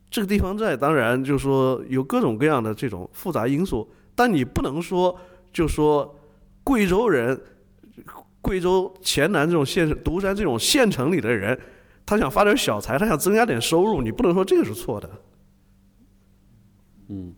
[0.08, 5.18] 这个地方债当然就说有各种各样的这种复杂因素，但你不能说
[5.52, 6.16] 就说
[6.62, 7.38] 贵州人。
[8.42, 11.58] 贵州黔南这种县独山这种县城里的人，
[12.06, 15.10] 他想发点小财，他想增加点收入，你不能说这个是错的。
[17.08, 17.34] 嗯，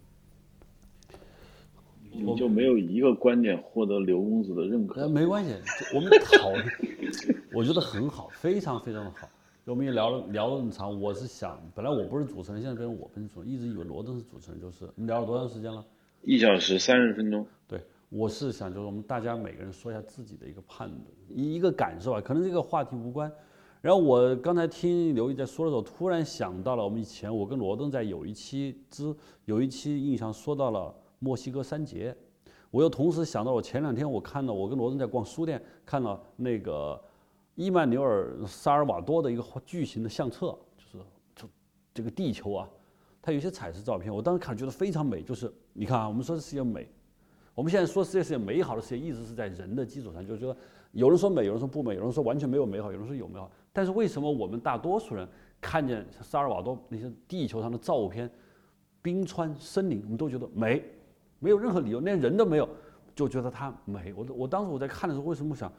[2.12, 5.00] 你就没有一个观点获得刘公子的认可？
[5.00, 5.54] 呃，没关系，
[5.94, 6.64] 我们讨论，
[7.52, 9.28] 我觉得很好，非常非常的好。
[9.64, 15.84] 我们也聊了聊了那么长，我是想，本来我不是主持人，现在变成我变成主持人，一直以为罗登是主持人，就是我们聊了多长时间了？
[16.22, 17.46] 一小时三十分钟。
[18.14, 23.32] 我是想，就是我们大家每个人说一下自己的一个判断，一一个感受啊，可能这个话题无关。
[23.80, 29.16] 然后我刚才听刘毅在说的时候，突然想到了我们以前我跟罗登在有一期之
[29.46, 32.14] 有一期印象说到了墨西哥三杰，
[32.70, 37.02] 我又同时想到我前两天我看到我跟罗登在逛书店看到那个
[37.54, 40.98] 伊曼纽尔萨尔瓦多的一个巨型的相册，就是
[41.34, 41.48] 就
[41.94, 42.68] 这个地球啊，
[43.22, 46.86] 它有些彩色照片，我当时看觉得非常美，就是你看啊，我们说的是一个美。
[47.54, 50.56] 我们现在说世界是美好的世界，一直是在人的基础上，就是说，
[50.92, 53.50] 有人说美，有人说不美，有人说完全没有美好，有人说有美好。
[53.72, 55.28] 但是为什么我们大多数人
[55.60, 58.30] 看见萨尔瓦多那些地球上的照片，
[59.02, 60.82] 冰川、森林，我们都觉得美，
[61.40, 62.68] 没有任何理由，连人都没有，
[63.14, 64.14] 就觉得它美。
[64.14, 65.70] 我我当时我在看的时候，为什么想，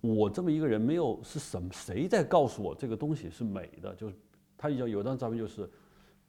[0.00, 3.94] 我这么一个人没有是什么谁在告诉我这个东西是美的？
[3.94, 4.14] 就是
[4.56, 5.68] 他有有张照片，就是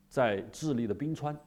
[0.09, 1.37] 在智利的冰川，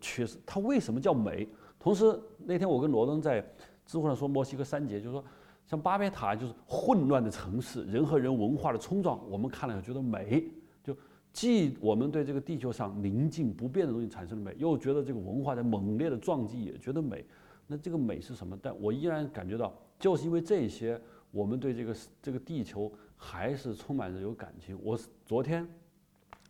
[0.00, 1.48] 确实，它为什么叫美？
[1.82, 3.44] 同时，那天我跟罗登在
[3.84, 5.24] 知乎上说墨西哥三杰，就是说
[5.66, 10.48] 像巴别塔就是混乱的城市，人和人文化的冲撞，我们看了觉得美。
[10.84, 10.96] 就
[11.32, 17.26] 既我们对这个地球上宁静不变的东西产生了美，又觉得这个文化在猛烈的撞击也觉得美。
[17.66, 18.56] 那这个美是什么？
[18.62, 21.00] 但我依然感觉到，就是因为这些，
[21.32, 24.78] 我们对这个这个地球还是充满着有感情。
[24.80, 24.96] 我
[25.26, 25.66] 昨天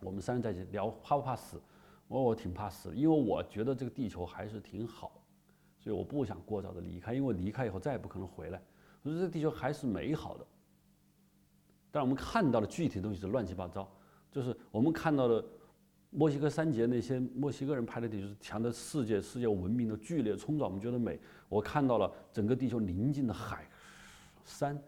[0.01, 1.59] 我们三人在一起聊怕不怕死？
[2.07, 5.11] 我我挺怕死，因为我觉得这个地球还是挺好。
[5.83, 8.61] 所以我不想过早的离开，因为离开以后再也不可能回来。
[9.01, 10.47] 我说这地球还是美好的，
[11.91, 13.85] 但我们看到的具体东西是乱七八糟。
[14.31, 15.43] 就是我们看到的
[16.09, 21.19] 墨西哥三杰那些墨西哥人拍的地球是强的世界世界文明的剧烈冲撞，我们觉得美。
[21.49, 23.69] 我看到了整个地球宁静的海
[24.45, 24.81] 山，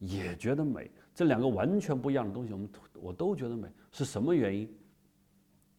[0.00, 0.90] 也觉得美。
[1.14, 4.68] 这两个完全不一样的东西，我们我都觉得美，是什么原因？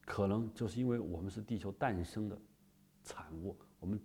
[0.06, 2.38] 可能就是因为我们是地球诞生的
[3.04, 4.00] 产物，我们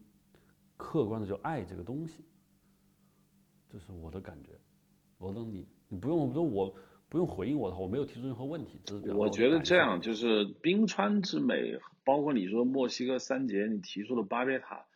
[0.77, 2.25] 客观的就爱这个东西，
[3.69, 4.51] 这是我的感觉。
[5.19, 6.75] 罗登，你你不用，不用我
[7.09, 14.87] 不用回应我的话，我没有提出任何问题，只是我觉得这样就是冰川之美，包括你说墨西哥三杰，你提出的巴别塔，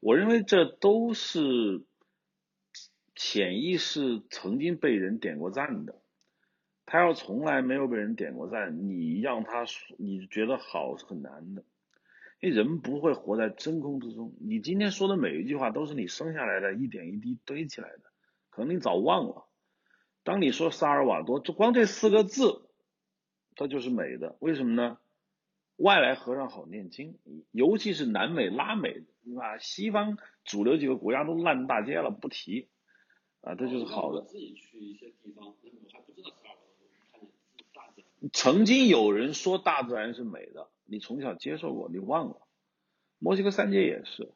[0.00, 1.84] 我认为这都是
[3.14, 6.02] 潜意识曾经被人点过赞的。
[6.86, 9.64] 他要从来没有被人点过赞，你让他
[9.96, 11.62] 你觉得好是很难的，
[12.40, 14.34] 因为人不会活在真空之中。
[14.40, 18.02] 你今天说的每一句话都是你生下来的一点一滴堆起来的，
[18.48, 19.46] 可能你早忘了。
[20.22, 22.62] 当你说萨尔瓦多，就光这四个字，
[23.56, 24.36] 它就是美的。
[24.40, 24.98] 为什么呢？
[25.76, 27.18] 外来和尚好念经，
[27.52, 29.02] 尤其是南美、拉美，
[29.40, 32.68] 啊，西方主流几个国家都烂大街了，不提，
[33.40, 34.20] 啊，这就是好的。
[34.22, 35.54] 自己去一些地方，我
[35.92, 37.20] 还不知道萨尔瓦多，看
[37.56, 38.30] 见大自然。
[38.32, 42.36] 曾经有人说大自然是美的，你从小接受过，你忘了。
[43.20, 44.32] 墨西哥三杰也是，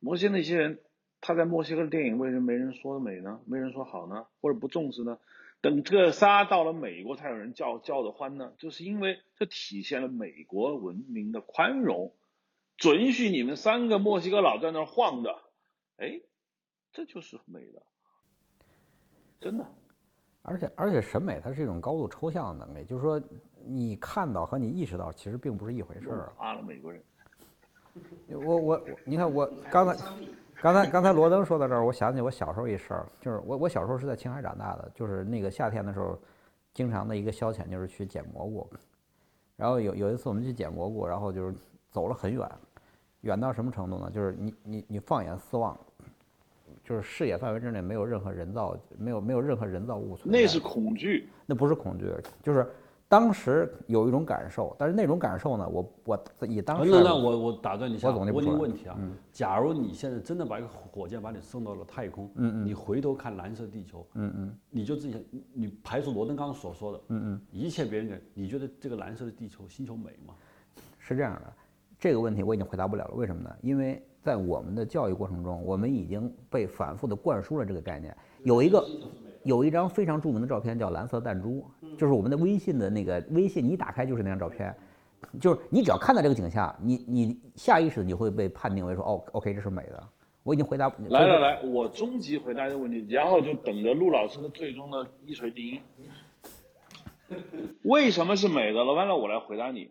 [0.00, 0.80] 墨西哥那些人，
[1.22, 3.40] 他在墨西哥的电影为什么没人说美呢？
[3.46, 4.26] 没人说好呢？
[4.42, 5.18] 或者不重视呢？
[5.62, 8.52] 等特斯拉到了美国，才有人叫叫的欢呢？
[8.58, 12.12] 就是因为这体现了美国文明的宽容，
[12.76, 15.40] 准许你们三个墨西哥佬在那晃的，
[15.96, 16.20] 哎，
[16.92, 17.82] 这就是美的，
[19.40, 19.66] 真的。
[20.46, 23.20] 而且而且审美它是一种高度抽象的能力，就是说
[23.64, 26.32] 你看到和你意识到其实并不是一回事儿。
[26.36, 27.02] 怕了美国人。
[28.28, 29.96] 我我我，你看我刚才
[30.60, 36.18] 刚才刚才罗登说到这儿，我想起我小时候一事儿，就是我我小时候是在青海长大的，就是那个夏天的时候，
[36.74, 38.68] 经常的一个消遣就是去捡蘑菇，
[39.56, 41.54] 然后有有一次我们去捡蘑菇，然后就是
[41.90, 42.50] 走了很远，
[43.22, 44.10] 远到什么程度呢？
[44.10, 45.78] 就是你你你放眼四望，
[46.84, 50.38] 就是视野范围之内没有任何人造没有没有任何人造物存在。
[50.38, 52.12] 那是恐惧，那不是恐惧，
[52.42, 52.70] 就是
[53.08, 58.98] 当时有一种感受，但是那种感受呢，我我以当时那那我我打断你一下，我总问你个问题啊。
[59.32, 67.40] 假如你现在真的把一个火箭把你送到了太空，嗯嗯你回头看蓝色地球，嗯嗯你就自己你你排除罗登刚刚所说的，嗯嗯。
[67.50, 70.34] 一切别人给，你觉得这个蓝色的地球星球美吗？
[70.98, 71.52] 是这样的，
[71.98, 73.14] 这个问题我已经回答不了了。
[73.14, 73.54] 为什么呢？
[73.62, 78.16] 因为在我们的教育过程中，我们已经被反复的灌输了这个概念。
[78.42, 78.82] 有一个
[79.42, 81.62] 有一张非常著名的照片叫蓝色弹珠，
[81.98, 84.74] 就是我们的微信的那个微信，你一打开就是那张照片，
[85.38, 90.02] 就是你只要看到这个景象，你你下意识你会被判定为说哦，OK，这是美的。
[90.42, 95.80] 我已经回答来来来，我终极回答这个问题，然后就等着陆老师的最终的一锤定音。
[97.82, 98.84] 为什么是美的？
[98.84, 99.90] 老板让我来回答你。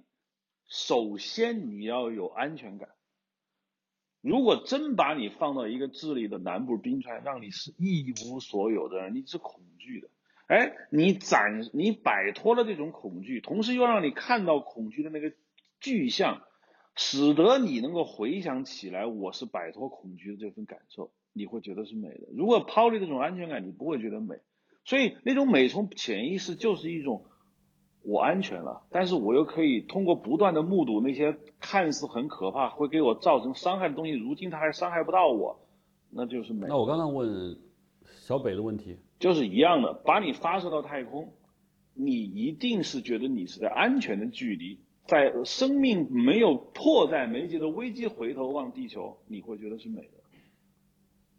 [0.68, 2.90] 首先你要有安全感。
[4.24, 10.08] 如果真把你放到一个智利的南部冰川，让你是一无所有的，你是恐惧的。
[10.48, 15.34] 哎，你展你摆脱了这种恐惧，同时又让你看到恐惧的那个
[15.82, 16.42] 具象，
[16.96, 22.30] 使得你能够回想起来，我是摆脱恐惧的这份感受，你会觉得是美的。
[22.34, 24.38] 如果抛离这种安全感，你不会觉得美。
[24.86, 27.26] 所以那种美从潜意识就是一种
[28.04, 35.60] 我安全了，但是我又可以通过不断的目睹那些看似很可怕、会给我造成伤害的东西，如今它还伤害不到我，
[36.10, 36.68] 那就是美。
[36.68, 37.58] 那我刚刚问
[38.04, 41.34] 小北的问题，就是一样的，把你发射到太空，
[41.94, 50.24] 你一定是觉得你是在安全的距离，在生命没有迫在眉睫的危机回头望地球，你会觉得是美的。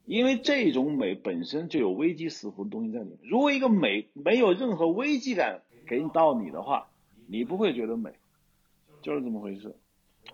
[0.06, 3.18] 因为这种美本身就有危机四伏的东西在里面。
[3.22, 6.86] 如果一个美没有任何危机感给你到你的话，
[7.26, 8.10] 你不会觉得美，
[9.02, 9.74] 就是这么回事。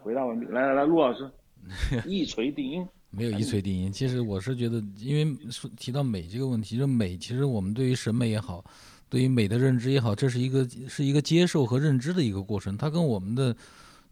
[0.03, 1.31] 回答完毕，来来来，陆老师，
[2.07, 2.87] 一锤定音。
[3.11, 3.91] 没有一锤定音。
[3.93, 8.65] 其实我是觉得，因为说提到美这个问题，就美，其实我们对于审美也好，
[9.09, 12.77] 对于美的认知也好，这是一个是一个接受和认知的一个过程。
[12.77, 13.55] 它跟我们的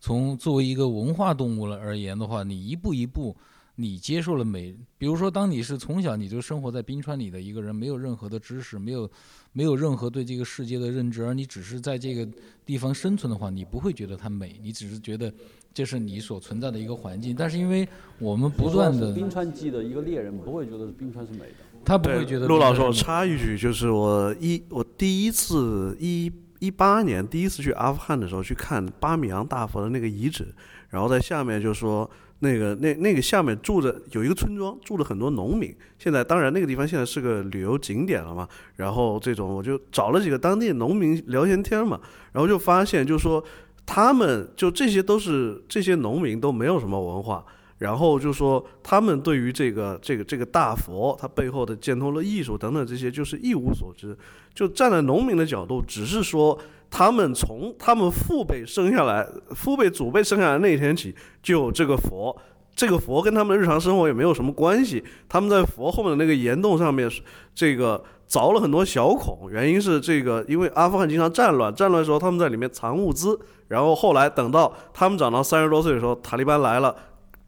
[0.00, 3.36] 从作为一个文化动物了而言的话，你一步一步。
[3.80, 9.08] 你接受了美，比如说，当你是从小你就生活在冰川里的一个人，没有任何的知识，没有，
[9.52, 12.28] 没有任何对这个世界的认知，而你只是在这个
[12.66, 15.32] 地方生存的话，你不会觉得它美，你只是觉得
[15.72, 17.36] 这是你所存在的一个环境。
[17.38, 17.88] 但是因为
[18.18, 22.48] 我们不断的，冰川季的一个猎人不会觉得冰川是美的，他不会觉得。
[22.48, 30.52] 陆老师，我插一句，就是我一我第一次一一八年第一次去阿富汗的时候，去看巴米扬大佛的那个遗址，
[30.88, 32.10] 然后在下面就说。
[32.40, 35.74] 那个那那个下面住着有一个村庄，住了很多农民。
[35.98, 38.48] 现在当然那个地方现在是个旅游景点了嘛。
[38.76, 42.00] 然后这种我就找了几个当地农民聊闲天嘛，
[42.32, 43.44] 然后就发现就说
[43.84, 47.44] 他们就这些都是这些农民都没有什么文化。
[47.78, 54.16] 然后就说他们对于这个这个这个大佛，它背后的建通的艺术等等这些，就是一无所知。
[54.54, 56.58] 就站在农民的角度，只是说
[56.90, 62.36] 他们从他们父辈生下来、父辈祖辈生下来那一天起，就有这个佛。
[62.74, 65.02] 这个佛跟他们日常生活也没有什么关系。
[65.28, 67.10] 他们在佛后面的那个岩洞上面，
[67.52, 73.36] 这个凿了很多小孔，原因是这个，因为阿富汗经常战乱，战乱的时候他们在里面藏物资。
[73.66, 76.94] 然后后来等到他们长到三十多岁的时候，塔利班来了。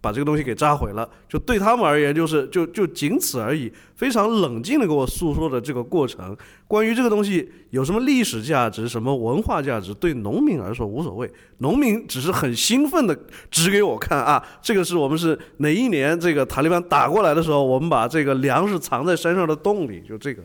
[0.00, 3.70] 把这个东西给炸毁了，就对他们而言，就是就就仅此而已。
[3.94, 6.34] 非常冷静的给我诉说的这个过程，
[6.66, 11.30] 关于这个东西有什么历史价值、什么文化价值，对农民来说无所谓。
[11.58, 13.14] 农民只是很兴奋的
[13.50, 20.42] 指给我看啊，这个是我们是哪一年这个塔利班打过来的时候，我们把这个粮食藏在山上的洞里，就这个。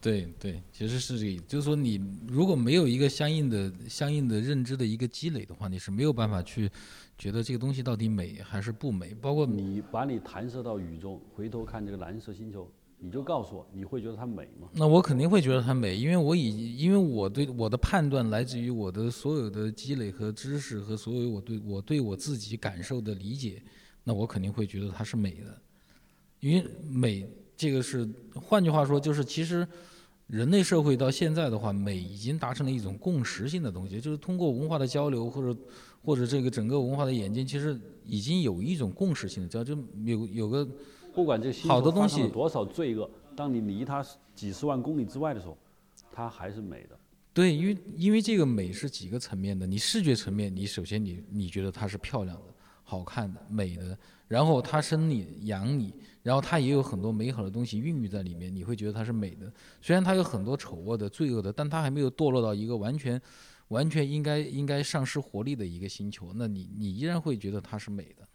[0.00, 6.70] 对对，其实是这意思，就是说你如果没有一个相应的相应的认知的一个积累的话，你是没有办法去。
[7.18, 9.14] 觉得这个东西到底美还是不美？
[9.14, 14.68] 包括你把你弹射到宇宙，回头看这个蓝色星球，你就告诉我，你会觉得它美吗？
[14.74, 23.62] 那我肯定会觉得它美，因为我已，因为我对我的判断来自于我的所有的积累和知识和所有我对我对我自己感受的理解，
[24.04, 25.58] 那我肯定会觉得它是美的，
[26.40, 27.26] 因为美
[27.56, 29.66] 这个是，换句话说就是其实
[30.26, 35.58] 人类社会到现在的话，美已经达成了一种共识性的东西，就是通过文化的交流或者。
[36.06, 40.66] 或者这个整个文化的演进，其实已经有一种共识性的，叫就有有个
[41.12, 45.58] 不管这好多东西多少罪恶，当你离它几十万公里之外的时候，
[46.12, 46.96] 它还是美的。
[47.34, 52.44] 对，因为因为这个美是几个层面的，你视觉层面，你首先你你觉得它是漂亮的、
[52.84, 55.92] 好看的、美的，然后它生你养你，
[56.22, 59.52] 然后它也有很多美好的东西孕育在里面，你会觉得它是美的。
[59.82, 63.20] 虽然它有很多丑恶的、罪恶的，但它还没有堕落到一个完全。
[63.68, 68.26] 完全应该应该丧失活力的一个星球，那你你依然会觉得它是美的，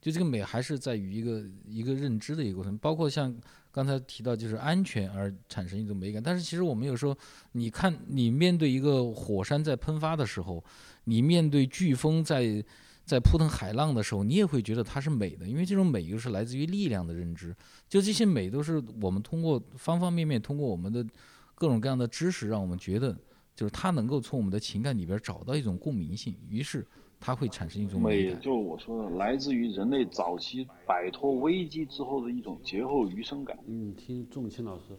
[0.00, 3.32] 就这个美还是在于一个一个认知的一个过程，包括像
[3.70, 6.20] 刚才提到就是安全而产生一种美感。
[6.20, 7.16] 但是其实我们有时候，
[7.52, 10.62] 你看你面对一个火山在喷发的时候，
[11.04, 12.64] 你面对飓风在
[13.04, 17.54] 在扑腾海浪的时候，你也会觉得它是美的，因为这种美又是来自于力量的认知。
[17.88, 21.06] 就这些美都是我们通过方方面面，通过我们的
[21.54, 23.16] 各种各样的知识，让我们觉得。
[23.54, 26.86] 就是他能够从我们的情感里边找到一种共鸣性，于是
[27.20, 28.34] 它会产生一种美。
[28.36, 33.56] 就是我说的，来自于人类早期摆脱危机之后的一种劫后余生感。
[33.66, 34.98] 嗯，听仲青老师，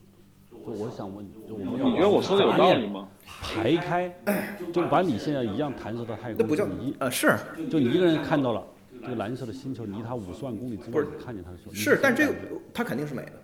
[0.52, 3.10] 就我想问，就我们你觉得我说的有道理吗？
[3.26, 4.16] 排开，
[4.72, 6.36] 就把你现在一样弹射到太空。
[6.40, 7.36] 那不叫你呃是，
[7.70, 8.66] 就你一个人看到了
[9.02, 12.34] 这个蓝色的星球，离他五十万公里之外看见它的时候，是，但这个
[12.74, 13.43] 它肯定是美的。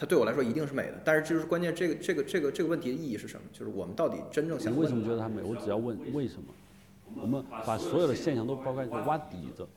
[0.00, 3.42] 它对我来说一定是美的，但是就是关键，这个这个这个这个问题的意义是什么？
[3.52, 4.72] 就是我们到底真正想？
[4.72, 5.42] 你为什么觉得它美？
[5.42, 6.54] 我只要问为什么？
[7.20, 9.68] 我们把所有的现象都抛开，挖底子。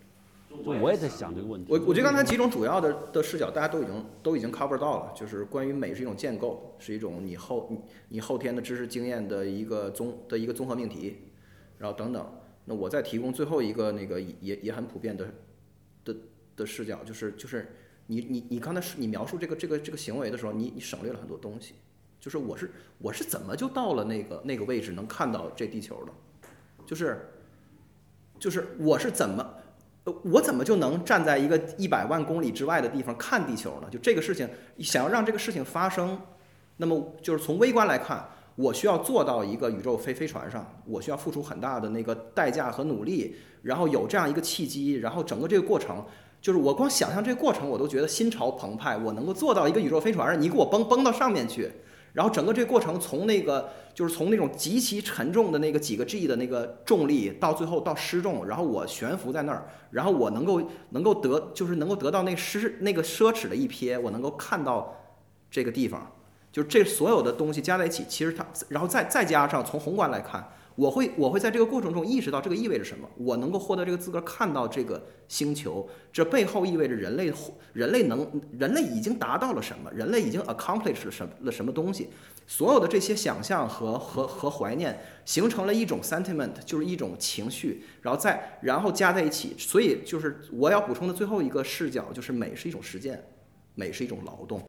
[0.64, 1.70] 就我也在想这个问题。
[1.70, 7.70] 我我觉得刚才几种主要的的视角，大家都已经都已经 cover 到了，就是关于美是一种建构，是一种你后
[8.08, 11.18] 你后天的知识经验的一个综的一个综合命题，
[11.78, 12.26] 然后等等。
[12.64, 15.28] 那我再提供最后一个那个也也很普遍的
[16.06, 16.16] 的
[16.56, 17.76] 的视角，就是就是。
[18.08, 21.74] 你你你刚才是你描述这个这个这个行为的时候，你你省略了很多东西，
[22.20, 26.12] 就是我是我是怎么就到了那个那个位置能看到这地球的，
[26.86, 27.30] 就是
[28.38, 29.54] 就是我是怎么
[30.04, 33.88] 呃我怎么就能站在一个一百万公里之外的地方看地球呢？
[33.90, 34.50] 就这个事情
[34.80, 36.20] 想要让这个事情发生，
[36.76, 46.06] 那么就是从微观来看，我需要坐到一个宇宙飞飞船上，我需要付出很大的那个代价和努力，然后有这样一个契机，然后整个这个过程。
[46.44, 48.98] 就是我光想象这个过程，我都觉得心潮澎湃。
[48.98, 51.72] 我能够坐到一个宇宙飞船上，你给我崩崩到上面去，
[52.12, 64.94] 然后整个这个过程从那个就是从那种极其沉重的那个几个 G 的那个重力，到最后到失重，然后我悬浮在那儿，然后我能够能够得就是能够得到那奢那个奢侈的一瞥，我能够看到
[65.50, 66.12] 这个地方，
[66.52, 70.46] 就这所有的东西加在一起，其实它，然后再再加上从宏观来看。
[70.76, 77.32] 我会我会在这个过程中意识到这个意味着什么，我能够获得这个资格看到这个星球，这背后意味着人类
[77.74, 82.10] 人类能人类已经达到了什么，人类已经 accomplished 了什么了什么东西，
[82.48, 93.24] 所有的这些想象和和和怀念形成了一种 sentiment，就是一种情绪，然后再然后加在一起，所以就是我要补充的最后一个视角就是美是一种实践，
[93.76, 94.62] 美是一种劳动，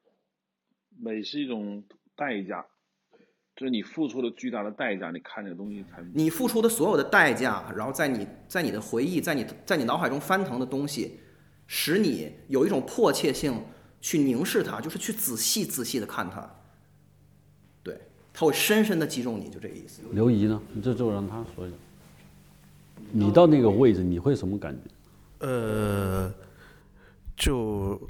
[0.99, 1.83] 美是一种
[2.15, 2.65] 代价。
[3.57, 11.21] 就是你付出了巨大的代价，你看这个东西才你付出的所有的代价，然后在你在你的回忆，在你在你脑海中翻腾的东西，
[11.69, 13.63] 使你有一种迫切性
[14.01, 16.51] 去凝视它，就是去仔细仔细的看它。
[17.85, 17.97] 对，
[18.33, 20.03] 它会深深的击中你，就这个意思。
[20.11, 20.61] 刘怡呢？
[20.73, 21.77] 你这就让他说一下。
[23.13, 25.47] 你到那个位置，你会什么感觉？
[25.47, 26.35] 呃，
[27.37, 28.01] 就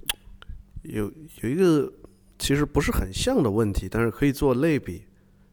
[0.84, 1.12] 有
[1.42, 1.92] 有一个
[2.38, 5.02] 其实不是很像的问题，但是可以做类比。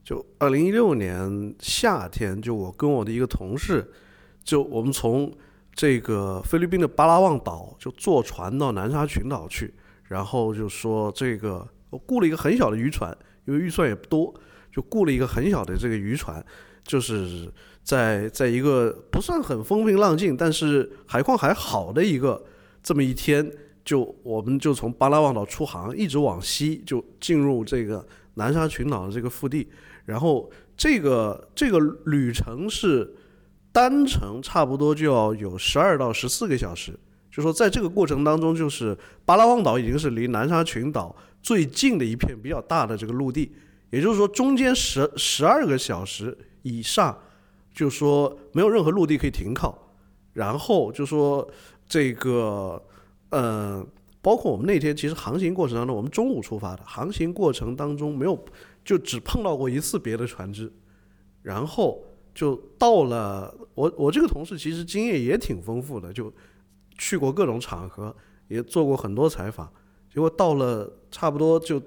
[0.03, 3.91] 就二零一六年夏天，就我跟我的一个同事，
[4.43, 5.31] 就我们从
[5.73, 9.73] 这个菲律宾的巴拉望岛就坐船到南沙群岛去，
[10.05, 13.15] 然后就说这个我雇了一个很小的渔船，
[13.45, 14.33] 因为预算也不多，
[14.71, 16.43] 就雇了一个很小的这个渔船，
[16.83, 17.51] 就是
[17.83, 22.43] 在在一个不算很风平浪静，但是海况还好的一个
[22.81, 23.49] 这么一天，
[23.85, 29.69] 就我们就从巴拉望岛出航，一直往西就进入这个南沙群岛的这个腹地。
[30.05, 33.13] 然后这个这个旅程是
[33.71, 36.99] 单程差不多就要有十二到十四个小时，
[37.31, 43.51] 就说在这个过程当中，就是巴拉望岛已经是离南沙群岛最近的一片比较大的这个陆地，
[43.91, 47.17] 也就是说中间十十二个小时以上，
[47.73, 49.93] 就说没有任何陆地可以停靠，
[50.33, 51.47] 然后就说
[51.87, 52.81] 这个
[53.29, 53.85] 呃，
[54.21, 58.37] 包括我们那天其实航行过程当中，我们中午出发的，航行过程当中没有。
[58.83, 60.73] 就只碰到过一次别的船只，
[61.43, 62.03] 然后
[62.33, 66.33] 就到了我我这个同事其实经验也挺丰富的，就
[66.97, 68.15] 去过各种场合，
[68.47, 69.71] 也做过很多采访。
[70.11, 71.79] 结果到了差不多就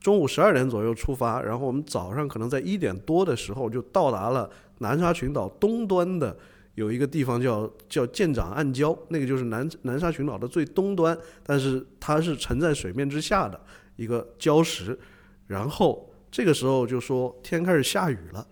[0.00, 4.48] 中午十二点左右出发，然后我们早上可能在一点多的时候就到达了
[4.78, 6.34] 南沙群岛东端的
[6.78, 13.60] 有一个地方叫叫舰长暗礁，那个就是南南沙群岛的最东端，但是它是沉在水面之下的
[13.96, 14.98] 一个礁石，
[15.46, 16.06] 然后。
[16.30, 18.46] 这个时候就说天开始下雨了，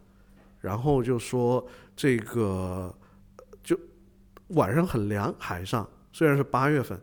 [0.62, 1.62] 然后就说
[1.94, 2.92] 这个
[3.62, 3.78] 就
[4.48, 6.98] 晚上很凉，海上虽然是八月份，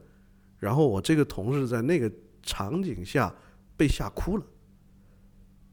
[0.57, 3.31] 然后我这个同事在那个场景下
[3.77, 4.43] 被吓哭了，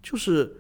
[0.02, 0.54] 就是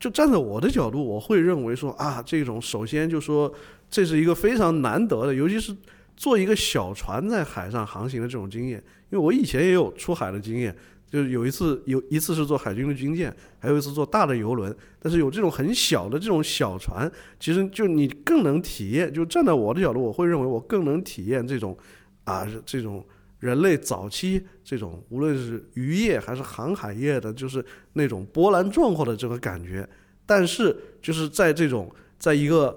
[0.00, 3.54] 就站在我的角度，我会认为说啊，这种首先就说
[3.88, 5.74] 这是一个非常难得的，尤其是
[6.16, 10.74] 坐一个小船在海上航行的这种经验，因为我以前也有出海的经验。
[11.08, 14.76] 就是有一次，有一次是坐海军的军舰，还有一次坐大的游轮。
[14.98, 19.10] 但是有这种很小的这种小船，其实就你更能体验。
[19.14, 21.78] 就站在我的角度，我会认为我更能体验这种，
[22.24, 23.06] 啊，这种
[23.38, 29.88] 人类早期这种无论是渔业还是航海业的，就是那种波澜壮阔的这个感觉。
[30.26, 31.88] 但是就是在这种，
[32.18, 32.76] 在一个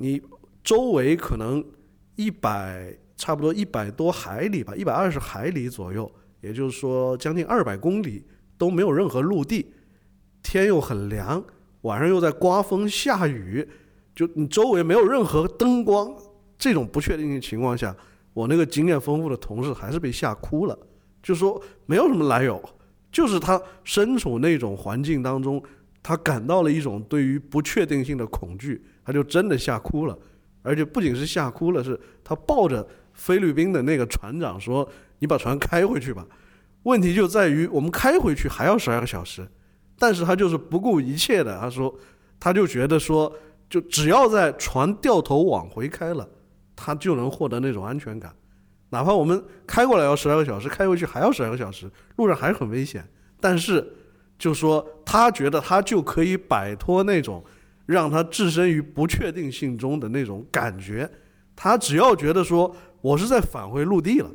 [0.00, 0.20] 你
[0.64, 1.62] 周围可能
[2.16, 6.10] 一百差不多一百多海里吧，一百二十海里左右。
[6.40, 8.24] 也就是说，将近二百公里
[8.56, 9.74] 都没有任何陆地，
[10.42, 11.44] 天又很凉，
[11.82, 13.68] 晚上又在刮风下雨，
[14.14, 16.10] 就你周围没有任何灯光，
[16.56, 17.94] 这种不确定性情况下，
[18.32, 20.78] 我那个经验丰富的同事还是被吓哭了。
[21.22, 22.58] 就说没有什么来由，
[23.12, 25.62] 就是他身处那种环境当中，
[26.02, 30.18] 他感到了一种对于不确定性的恐惧，他就真的吓哭了。
[30.62, 34.88] 而且不仅是吓哭了，是他抱着菲律宾的那个船长说。
[35.22, 36.26] 你把船开回去吧，
[36.84, 39.46] 问题就在于我们开回去还要十二个小时，
[39.98, 41.94] 但是他就是不顾一切的，他说，
[42.38, 43.30] 他就觉得说，
[43.68, 46.26] 就只要在船掉头往回开了，
[46.74, 48.34] 他就能获得那种安全感，
[48.88, 53.06] 哪怕我们开过来要十二个小时，开回去还要十二个小时，路上还是很危险，
[53.38, 53.86] 但是
[54.38, 57.44] 就说他觉得他就可以摆脱那种
[57.90, 61.10] 让他置身于不确定性中的那种感觉，
[61.56, 64.30] 他只要觉得说我是在返回陆地了。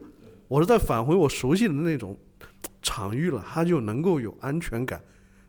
[0.48, 2.16] 我是在返回我熟悉的那种
[2.82, 5.02] 场域了，他就能够有安全感，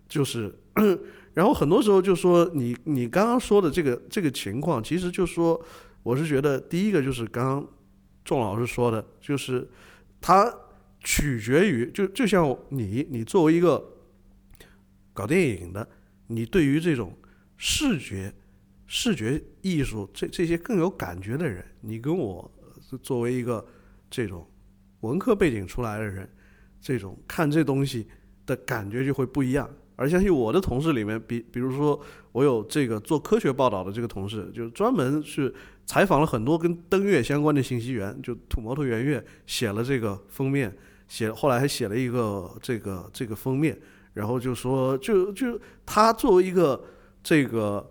[0.09, 0.55] 就是，
[1.35, 5.61] 然后很多时候就说你你刚刚说的这个这个情况，其实就说
[6.03, 7.69] 我是觉得第一个就是刚刚
[8.25, 9.69] 仲老师说的，就是
[10.21, 10.51] 它
[11.01, 13.85] 取决于就就像你你作为一个
[15.13, 15.87] 搞电影的，
[16.29, 17.13] 你对于这种
[17.57, 18.33] 视觉
[18.87, 22.51] 视觉艺术这这些更有感觉的人，你跟我
[23.03, 23.67] 作为一个
[24.11, 24.47] 这种。
[25.01, 26.29] 文科背景出来的人，
[26.81, 28.09] 这种看这东西
[28.47, 29.69] 的感觉就会不一样。
[29.95, 32.01] 而相信我的同事里面，比比如说
[32.33, 35.55] 我有这个做科学报道的这个同事，就专门是
[35.85, 40.75] 采访了很多跟登月相关的信息源，就土摩托圆月写了这个封面，
[41.07, 43.79] 写后来还写了一个这个这个封面，
[44.15, 46.83] 然后就说就就他作为一个
[47.27, 47.85] 这个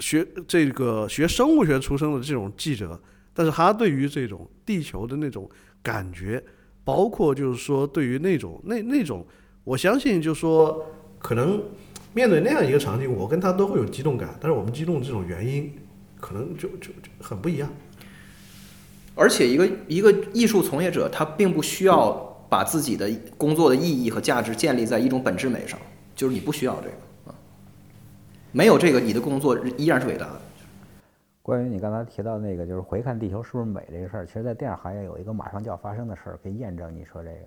[0.00, 3.00] 学这个学生物学出身的这种记者，
[3.32, 5.48] 但是他对于这种地球的那种
[5.82, 6.44] 感觉。
[6.84, 9.24] 包括就是说，对于那种那那种，
[9.62, 10.84] 我相信就是说，
[11.20, 11.62] 可能
[12.12, 15.72] 面对那样一个场景，我跟他都会有激动感，但是我们激动这种原因
[16.20, 17.72] 可能就就就很不一样。
[19.14, 22.10] 而且一个一个艺术从业者，他并不需要
[22.50, 23.08] 把自己的
[23.38, 25.78] 工作的意义和价值建立在一种本质美上，
[26.16, 26.96] 就是你不需要这个，
[28.54, 30.40] 没有这个，你的工作依然是伟大的。
[31.40, 37.46] 关于你刚才提到那个，就是回看地球是不是美这个事儿，其实，在电影行业有一个马上就要发生的事儿，可以验证你说这个，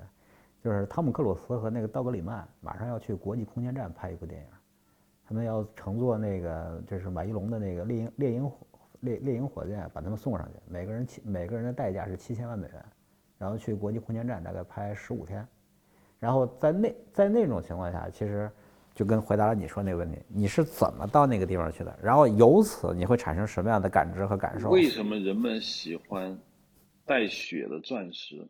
[0.63, 4.47] 就是汤姆克鲁斯和那个道格里曼马上要去国际空间站拍一部电影，
[5.27, 8.57] 他们要乘坐那个就是马一龙的那个猎鹰猎鹰火
[9.01, 12.83] 猎猎鹰火箭把他们送上去，每个人七每个人的代价是七千万美元，
[13.37, 15.47] 然后去国际空间站大概拍十五天，
[16.19, 18.49] 然后在那在那种情况下，其实。
[18.95, 21.99] 就跟回答了你说那个问题，你是怎么到那个地方去的？
[22.01, 24.69] 然后由此你会产生什么样的感知和感受？
[24.69, 26.39] 为什么人们喜欢
[27.05, 28.47] 带血的钻石？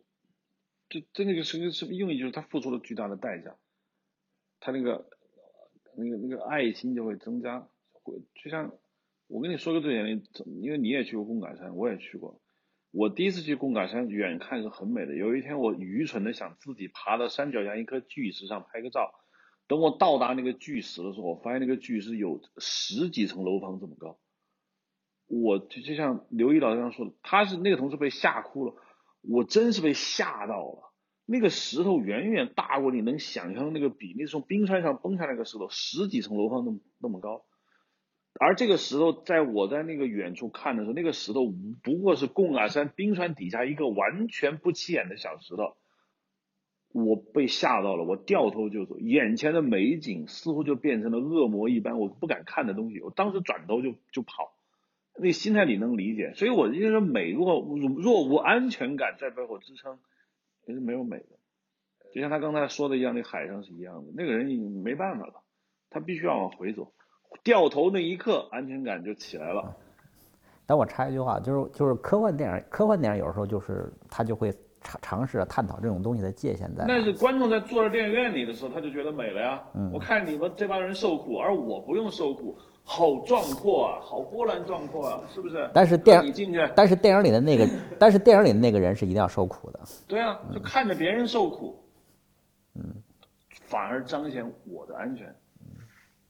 [0.87, 2.19] 这这那个是个什么用意？
[2.19, 3.55] 就是他付出了巨大的代价，
[4.59, 5.07] 他那个
[5.97, 7.67] 那个那个爱心就会增加。
[7.91, 8.71] 会就像
[9.25, 12.39] 我跟你说个最简单，因为你也去过贡嘎山，我也去过。
[12.91, 15.15] 我第一次去贡嘎山，远看是很美的。
[15.15, 19.11] 有一天我愚蠢的想自己爬到山脚下一颗巨石上拍个照。
[19.67, 24.17] 等我到达那个巨石的时候，我发现那个巨石有十几层楼房这么高。
[25.27, 28.75] 我就就像刘一老师刚说的，他是那个同事被吓哭了，
[29.21, 30.91] 我真是被吓到了。
[31.25, 37.43] 那个石头远远大过你能想象的那个比例，从冰川上崩下来个石头，十几层楼房那么那么高。
[38.39, 41.51] 而这个石头在我在那个远处看的时候，那个石头
[41.81, 45.75] 不过是贡嘎山冰川底下一个完全不起眼的小石头。
[47.03, 53.01] 我被吓到了，我掉头就走，眼前的美景似乎就变成了恶魔一般，我不敢看的东西。
[53.01, 54.53] 我当时转头就就跑，
[55.17, 56.31] 那心态你能理解。
[56.35, 57.59] 所以我就说，美若
[57.97, 59.99] 若无安全感在背后支撑，
[60.67, 61.25] 也是没有美的。
[62.13, 65.43] 就像他刚才说的一样，那海上是一样的，那个人已经没办法了，
[65.89, 66.93] 他必须要往回走，
[67.43, 69.75] 掉头那一刻，安全感就起来了。
[70.65, 74.49] 但我插一句话，就是就是科幻电影，科幻电影有时候就是他就会。
[74.85, 76.85] 尝尝试探讨这种东西的界限在。
[76.87, 79.63] 那是观众在坐在电影院里的时候，他就觉得美了呀。
[79.73, 85.67] 嗯，我看你们这帮人受苦，而我不用受苦，好壮阔啊，好波澜壮阔啊，是不是？
[85.73, 87.67] 但是电影，你进去，但是电影里的那个，
[87.97, 89.79] 但是电影里的那个人是一定要受苦的。
[90.07, 91.83] 对啊，就看着别人受苦，
[92.75, 92.83] 嗯，
[93.49, 95.25] 反而彰显我的安全，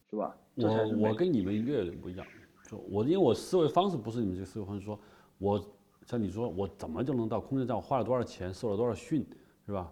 [0.10, 0.34] 是吧？
[0.56, 2.26] 我我跟你们有点不一样，
[2.70, 4.98] 就我因为我思维方式不是你们这个思维方式，说
[5.40, 5.62] 我。
[6.06, 7.76] 像你说我怎么就能到空间站？
[7.76, 9.26] 我花了多少钱，受了多少训，
[9.66, 9.92] 是吧？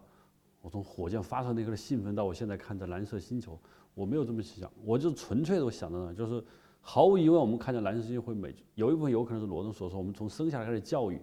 [0.62, 3.60] 我从火箭发射那刻的兴奋到我现在看着蓝色星球，
[3.94, 6.42] 我没有这么去想，我就纯粹的我想到呢，就是
[6.80, 8.56] 毫无疑问，我们看见蓝色星球会美。
[8.76, 11.20] 有一部分有可能是罗登所说，我们从生下来开始教育，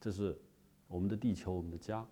[0.00, 0.38] 这是
[0.86, 2.06] 我们的地球，我们的家。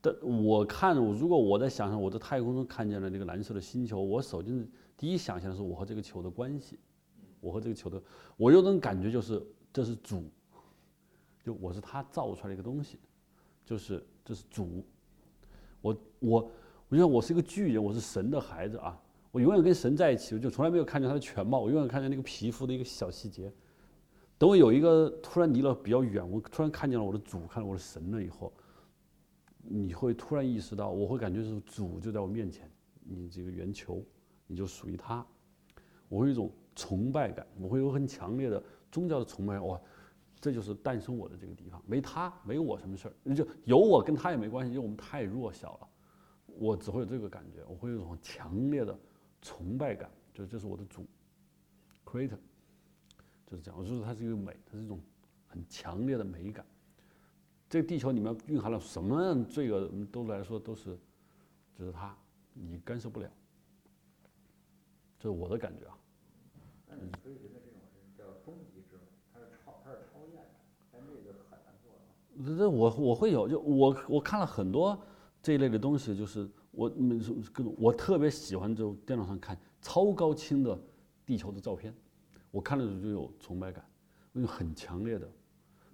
[0.00, 6.78] 但我看，如果我在想象我在太空中看见了那个蓝色的星球，我首先第一想象的是我和这个球的关系，
[7.40, 8.00] 我和这个球的，
[8.36, 9.42] 我有种感觉就是
[9.72, 10.22] 这是主。
[11.46, 12.98] 就我是他造出来的一个东西，
[13.64, 14.84] 就是这是主，
[15.80, 16.50] 我我
[16.88, 19.00] 我觉得我是一个巨人，我是神的孩子啊！
[19.30, 23.52] 我永远跟神在一起，我就从来没有看见他的全貌，我永远看见那个皮肤的一个小细节。
[24.38, 28.52] 等我有一个突然离了比较远，我突然看见了我的主，看到我的神了以后，
[29.62, 32.68] 你会突然意识到，我会感觉是主就在我面前，
[33.04, 34.04] 你这个圆球，
[34.48, 35.24] 你就属于他，
[36.08, 38.60] 我会有一种崇拜感，我会有很强烈的
[38.90, 39.80] 宗教的崇拜哇！
[40.40, 45.88] 这就是诞生我的这个地方，没他，没我什么事儿，就有我跟他也没关系，因为我们太弱小了，
[46.46, 48.96] 我只会有这个感觉，我会有一种强烈的
[49.40, 51.06] 崇拜感，就这是我的主
[52.04, 52.38] ，Creator，
[53.46, 55.00] 就是这样，我就说它是一个美，它是一种
[55.46, 56.64] 很强烈的美感。
[57.68, 60.96] 这个地球里面蕴含了什么样罪恶，都来说都是，
[61.74, 62.16] 就是它，
[62.52, 63.28] 你干涉不了，
[65.18, 65.98] 这是我的感觉啊。
[72.44, 74.98] 这我我会有，就我我看了很多
[75.42, 76.90] 这一类的东西，就是我
[77.52, 80.78] 各种我特别喜欢就电脑上看超高清的
[81.24, 81.94] 地球的照片，
[82.50, 83.84] 我看了就有崇拜感，
[84.34, 85.30] 有很强烈的。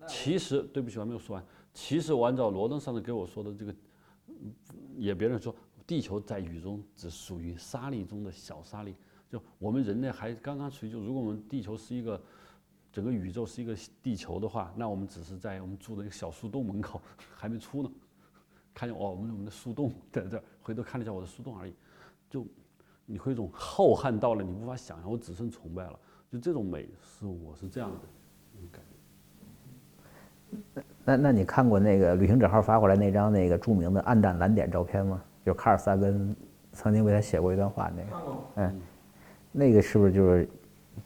[0.08, 1.44] 其实对不起，我还没有说完。
[1.72, 3.74] 其实我按照罗登上次给我说的这个，
[4.96, 5.54] 也别人说
[5.86, 8.96] 地球在宇宙中只属于沙粒中的小沙粒，
[9.28, 12.20] 就我们人类还刚刚处于就如果我们地球是一个。
[12.92, 17.00] 整个宇宙是一个地球的话，那我们只是在我们住的一个小树洞门口
[17.34, 17.90] 还没出呢，
[18.74, 21.74] 看见哦，我们我们的树洞在这儿，回头看了一下我的树洞而已，
[22.28, 22.46] 就
[23.06, 25.98] 你会一种浩瀚到了你无法想象，我只剩崇拜了，
[26.30, 27.96] 就这种美是我是这样的
[28.70, 28.82] 感
[30.74, 30.82] 觉。
[31.04, 35.22] 那那你看过那个旅行者号发过来那张那个著名的暗淡蓝点照片吗？
[35.44, 36.36] 就卡尔萨根
[36.72, 38.08] 曾经为他写过一段话那个，
[38.56, 38.80] 嗯，
[39.50, 40.48] 那个是不是就是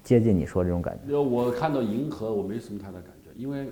[0.03, 1.09] 接近你说这种感觉？
[1.09, 3.69] 就我看到银河，我没什么太大感觉，因为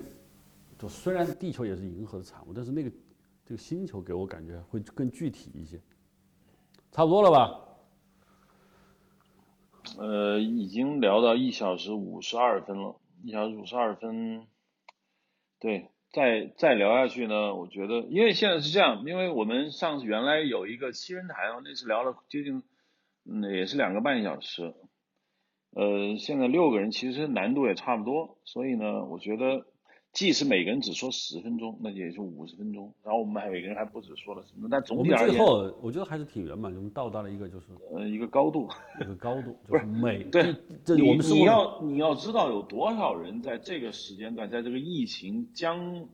[0.77, 2.89] 就虽然地球也是银河的产物，但是那个
[3.45, 5.79] 这个星球给我感觉会更具体一些。
[6.91, 7.61] 差不多了吧？
[9.97, 14.47] 呃，已经聊到一小时五十二分了，一小时五十二分，
[15.59, 22.63] 对，再再聊下去呢，我觉得，因为现在是这样，因为我们上次原来有一个七人台啊，那次聊了接近，
[23.25, 24.73] 嗯，也是两个半小时，
[25.75, 29.67] 呃，现在六个人其实难度也差不多，所以呢，我觉得。
[30.15, 32.93] 即使每个人只说十分钟，那也就五十分钟。
[33.03, 38.69] 然后我们还每个人还不止说了什么，但总体而言，最后我觉得还是挺圆满，我们到达了一个就是呃一个高度，
[39.01, 40.23] 一个高度， 就是美。
[40.23, 46.07] 对，这我们你要你要知道有多少人在这个时间段，在这个疫情将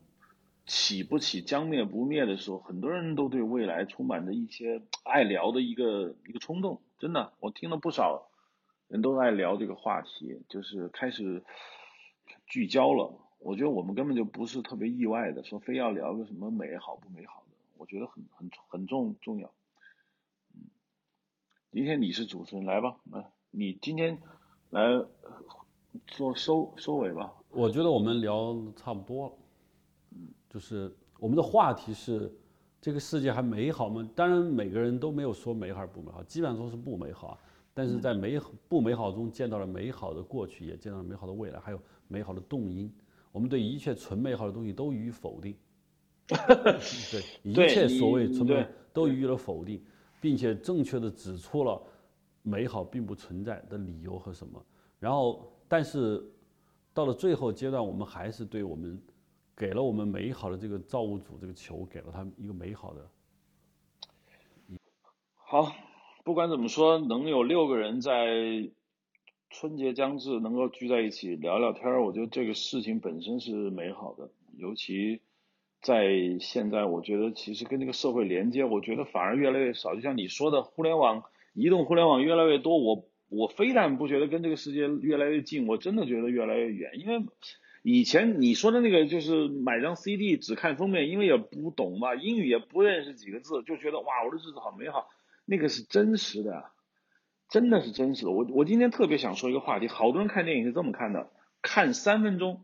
[0.66, 6.82] 起不起、将灭不灭的时候，很多人都对未来充满着一些爱聊的一个一个冲动。
[6.98, 8.31] 真的，我听了不少
[8.92, 11.42] 人都爱聊这个话题，就是开始
[12.46, 13.10] 聚焦了。
[13.40, 19.50] 我觉得我们根本就不是特别意外的，说非要聊个什么美好不美好的，我觉得很很很重重要。
[20.54, 20.68] 嗯，
[21.72, 24.22] 今天你是主持人，来吧，来，你今天
[24.72, 24.82] 来
[26.08, 27.34] 做收收尾吧。
[27.50, 29.34] 我觉得我们聊差不多了，
[30.12, 32.30] 嗯，就是我们的话题是
[32.82, 34.08] 这个世界还美好吗？
[34.14, 37.40] 当然每个人都没有说美好不美好，基本上都是不美好。
[37.74, 42.92] 但是在美好不美好中见到了美好的过去，也见到了美好的未来，还有美好的动因。
[43.32, 45.56] 我们对一切纯美好的东西都予以否定，
[46.28, 49.82] 对一切所谓纯美都予以了否定，
[50.20, 51.82] 并且正确的指出了
[52.42, 54.62] 美好并不存在的理由和什么。
[55.00, 56.22] 然后，但是
[56.94, 59.02] 到了最后阶段，我们还是对我们
[59.56, 63.10] 给了我们美好的这个造物主这个球，给了他一个美好的。
[65.36, 65.74] 好，
[66.32, 68.70] 不管怎么说，能有六个人在。
[69.50, 74.32] 春节将至，能够聚在一起聊聊天，我觉得这个事情本身是美好的。
[74.56, 75.20] 尤其
[75.82, 76.08] 在
[76.40, 79.94] 现在，我觉得其实跟这个社会连接，我觉得反而越来越少。
[79.94, 86.92] 就像你说的，互联网、移动互联网越来越多，我我非但不觉得跟这个世界越来越近，我真的觉得越来越远。
[86.98, 87.26] 因为
[87.84, 95.10] 以前你说的那个就是买张 CD 只看封面，因为也不懂嘛，英语也不认识几个字，就觉得哇，我的日子好美好，
[95.52, 96.72] 那个是真实的。
[97.50, 101.28] 真的是真实的，我我今天特别想说一个话题，好多人看电影是这么看的，
[101.62, 102.62] 看三分钟，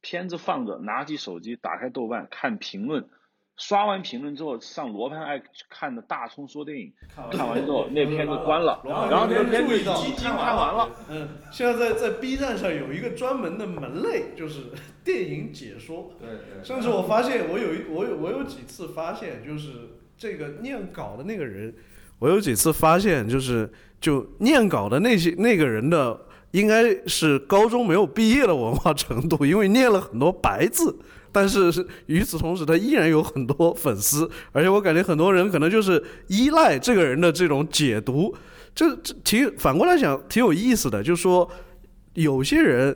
[0.00, 3.08] 片子放着，拿起手机打开豆瓣看评论，
[3.56, 6.92] 刷完评论之后上罗盘爱看的大葱说电影，
[7.30, 9.84] 看完之后那片子关了，然后那个片子已
[10.16, 10.90] 经看完了。
[11.08, 14.72] 嗯，现在在在 B 站上有一个专门的门类，就是
[15.04, 16.10] 电影解说。
[16.18, 16.64] 对对。
[16.64, 19.70] 甚至我发现，我有一我有我有几次发现，就是
[20.16, 21.72] 这个念稿的那个人，
[22.24, 23.70] 我有几次发现就是。
[24.00, 26.20] 就念稿的那些那个人的，
[26.50, 30.94] 应该是高中没有毕业的文化程度，因为念了很多白字，
[31.32, 31.72] 但是
[32.04, 38.36] 与此同时，他依然有很多粉丝，而且我感觉很多人可能就是依赖这个人的这种解读，
[38.74, 41.50] 这这挺反过来讲挺有意思的，就是说
[42.12, 42.94] 有些人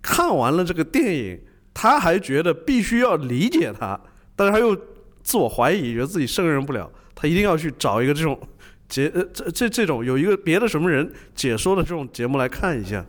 [0.00, 1.38] 看完了这个电影，
[1.74, 4.00] 他还觉得必须要理解他，
[4.34, 4.74] 但是他又
[5.22, 8.40] 自我怀疑，觉得自己胜任不了，他一定要去找一个这种。
[8.88, 13.04] 解呃这这这种有一个别的什么人解说的这种节目来看一下，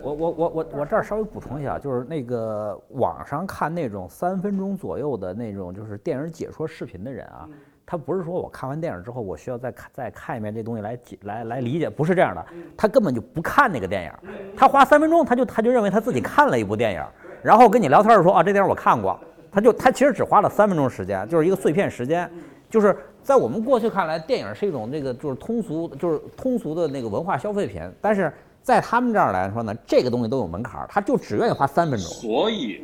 [0.00, 7.48] 我我我我我这儿稍微补充一下，就是那个网上看那种三分钟左右的那种就是电影解说视频的人啊，
[7.84, 12.46] 他不是说我看完电影之后我需要再看再看一遍这东西来解来来理解，不是这样的，
[12.76, 14.12] 他根本就不看那个电影，
[14.56, 17.02] 他花三分钟他就他就认为他自己看了一部电影，
[17.42, 19.18] 然后跟你聊天的说啊这电影我看过，
[19.50, 22.30] 他就他其实只花了三分钟时间，就是一个碎片时间，
[22.70, 22.96] 就是。
[23.26, 27.82] 在我们过去看来，电影是一种这个就是通俗，就是通俗的那个文化消费品。
[28.00, 28.32] 但是
[28.62, 32.06] 在他们这儿来说呢，这个东西都有门槛，他就只愿意花三分钟。
[32.06, 32.80] 所以，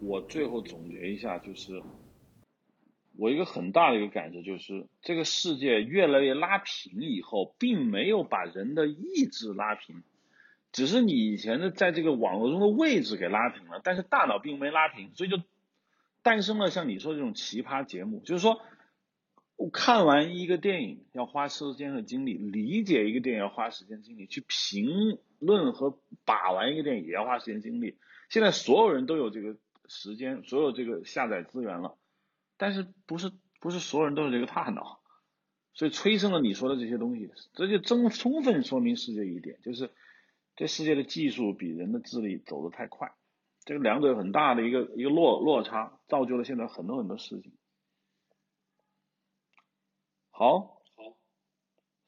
[0.00, 1.82] 我最后总结一下，就是
[3.16, 10.02] 我一个很大的一个感受就是，这个世界越来越拉平以后，并没有把人的意志拉平，
[10.72, 15.38] 只是你以前的在这个网络中的位置给拉平了，但是大脑并没拉平，所以就
[16.22, 18.60] 诞生了像你说这种奇葩节目，就是说。
[19.56, 27.96] 我看完一个电影要花时间和精力，理解一个电影要花时间精力，去评论和把玩一个电影也要花时间精力。
[28.28, 29.56] 现在所有人都有这个
[29.88, 31.96] 时间，所有这个下载资源了，
[32.58, 35.00] 但是不是不是所有人都有这个大脑，
[35.72, 37.30] 所以催生了你说的这些东西。
[37.54, 39.90] 这就充充分说明世界一点，就是
[40.54, 43.14] 这世界的技术比人的智力走得太快，
[43.64, 47.52] 这个两者很大的一个一个落落差，造就了现在很多很多事情。
[50.38, 50.58] 好，
[50.96, 51.16] 好，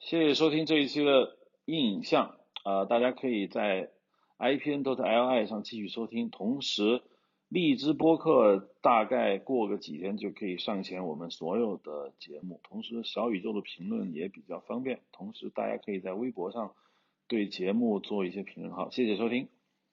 [0.01, 3.91] 谢谢收听这一期的印象呃，大家可以在
[4.39, 7.03] IPN dot LI 上继续收听，同时
[7.49, 16.75] 荔枝播客大概过个几天就可以上线我们所有的节目，同时小宇宙的评论也比较方便，同时大家可以在微博上
[17.29, 18.75] 对节目做一些评论。
[18.75, 19.49] 好，谢谢收听。